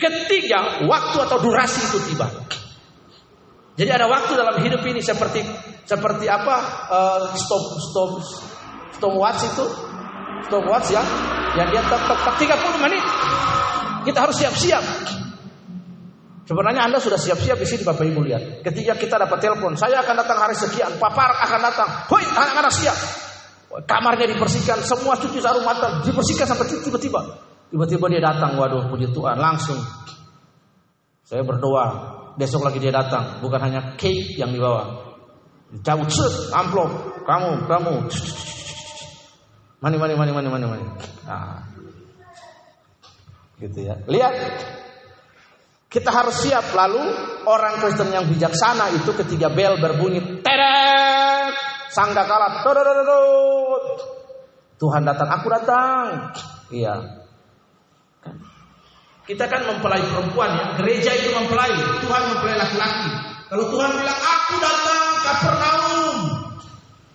Ketiga, 0.01 0.85
waktu 0.89 1.17
atau 1.23 1.39
durasi 1.39 1.81
itu 1.93 1.99
tiba. 2.13 2.27
Jadi 3.75 3.91
ada 3.91 4.07
waktu 4.07 4.33
dalam 4.39 4.57
hidup 4.63 4.83
ini 4.87 5.03
seperti 5.03 5.43
seperti 5.85 6.31
apa? 6.31 6.57
Uh, 6.89 7.21
stop 7.35 7.65
stop 7.91 8.11
stop 8.95 9.13
watch 9.19 9.43
itu, 9.43 9.67
stop 10.47 10.63
watch 10.67 10.95
ya, 10.95 11.03
yang 11.59 11.69
dia 11.71 11.83
tetap 11.83 12.19
30 12.39 12.85
menit. 12.85 13.05
Kita 14.05 14.19
harus 14.29 14.37
siap-siap. 14.39 14.85
Sebenarnya 16.45 16.85
Anda 16.85 17.01
sudah 17.01 17.17
siap-siap 17.17 17.57
di 17.57 17.65
sini 17.65 17.83
Bapak 17.89 18.05
Ibu 18.05 18.21
lihat. 18.21 18.43
Ketika 18.61 19.01
kita 19.01 19.17
dapat 19.17 19.41
telepon, 19.41 19.81
saya 19.81 20.05
akan 20.05 20.15
datang 20.23 20.39
hari 20.45 20.53
sekian, 20.53 21.01
papar 21.01 21.33
akan 21.41 21.61
datang. 21.65 21.89
Hoi, 22.13 22.21
anak-anak 22.21 22.69
siap. 22.69 22.99
Kamarnya 23.83 24.31
dibersihkan, 24.31 24.87
semua 24.87 25.19
cuci 25.19 25.43
sarung 25.43 25.67
mata 25.67 25.99
dibersihkan 26.07 26.47
sampai 26.47 26.79
tiba-tiba. 26.79 27.19
Tiba-tiba 27.75 28.07
dia 28.07 28.23
datang, 28.23 28.55
waduh 28.55 28.87
puji 28.87 29.11
Tuhan, 29.11 29.35
langsung. 29.35 29.83
Saya 31.27 31.43
berdoa, 31.43 31.87
besok 32.39 32.63
lagi 32.63 32.79
dia 32.79 32.95
datang, 32.95 33.43
bukan 33.43 33.59
hanya 33.59 33.99
cake 33.99 34.39
yang 34.39 34.55
dibawa. 34.55 35.11
Cabut 35.83 36.07
set, 36.07 36.55
amplop, 36.55 37.19
kamu, 37.27 37.67
kamu. 37.67 37.95
Mani, 39.83 39.97
mani, 39.99 40.15
mani, 40.15 40.31
mani, 40.31 40.49
mani, 40.55 40.67
mani. 40.71 40.87
Nah. 41.27 41.67
Gitu 43.59 43.91
ya. 43.91 43.99
Lihat, 44.07 44.35
kita 45.91 46.15
harus 46.15 46.47
siap 46.47 46.71
lalu 46.79 47.03
orang 47.51 47.83
Kristen 47.83 48.15
yang 48.15 48.31
bijaksana 48.31 48.95
itu 48.95 49.11
ketika 49.19 49.51
bel 49.51 49.83
berbunyi 49.83 50.43
teret 50.47 51.14
sangka 51.95 52.27
kalah 52.27 52.67
Tuhan 54.75 55.07
datang, 55.07 55.31
aku 55.31 55.47
datang. 55.47 56.35
Iya. 56.75 57.23
Kita 59.25 59.49
kan 59.49 59.65
mempelai 59.65 60.03
perempuan 60.05 60.51
ya, 60.53 60.65
gereja 60.77 61.15
itu 61.17 61.33
mempelai, 61.33 61.73
Tuhan 62.03 62.23
mempelai 62.35 62.61
laki-laki. 62.61 63.09
Kalau 63.49 63.65
Tuhan 63.71 63.91
bilang 63.97 64.21
aku 64.21 64.55
datang 64.61 65.03
Kapernaum, 65.25 66.17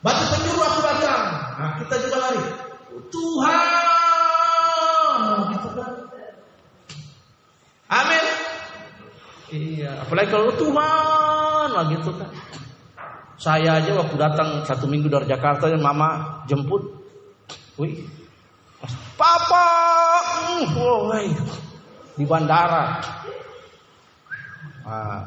batu 0.02 0.24
penjuru 0.34 0.62
aku 0.66 0.80
datang. 0.82 1.24
Nah, 1.60 1.72
kita 1.84 1.96
juga 2.08 2.18
lari. 2.26 2.42
Tuhan, 3.14 3.60
gitu 5.54 5.70
kan. 5.78 5.92
Amin. 7.90 8.26
Iya, 9.50 9.92
apalagi 10.02 10.30
kalau 10.34 10.50
Tuhan 10.58 11.68
lah 11.70 11.86
gitu 11.94 12.10
kan. 12.18 12.30
Saya 13.40 13.80
aja 13.80 13.96
waktu 13.96 14.20
datang 14.20 14.68
satu 14.68 14.84
minggu 14.84 15.08
dari 15.08 15.32
Jakarta, 15.32 15.72
mama 15.80 16.44
jemput, 16.44 16.84
Wih, 17.80 18.04
Papa, 19.16 19.68
oh, 20.76 21.08
di 22.20 22.24
bandara. 22.28 23.00
Nah, 24.84 25.24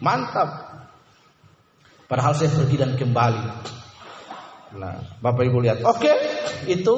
mantap. 0.00 0.48
Padahal 2.08 2.32
saya 2.36 2.52
pergi 2.52 2.76
dan 2.76 2.92
kembali. 2.96 3.44
Nah, 4.76 4.96
Bapak 5.20 5.44
Ibu 5.48 5.58
lihat. 5.64 5.84
Oke, 5.84 6.12
itu. 6.68 6.96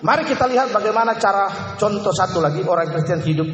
Mari 0.00 0.24
kita 0.24 0.48
lihat 0.48 0.72
bagaimana 0.72 1.20
cara 1.20 1.76
contoh 1.76 2.08
satu 2.08 2.40
lagi 2.40 2.64
orang 2.64 2.88
Kristen 2.88 3.20
hidup 3.20 3.52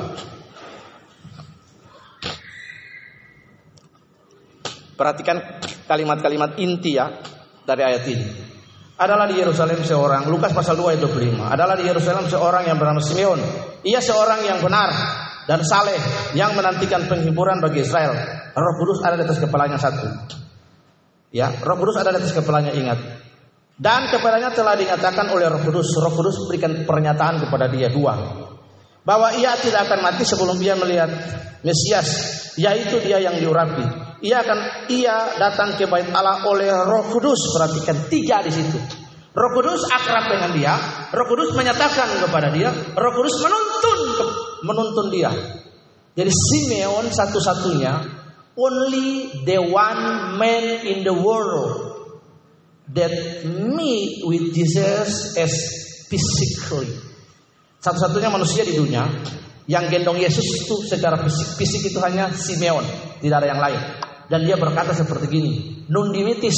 Perhatikan 4.94 5.42
kalimat-kalimat 5.90 6.54
inti 6.62 7.02
ya 7.02 7.10
dari 7.66 7.82
ayat 7.82 8.06
ini. 8.14 8.30
Adalah 9.02 9.26
di 9.26 9.42
Yerusalem 9.42 9.82
seorang, 9.82 10.30
Lukas 10.30 10.54
pasal 10.54 10.78
2 10.78 10.94
ayat 10.94 11.02
25. 11.02 11.50
Adalah 11.50 11.82
di 11.82 11.90
Yerusalem 11.90 12.30
seorang 12.30 12.70
yang 12.70 12.78
bernama 12.78 13.02
Simeon. 13.02 13.42
Ia 13.82 14.06
seorang 14.06 14.46
yang 14.46 14.62
benar 14.62 15.26
dan 15.48 15.64
saleh 15.64 15.96
yang 16.36 16.54
menantikan 16.54 17.08
penghiburan 17.08 17.64
bagi 17.64 17.88
Israel. 17.88 18.14
Roh 18.52 18.76
Kudus 18.78 19.00
ada 19.00 19.16
di 19.16 19.24
atas 19.24 19.40
kepalanya 19.40 19.80
satu. 19.80 20.06
Ya, 21.32 21.50
Roh 21.64 21.80
Kudus 21.80 21.96
ada 21.96 22.12
di 22.12 22.20
atas 22.20 22.36
kepalanya 22.36 22.76
ingat. 22.76 23.00
Dan 23.78 24.12
kepadanya 24.12 24.52
telah 24.52 24.76
dinyatakan 24.76 25.32
oleh 25.32 25.48
Roh 25.48 25.64
Kudus. 25.64 25.88
Roh 25.96 26.12
Kudus 26.12 26.44
berikan 26.52 26.84
pernyataan 26.84 27.48
kepada 27.48 27.72
dia 27.72 27.88
dua. 27.88 28.20
Bahwa 29.08 29.32
ia 29.40 29.56
tidak 29.56 29.88
akan 29.88 30.04
mati 30.04 30.28
sebelum 30.28 30.60
dia 30.60 30.76
melihat 30.76 31.08
Mesias, 31.64 32.10
yaitu 32.60 33.00
dia 33.00 33.24
yang 33.24 33.40
diurapi. 33.40 33.86
Ia 34.26 34.44
akan 34.44 34.90
ia 34.92 35.38
datang 35.40 35.78
ke 35.78 35.88
bait 35.88 36.10
Allah 36.12 36.44
oleh 36.44 36.68
Roh 36.74 37.08
Kudus. 37.08 37.56
Perhatikan 37.56 38.12
tiga 38.12 38.44
di 38.44 38.52
situ. 38.52 38.78
Roh 39.38 39.52
Kudus 39.54 39.86
akrab 39.94 40.26
dengan 40.34 40.50
dia. 40.58 40.74
Roh 41.14 41.30
Kudus 41.30 41.54
menyatakan 41.54 42.18
kepada 42.18 42.50
dia. 42.50 42.74
Roh 42.74 43.14
Kudus 43.14 43.38
menuntun 43.46 43.97
menuntun 44.66 45.14
dia. 45.14 45.32
Jadi 46.18 46.32
Simeon 46.34 47.06
satu-satunya 47.14 47.94
only 48.58 49.30
the 49.46 49.62
one 49.62 50.34
man 50.42 50.82
in 50.82 51.06
the 51.06 51.14
world 51.14 51.94
that 52.90 53.14
meet 53.46 54.26
with 54.26 54.50
Jesus 54.56 55.38
as 55.38 55.54
physically. 56.10 56.90
Satu-satunya 57.78 58.34
manusia 58.34 58.66
di 58.66 58.74
dunia 58.74 59.06
yang 59.70 59.86
gendong 59.92 60.18
Yesus 60.18 60.66
itu 60.66 60.76
secara 60.88 61.22
fisik, 61.22 61.60
fisik 61.60 61.82
itu 61.94 62.00
hanya 62.02 62.34
Simeon, 62.34 62.84
tidak 63.22 63.46
ada 63.46 63.48
yang 63.54 63.62
lain. 63.62 63.82
Dan 64.28 64.44
dia 64.44 64.58
berkata 64.60 64.92
seperti 64.92 65.30
gini, 65.30 65.52
nun 65.88 66.12
dimitis. 66.12 66.58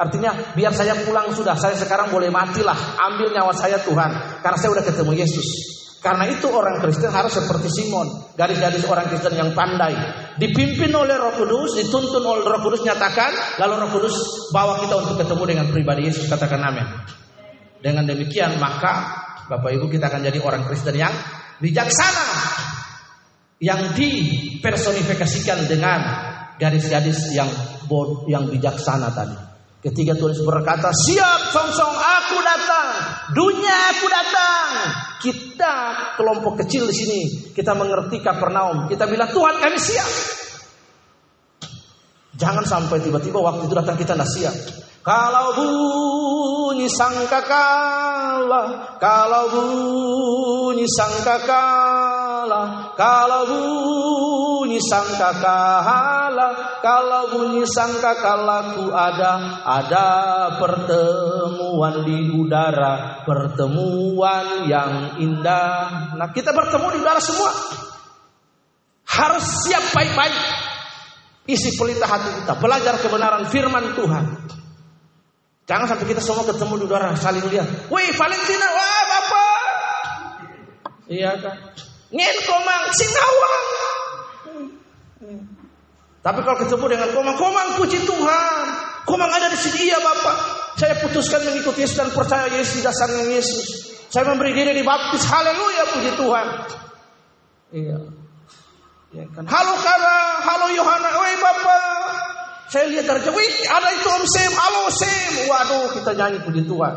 Artinya 0.00 0.56
biar 0.56 0.72
saya 0.72 0.96
pulang 1.04 1.28
sudah, 1.36 1.54
saya 1.60 1.76
sekarang 1.76 2.08
boleh 2.08 2.32
matilah, 2.32 2.76
ambil 2.96 3.30
nyawa 3.36 3.52
saya 3.52 3.76
Tuhan, 3.84 4.40
karena 4.40 4.56
saya 4.56 4.70
sudah 4.72 4.84
ketemu 4.84 5.12
Yesus. 5.12 5.48
Karena 6.00 6.24
itu 6.32 6.48
orang 6.48 6.80
Kristen 6.80 7.12
harus 7.12 7.36
seperti 7.36 7.68
Simon, 7.68 8.32
gadis-gadis 8.32 8.88
orang 8.88 9.12
Kristen 9.12 9.36
yang 9.36 9.52
pandai, 9.52 9.92
dipimpin 10.40 10.88
oleh 10.96 11.12
Roh 11.20 11.36
Kudus, 11.36 11.76
dituntun 11.76 12.24
oleh 12.24 12.40
Roh 12.40 12.64
Kudus 12.64 12.80
nyatakan, 12.80 13.60
lalu 13.60 13.84
Roh 13.84 13.90
Kudus 13.92 14.16
bawa 14.48 14.80
kita 14.80 14.96
untuk 14.96 15.20
ketemu 15.20 15.44
dengan 15.44 15.66
pribadi 15.68 16.08
Yesus, 16.08 16.24
katakan 16.24 16.64
amin. 16.64 16.88
Dengan 17.84 18.08
demikian 18.08 18.56
maka 18.56 19.20
Bapak 19.52 19.76
Ibu 19.76 19.92
kita 19.92 20.08
akan 20.08 20.24
jadi 20.24 20.40
orang 20.40 20.64
Kristen 20.64 20.96
yang 20.96 21.12
bijaksana, 21.60 22.28
yang 23.60 23.92
dipersonifikasikan 23.92 25.68
dengan 25.68 26.00
gadis-gadis 26.56 27.36
yang 27.36 27.48
yang 28.24 28.48
bijaksana 28.48 29.12
tadi. 29.12 29.49
Ketika 29.80 30.12
Tuhan 30.12 30.36
berkata, 30.44 30.92
siap 30.92 31.56
song-song 31.56 31.96
aku 31.96 32.36
datang, 32.44 32.88
dunia 33.32 33.76
aku 33.96 34.06
datang. 34.12 34.68
Kita 35.24 35.76
kelompok 36.20 36.60
kecil 36.60 36.84
di 36.84 36.94
sini, 36.96 37.20
kita 37.56 37.72
mengerti 37.72 38.20
Kapernaum, 38.20 38.92
kita 38.92 39.08
bilang 39.08 39.32
Tuhan 39.32 39.56
kami 39.56 39.80
siap. 39.80 40.10
Jangan 42.36 42.64
sampai 42.68 43.00
tiba-tiba 43.00 43.40
waktu 43.40 43.68
itu 43.68 43.74
datang 43.76 43.96
kita 43.96 44.12
tidak 44.16 44.28
siap. 44.28 44.56
Kalau 45.00 45.56
bunyi 45.56 46.84
sangkakala, 46.92 48.62
kalau 49.00 49.44
bunyi 49.48 50.84
sangkakala, 50.84 52.19
kalau 52.96 53.42
bunyi 53.48 54.80
sangkakala, 54.80 56.80
kalau 56.80 57.22
bunyi 57.34 57.66
sangkakalaku 57.68 58.88
ada, 58.92 59.32
ada 59.66 60.08
pertemuan 60.56 62.06
di 62.06 62.32
udara, 62.32 63.24
pertemuan 63.26 64.70
yang 64.70 65.20
indah. 65.20 66.16
Nah 66.16 66.28
kita 66.32 66.54
bertemu 66.54 66.86
di 66.94 66.98
udara 67.02 67.20
semua. 67.20 67.50
Harus 69.10 69.44
siap 69.66 69.90
baik-baik. 69.90 70.38
Isi 71.50 71.74
pelita 71.74 72.06
hati 72.06 72.30
kita, 72.40 72.54
belajar 72.62 72.94
kebenaran 73.02 73.42
firman 73.50 73.98
Tuhan. 73.98 74.24
Jangan 75.66 75.86
sampai 75.86 76.06
kita 76.06 76.22
semua 76.22 76.46
ketemu 76.46 76.74
di 76.78 76.84
udara 76.86 77.14
saling 77.18 77.42
lihat. 77.46 77.90
Wih 77.90 78.10
Valentina, 78.14 78.66
wah 78.70 79.02
bapak. 79.06 79.60
Iya 81.10 81.34
kan. 81.42 81.58
Ngen 82.10 82.36
komang, 82.42 82.84
sinawang. 82.98 83.66
Tapi 86.20 86.40
kalau 86.44 86.58
ketemu 86.60 86.84
dengan 86.90 87.08
komang, 87.16 87.36
komang 87.38 87.68
puji 87.80 88.02
Tuhan. 88.04 88.64
Komang 89.08 89.30
ada 89.32 89.48
di 89.48 89.58
sini, 89.58 89.88
iya 89.88 89.98
bapak. 90.02 90.36
Saya 90.76 90.94
putuskan 91.00 91.40
mengikuti 91.46 91.86
Yesus 91.86 91.96
dan 91.96 92.12
percaya 92.12 92.50
Yesus 92.52 92.78
di 92.78 92.82
dasarnya 92.84 93.24
Yesus. 93.30 93.66
Saya 94.10 94.26
memberi 94.26 94.52
diri 94.52 94.74
di 94.74 94.84
baptis, 94.84 95.22
haleluya 95.24 95.84
puji 95.94 96.10
Tuhan. 96.18 96.46
Iya. 97.70 97.98
Ya 99.10 99.24
kan. 99.30 99.46
Halo 99.46 99.74
Kara, 99.78 100.18
halo 100.44 100.66
Yohana, 100.74 101.08
woi 101.14 101.34
bapak. 101.38 101.82
Saya 102.70 102.86
lihat 102.86 103.06
dari 103.06 103.26
jauh, 103.26 103.34
ada 103.66 103.88
itu 103.90 104.06
Om 104.06 104.24
Sem, 104.30 104.52
halo 104.54 104.82
Sem. 104.94 105.32
Waduh, 105.50 105.94
kita 105.98 106.10
nyanyi 106.14 106.38
puji 106.46 106.62
Tuhan. 106.66 106.94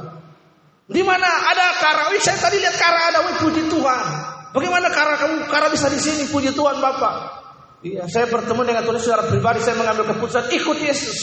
Di 0.90 1.02
mana 1.02 1.26
ada 1.26 1.74
Kara? 1.82 2.14
Wih, 2.14 2.22
saya 2.22 2.38
tadi 2.38 2.62
lihat 2.62 2.78
Kara 2.78 3.10
ada, 3.10 3.20
wih 3.26 3.38
puji 3.42 3.66
Tuhan. 3.72 4.33
Bagaimana 4.54 4.88
Kara 4.94 5.18
kamu 5.18 5.50
Kara 5.50 5.68
bisa 5.74 5.90
di 5.90 5.98
sini? 5.98 6.30
Puji 6.30 6.54
Tuhan 6.54 6.78
Bapak. 6.78 7.42
Iya, 7.84 8.08
saya 8.08 8.32
bertemu 8.32 8.62
dengan 8.64 8.86
Tuhan 8.88 9.00
secara 9.02 9.28
pribadi, 9.28 9.60
saya 9.60 9.76
mengambil 9.76 10.16
keputusan 10.16 10.48
ikut 10.56 10.78
Yesus. 10.80 11.20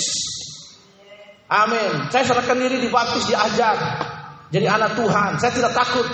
Amin. 1.49 2.11
Saya 2.12 2.26
serahkan 2.26 2.59
diri 2.59 2.78
di 2.85 2.93
baptis 2.93 3.26
diajar. 3.26 3.74
Jadi 4.53 4.66
anak 4.68 4.99
Tuhan. 4.99 5.41
Saya 5.41 5.51
tidak 5.57 5.72
takut 5.72 6.05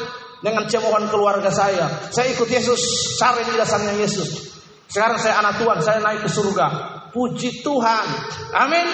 dengan 0.40 0.64
cemoohan 0.70 1.10
keluarga 1.10 1.50
saya. 1.50 2.08
Saya 2.14 2.30
ikut 2.30 2.46
Yesus, 2.46 2.78
cari 3.18 3.42
dasarnya 3.52 3.96
Yesus. 3.98 4.54
Sekarang 4.86 5.18
saya 5.18 5.42
anak 5.42 5.58
Tuhan, 5.58 5.78
saya 5.82 5.98
naik 5.98 6.24
ke 6.24 6.30
surga. 6.30 6.66
Puji 7.10 7.60
Tuhan. 7.66 8.06
Amin. 8.54 8.86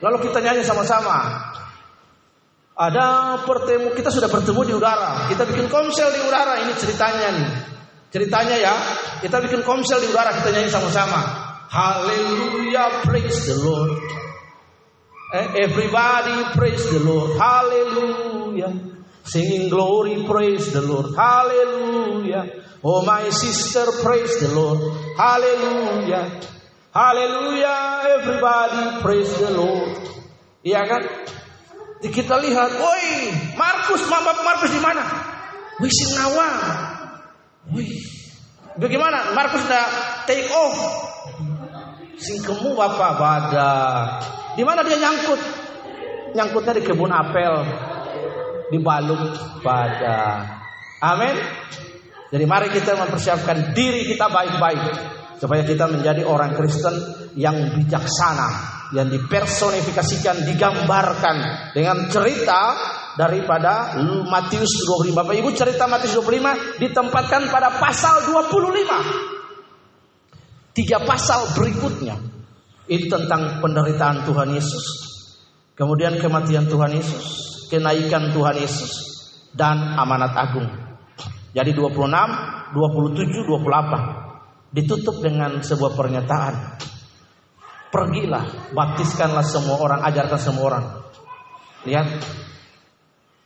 Lalu 0.00 0.28
kita 0.28 0.38
nyanyi 0.44 0.62
sama-sama. 0.62 1.40
Ada 2.76 3.40
pertemu, 3.48 3.96
kita 3.96 4.12
sudah 4.12 4.28
bertemu 4.28 4.60
di 4.68 4.72
udara. 4.76 5.32
Kita 5.32 5.48
bikin 5.48 5.72
komsel 5.72 6.12
di 6.12 6.20
udara. 6.20 6.60
Ini 6.60 6.76
ceritanya 6.76 7.28
nih. 7.32 7.48
Ceritanya 8.12 8.56
ya, 8.60 8.74
kita 9.24 9.40
bikin 9.40 9.64
komsel 9.64 9.96
di 10.04 10.12
udara, 10.12 10.36
kita 10.36 10.52
nyanyi 10.52 10.68
sama-sama. 10.68 11.20
Haleluya, 11.72 13.00
praise 13.00 13.48
the 13.48 13.56
Lord. 13.64 13.96
Eh, 15.34 15.66
everybody 15.66 16.36
praise 16.52 16.84
the 16.92 17.00
Lord. 17.00 17.40
Haleluya. 17.40 18.70
Singing 19.26 19.72
glory, 19.72 20.22
praise 20.22 20.70
the 20.70 20.84
Lord. 20.84 21.16
Hallelujah. 21.16 22.62
Oh 22.84 23.02
my 23.02 23.26
sister, 23.32 23.88
praise 24.04 24.38
the 24.38 24.54
Lord. 24.54 24.78
Hallelujah. 25.18 26.30
Hallelujah. 26.94 27.80
Everybody 28.20 29.02
praise 29.02 29.32
the 29.34 29.50
Lord. 29.50 29.98
Iya 30.62 30.86
kan? 30.86 31.02
Kita 32.04 32.36
lihat, 32.40 32.76
woi, 32.76 33.32
Markus, 33.56 34.04
mama 34.12 34.36
Markus 34.44 34.70
di 34.72 34.80
mana? 34.80 35.02
Wih, 35.80 35.92
Singawang. 35.92 36.56
Wih, 37.72 37.92
bagaimana? 38.76 39.32
Markus 39.32 39.64
udah 39.64 39.86
take 40.28 40.48
off. 40.52 40.76
Singkemu 42.16 42.72
bapak 42.72 43.12
badak. 43.20 44.04
Di 44.56 44.64
mana 44.64 44.80
dia 44.80 44.96
nyangkut? 44.96 45.40
Nyangkutnya 46.32 46.72
di 46.80 46.82
kebun 46.84 47.12
apel 47.12 47.54
di 48.72 48.78
Balung 48.80 49.36
pada. 49.60 50.44
Amin. 51.04 51.36
Jadi 52.32 52.44
mari 52.48 52.68
kita 52.72 52.98
mempersiapkan 52.98 53.76
diri 53.76 54.08
kita 54.08 54.26
baik-baik 54.26 54.84
supaya 55.38 55.62
kita 55.62 55.86
menjadi 55.86 56.24
orang 56.26 56.56
Kristen 56.56 56.96
yang 57.36 57.54
bijaksana, 57.76 58.75
yang 58.94 59.10
dipersonifikasikan, 59.10 60.46
digambarkan 60.46 61.36
dengan 61.74 62.06
cerita 62.06 62.78
daripada 63.16 63.96
Matius 64.28 64.84
25. 64.84 65.16
Bapak 65.16 65.32
Ibu 65.34 65.50
cerita 65.56 65.88
Matius 65.88 66.20
25 66.20 66.76
ditempatkan 66.78 67.48
pada 67.50 67.80
pasal 67.80 68.28
25. 68.28 70.76
tiga 70.76 71.00
pasal 71.00 71.56
berikutnya 71.56 72.20
itu 72.86 73.08
tentang 73.08 73.64
penderitaan 73.64 74.28
Tuhan 74.28 74.52
Yesus, 74.52 74.84
kemudian 75.72 76.20
kematian 76.20 76.68
Tuhan 76.68 76.92
Yesus, 76.92 77.24
kenaikan 77.72 78.28
Tuhan 78.30 78.60
Yesus, 78.60 78.92
dan 79.56 79.96
amanat 79.96 80.36
agung. 80.36 80.68
Jadi 81.56 81.72
26, 81.72 82.76
27, 82.76 83.48
28 83.48 84.76
ditutup 84.76 85.24
dengan 85.24 85.64
sebuah 85.64 85.96
pernyataan. 85.96 86.76
Pergilah, 87.86 88.74
baptiskanlah 88.74 89.46
semua 89.46 89.78
orang, 89.78 90.00
ajarkan 90.04 90.40
semua 90.40 90.64
orang. 90.68 90.84
Lihat, 91.86 92.06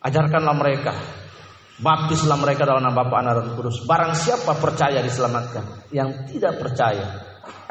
ajarkanlah 0.01 0.57
mereka. 0.57 0.93
Baptislah 1.81 2.37
mereka 2.37 2.69
dalam 2.69 2.85
nama 2.85 3.05
Bapa, 3.05 3.25
Anak, 3.25 3.41
dan 3.41 3.49
Kudus. 3.57 3.89
Barang 3.89 4.13
siapa 4.13 4.53
percaya 4.57 5.01
diselamatkan, 5.01 5.89
yang 5.93 6.29
tidak 6.29 6.61
percaya 6.61 7.09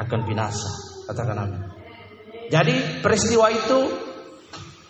akan 0.01 0.19
binasa. 0.25 0.69
Katakan 1.05 1.37
amin. 1.45 1.61
Jadi 2.49 3.01
peristiwa 3.05 3.53
itu 3.53 3.77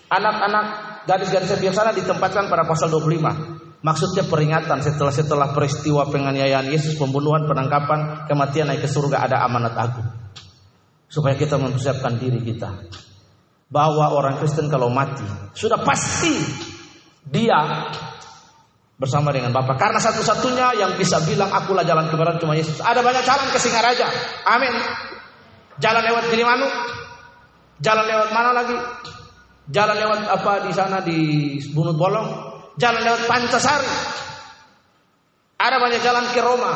anak-anak 0.07 0.65
gadis-gadis 1.03 1.51
yang 1.59 1.71
biasa 1.71 1.95
ditempatkan 1.95 2.47
pada 2.47 2.63
pasal 2.63 2.87
25. 2.87 3.59
Maksudnya 3.79 4.27
peringatan 4.27 4.83
setelah 4.83 5.11
setelah 5.11 5.47
peristiwa 5.55 6.03
penganiayaan 6.11 6.67
Yesus, 6.67 6.99
pembunuhan, 6.99 7.47
penangkapan, 7.47 8.27
kematian 8.27 8.67
naik 8.67 8.83
ke 8.83 8.89
surga 8.91 9.23
ada 9.23 9.39
amanat 9.47 9.75
agung. 9.79 10.18
Supaya 11.09 11.33
kita 11.33 11.57
mempersiapkan 11.57 12.21
diri 12.21 12.39
kita. 12.45 12.69
Bahwa 13.69 14.13
orang 14.13 14.37
Kristen 14.37 14.69
kalau 14.69 14.89
mati 14.93 15.25
sudah 15.53 15.81
pasti 15.81 16.37
dia 17.25 17.89
bersama 18.99 19.31
dengan 19.31 19.55
Bapa. 19.55 19.79
Karena 19.79 19.97
satu-satunya 19.97 20.75
yang 20.75 20.91
bisa 20.99 21.23
bilang 21.23 21.49
akulah 21.49 21.87
jalan 21.87 22.11
kebenaran 22.11 22.37
cuma 22.37 22.53
Yesus. 22.53 22.83
Ada 22.83 22.99
banyak 22.99 23.23
jalan 23.23 23.47
ke 23.49 23.57
Singaraja. 23.57 24.05
Amin. 24.43 24.75
Jalan 25.79 26.03
lewat 26.03 26.23
Gilimanuk. 26.27 26.73
Jalan 27.79 28.05
lewat 28.05 28.29
mana 28.35 28.51
lagi? 28.51 28.75
Jalan 29.71 29.95
lewat 29.95 30.19
apa 30.27 30.53
di 30.67 30.71
sana 30.75 30.99
di 30.99 31.19
Bunut 31.71 31.95
Bolong? 31.95 32.27
Jalan 32.75 33.01
lewat 33.07 33.23
Pancasari. 33.23 33.87
Ada 35.59 35.79
banyak 35.79 36.01
jalan 36.03 36.25
ke 36.35 36.39
Roma. 36.43 36.73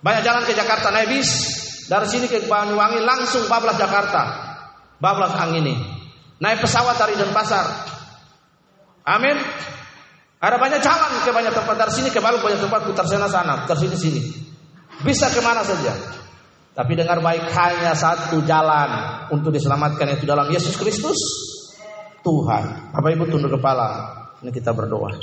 Banyak 0.00 0.22
jalan 0.24 0.42
ke 0.48 0.56
Jakarta 0.56 0.88
naik 0.88 1.12
bis. 1.12 1.61
Dari 1.88 2.06
sini 2.06 2.26
ke 2.30 2.46
Banyuwangi 2.46 3.02
langsung 3.02 3.46
bablas 3.50 3.78
Jakarta. 3.78 4.22
Bablas 5.02 5.34
ini. 5.54 5.74
Naik 6.38 6.62
pesawat 6.62 6.98
dari 6.98 7.14
Denpasar. 7.18 7.66
Amin. 9.06 9.38
Ada 10.42 10.58
banyak 10.58 10.80
jalan 10.82 11.22
ke 11.22 11.30
banyak 11.30 11.54
tempat 11.54 11.76
dari 11.78 11.92
sini 11.94 12.10
ke 12.10 12.18
Balu 12.18 12.42
banyak 12.42 12.58
tempat 12.58 12.82
putar 12.82 13.06
sana 13.06 13.30
sana, 13.30 13.62
putar 13.62 13.78
sini 13.78 13.94
sini. 13.94 14.22
Bisa 15.06 15.30
ke 15.30 15.38
mana 15.38 15.62
saja. 15.62 15.94
Tapi 16.72 16.98
dengar 16.98 17.22
baik 17.22 17.46
hanya 17.52 17.94
satu 17.94 18.42
jalan 18.42 18.90
untuk 19.30 19.54
diselamatkan 19.54 20.08
yaitu 20.08 20.26
dalam 20.26 20.50
Yesus 20.50 20.74
Kristus 20.74 21.18
Tuhan. 22.26 22.94
Bapak 22.94 23.10
Ibu 23.12 23.30
tunduk 23.30 23.54
kepala. 23.58 24.18
Ini 24.42 24.50
kita 24.50 24.74
berdoa. 24.74 25.14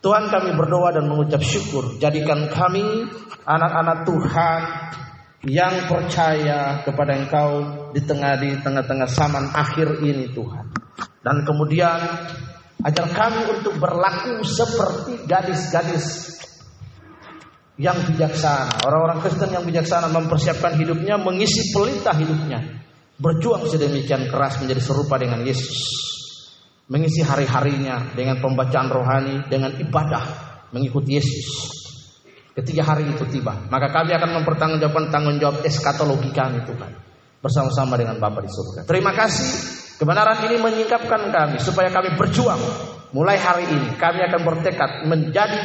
Tuhan 0.00 0.32
kami 0.32 0.56
berdoa 0.56 0.96
dan 0.96 1.04
mengucap 1.04 1.44
syukur. 1.44 2.00
Jadikan 2.00 2.48
kami 2.48 3.04
anak-anak 3.44 4.08
Tuhan 4.08 4.60
yang 5.48 5.88
percaya 5.88 6.84
kepada 6.84 7.16
Engkau 7.16 7.50
di 7.96 8.04
tengah 8.04 8.36
di 8.36 8.60
tengah-tengah 8.60 9.08
zaman 9.08 9.44
akhir 9.56 10.04
ini 10.04 10.28
Tuhan. 10.36 10.68
Dan 11.24 11.48
kemudian 11.48 11.96
ajar 12.84 13.06
kami 13.08 13.48
untuk 13.48 13.80
berlaku 13.80 14.44
seperti 14.44 15.24
gadis-gadis 15.24 16.36
yang 17.80 17.96
bijaksana. 18.04 18.84
Orang-orang 18.84 19.24
Kristen 19.24 19.56
yang 19.56 19.64
bijaksana 19.64 20.12
mempersiapkan 20.12 20.76
hidupnya, 20.76 21.16
mengisi 21.16 21.72
pelita 21.72 22.12
hidupnya. 22.12 22.84
Berjuang 23.20 23.68
sedemikian 23.68 24.28
keras 24.28 24.60
menjadi 24.60 24.80
serupa 24.80 25.16
dengan 25.16 25.40
Yesus. 25.44 26.08
Mengisi 26.92 27.24
hari-harinya 27.24 28.12
dengan 28.12 28.40
pembacaan 28.44 28.88
rohani, 28.92 29.48
dengan 29.48 29.72
ibadah, 29.76 30.24
mengikuti 30.72 31.16
Yesus. 31.16 31.79
Ketika 32.50 32.82
hari 32.82 33.06
itu 33.06 33.22
tiba, 33.30 33.54
maka 33.70 33.94
kami 33.94 34.10
akan 34.10 34.42
mempertanggungjawabkan 34.42 35.06
tanggung 35.14 35.38
jawab 35.38 35.62
eskatologi 35.62 36.34
kami 36.34 36.58
Tuhan. 36.66 36.92
Bersama-sama 37.40 37.96
dengan 37.96 38.20
Bapa 38.20 38.44
di 38.44 38.50
surga. 38.52 38.84
Terima 38.84 39.16
kasih 39.16 39.48
kebenaran 39.96 40.44
ini 40.50 40.60
menyingkapkan 40.60 41.30
kami 41.30 41.56
supaya 41.62 41.88
kami 41.88 42.12
berjuang. 42.18 42.60
Mulai 43.16 43.38
hari 43.40 43.64
ini 43.70 43.96
kami 43.96 44.20
akan 44.28 44.40
bertekad 44.44 44.90
menjadi 45.08 45.58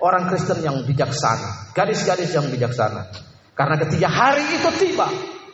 orang 0.00 0.32
Kristen 0.32 0.64
yang 0.64 0.80
bijaksana, 0.86 1.74
gadis-gadis 1.76 2.32
yang 2.32 2.48
bijaksana. 2.48 3.10
Karena 3.52 3.76
ketika 3.84 4.08
hari 4.08 4.42
itu 4.56 4.70
tiba, 4.80 5.06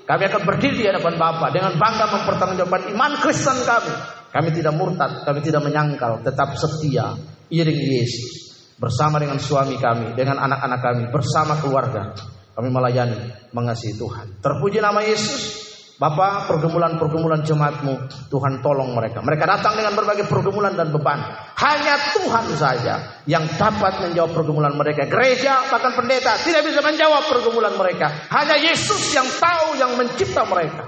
kami 0.07 0.23
akan 0.31 0.43
berdiri 0.47 0.87
di 0.87 0.87
hadapan 0.87 1.19
Bapa 1.19 1.51
dengan 1.51 1.75
bangga 1.75 2.15
mempertanggungjawabkan 2.15 2.95
iman 2.95 3.13
Kristen 3.19 3.59
kami. 3.67 3.95
Kami 4.31 4.49
tidak 4.55 4.77
murtad, 4.77 5.25
kami 5.27 5.41
tidak 5.43 5.67
menyangkal, 5.67 6.23
tetap 6.23 6.55
setia, 6.55 7.19
iring 7.51 7.81
Yesus. 7.81 8.46
Bersama 8.77 9.17
dengan 9.17 9.41
suami 9.41 9.81
kami, 9.81 10.13
dengan 10.13 10.37
anak-anak 10.37 10.81
kami, 10.85 11.03
bersama 11.09 11.57
keluarga. 11.57 12.13
Kami 12.57 12.69
melayani, 12.73 13.53
mengasihi 13.53 13.97
Tuhan. 13.97 14.41
Terpuji 14.41 14.81
nama 14.81 15.01
Yesus. 15.05 15.65
Bapak, 15.97 16.53
pergumulan-pergumulan 16.53 17.41
jemaatmu, 17.41 18.29
Tuhan 18.29 18.61
tolong 18.61 18.93
mereka. 18.93 19.25
Mereka 19.25 19.49
datang 19.49 19.81
dengan 19.81 19.97
berbagai 19.97 20.29
pergumulan 20.29 20.77
dan 20.77 20.93
beban. 20.93 21.25
Hanya 21.57 21.97
Tuhan 22.13 22.53
saja 22.53 23.25
yang 23.25 23.49
dapat 23.57 24.05
menjawab 24.05 24.37
pergumulan 24.37 24.77
mereka. 24.77 25.09
Gereja, 25.09 25.65
bahkan 25.73 25.97
pendeta, 25.97 26.37
tidak 26.45 26.69
bisa 26.69 26.85
menjawab 26.85 27.33
pergumulan 27.33 27.73
mereka. 27.81 28.13
Hanya 28.29 28.61
Yesus 28.61 29.09
yang 29.17 29.25
tahu, 29.41 29.81
yang 29.81 29.97
mencipta 29.97 30.45
mereka. 30.45 30.85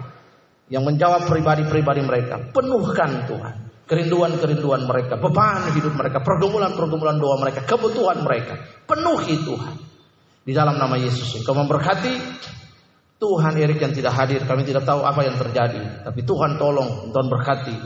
Yang 0.68 0.84
menjawab 0.92 1.24
pribadi-pribadi 1.24 2.04
mereka. 2.04 2.36
Penuhkan 2.52 3.24
Tuhan. 3.24 3.67
Kerinduan-kerinduan 3.88 4.84
mereka, 4.84 5.16
beban 5.16 5.72
hidup 5.72 5.96
mereka, 5.96 6.20
pergumulan-pergumulan 6.20 7.16
doa 7.16 7.40
mereka, 7.40 7.64
kebutuhan 7.64 8.20
mereka. 8.20 8.60
Penuhi 8.84 9.40
Tuhan. 9.48 9.74
Di 10.44 10.52
dalam 10.52 10.76
nama 10.76 11.00
Yesus. 11.00 11.40
Engkau 11.40 11.56
memberkati 11.56 12.12
Tuhan 13.16 13.56
Erik 13.56 13.80
yang 13.80 13.96
tidak 13.96 14.12
hadir, 14.12 14.44
kami 14.44 14.68
tidak 14.68 14.84
tahu 14.84 15.02
apa 15.08 15.24
yang 15.24 15.40
terjadi. 15.40 16.04
Tapi 16.04 16.20
Tuhan 16.20 16.60
tolong, 16.60 17.08
Tuhan 17.16 17.26
berkati. 17.32 17.76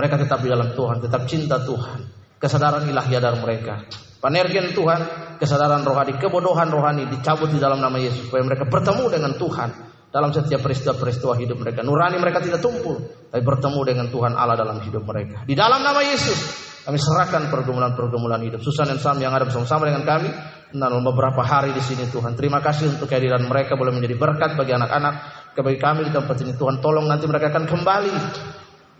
Mereka 0.00 0.16
tetap 0.16 0.40
di 0.40 0.48
dalam 0.48 0.72
Tuhan, 0.72 0.96
tetap 1.04 1.28
cinta 1.28 1.60
Tuhan. 1.60 2.08
Kesadaran 2.40 2.88
ilahi 2.88 3.12
dari 3.20 3.38
mereka. 3.44 3.84
Panergen 4.16 4.72
Tuhan, 4.72 5.00
kesadaran 5.36 5.84
rohani, 5.84 6.16
kebodohan 6.16 6.72
rohani 6.72 7.04
dicabut 7.12 7.52
di 7.52 7.60
dalam 7.60 7.84
nama 7.84 8.00
Yesus. 8.00 8.32
Supaya 8.32 8.48
mereka 8.48 8.64
bertemu 8.64 9.04
dengan 9.12 9.32
Tuhan 9.36 9.68
dalam 10.08 10.32
setiap 10.32 10.64
peristiwa-peristiwa 10.64 11.36
hidup 11.36 11.56
mereka. 11.60 11.84
Nurani 11.84 12.16
mereka 12.16 12.40
tidak 12.40 12.64
tumpul, 12.64 12.96
tapi 13.30 13.42
bertemu 13.46 13.80
dengan 13.86 14.06
Tuhan 14.10 14.34
Allah 14.34 14.58
dalam 14.58 14.82
hidup 14.82 15.06
mereka. 15.06 15.46
Di 15.46 15.54
dalam 15.54 15.86
nama 15.86 16.02
Yesus, 16.02 16.38
kami 16.82 16.98
serahkan 16.98 17.46
pergumulan-pergumulan 17.46 18.42
hidup. 18.42 18.58
Susan 18.58 18.90
dan 18.90 18.98
Sam 18.98 19.22
yang 19.22 19.30
ada 19.30 19.46
bersama-sama 19.46 19.86
dengan 19.86 20.02
kami, 20.02 20.28
dalam 20.74 21.02
beberapa 21.02 21.42
hari 21.42 21.74
di 21.74 21.82
sini 21.82 22.06
Tuhan. 22.10 22.38
Terima 22.38 22.62
kasih 22.62 22.98
untuk 22.98 23.10
kehadiran 23.10 23.42
mereka 23.46 23.74
boleh 23.74 23.94
menjadi 23.94 24.14
berkat 24.18 24.54
bagi 24.54 24.74
anak-anak, 24.74 25.14
bagi 25.54 25.78
kami 25.78 26.10
di 26.10 26.12
tempat 26.14 26.36
ini 26.42 26.54
Tuhan. 26.54 26.78
Tolong 26.82 27.06
nanti 27.06 27.26
mereka 27.26 27.50
akan 27.54 27.64
kembali 27.66 28.14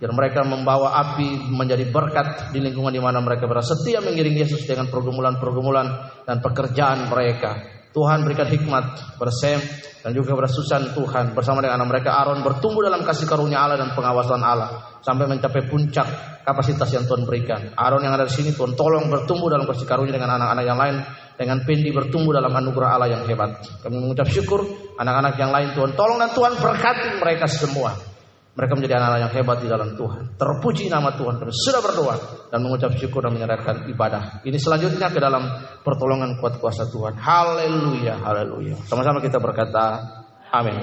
biar 0.01 0.17
mereka 0.17 0.41
membawa 0.49 0.97
api 0.97 1.53
menjadi 1.53 1.85
berkat 1.93 2.57
di 2.57 2.59
lingkungan 2.65 2.89
di 2.89 3.03
mana 3.03 3.21
mereka 3.21 3.45
berada. 3.45 3.69
Setia 3.69 4.01
mengiring 4.01 4.33
Yesus 4.33 4.65
dengan 4.65 4.89
pergumulan-pergumulan 4.89 5.87
dan 6.25 6.41
pekerjaan 6.41 7.07
mereka. 7.13 7.80
Tuhan 7.91 8.23
berikan 8.23 8.47
hikmat 8.47 9.19
kepada 9.19 9.33
Sam 9.35 9.61
dan 10.01 10.11
juga 10.15 10.33
kepada 10.33 10.47
Susan 10.47 10.83
Tuhan 10.95 11.35
bersama 11.35 11.59
dengan 11.59 11.83
anak 11.83 11.89
mereka 11.91 12.15
Aaron 12.15 12.41
bertumbuh 12.47 12.87
dalam 12.87 13.03
kasih 13.03 13.27
karunia 13.27 13.61
Allah 13.61 13.83
dan 13.83 13.91
pengawasan 13.99 14.41
Allah 14.41 15.01
sampai 15.03 15.27
mencapai 15.27 15.67
puncak 15.67 16.07
kapasitas 16.47 16.89
yang 16.95 17.05
Tuhan 17.05 17.27
berikan. 17.27 17.75
Aaron 17.75 18.07
yang 18.07 18.15
ada 18.15 18.31
di 18.31 18.33
sini 18.33 18.55
Tuhan 18.55 18.79
tolong 18.79 19.11
bertumbuh 19.11 19.51
dalam 19.51 19.67
kasih 19.67 19.85
karunia 19.91 20.15
dengan 20.15 20.39
anak-anak 20.39 20.65
yang 20.65 20.79
lain 20.79 20.97
dengan 21.35 21.59
Pendi 21.67 21.91
bertumbuh 21.91 22.37
dalam 22.37 22.53
anugerah 22.53 22.89
Allah 22.95 23.09
yang 23.11 23.23
hebat. 23.27 23.59
Kami 23.83 23.97
mengucap 23.99 24.29
syukur 24.31 24.63
anak-anak 24.95 25.35
yang 25.41 25.51
lain 25.51 25.75
Tuhan 25.75 25.93
tolong 25.99 26.19
dan 26.23 26.31
Tuhan 26.31 26.53
berkati 26.63 27.09
mereka 27.19 27.51
semua. 27.51 28.10
Mereka 28.51 28.73
menjadi 28.75 28.99
anak-anak 28.99 29.21
yang 29.23 29.33
hebat 29.41 29.59
di 29.63 29.69
dalam 29.71 29.91
Tuhan. 29.95 30.23
Terpuji 30.35 30.91
nama 30.91 31.15
Tuhan. 31.15 31.39
Kami 31.39 31.55
sudah 31.55 31.81
berdoa 31.81 32.17
dan 32.51 32.59
mengucap 32.67 32.91
syukur 32.99 33.23
dan 33.23 33.33
menyerahkan 33.39 33.87
ibadah. 33.87 34.43
Ini 34.43 34.59
selanjutnya 34.59 35.07
ke 35.07 35.23
dalam 35.23 35.47
pertolongan 35.87 36.35
kuat 36.43 36.59
kuasa 36.59 36.91
Tuhan. 36.91 37.15
Haleluya, 37.15 38.19
haleluya. 38.19 38.75
Sama-sama 38.91 39.23
kita 39.23 39.39
berkata, 39.39 40.03
amin. 40.51 40.83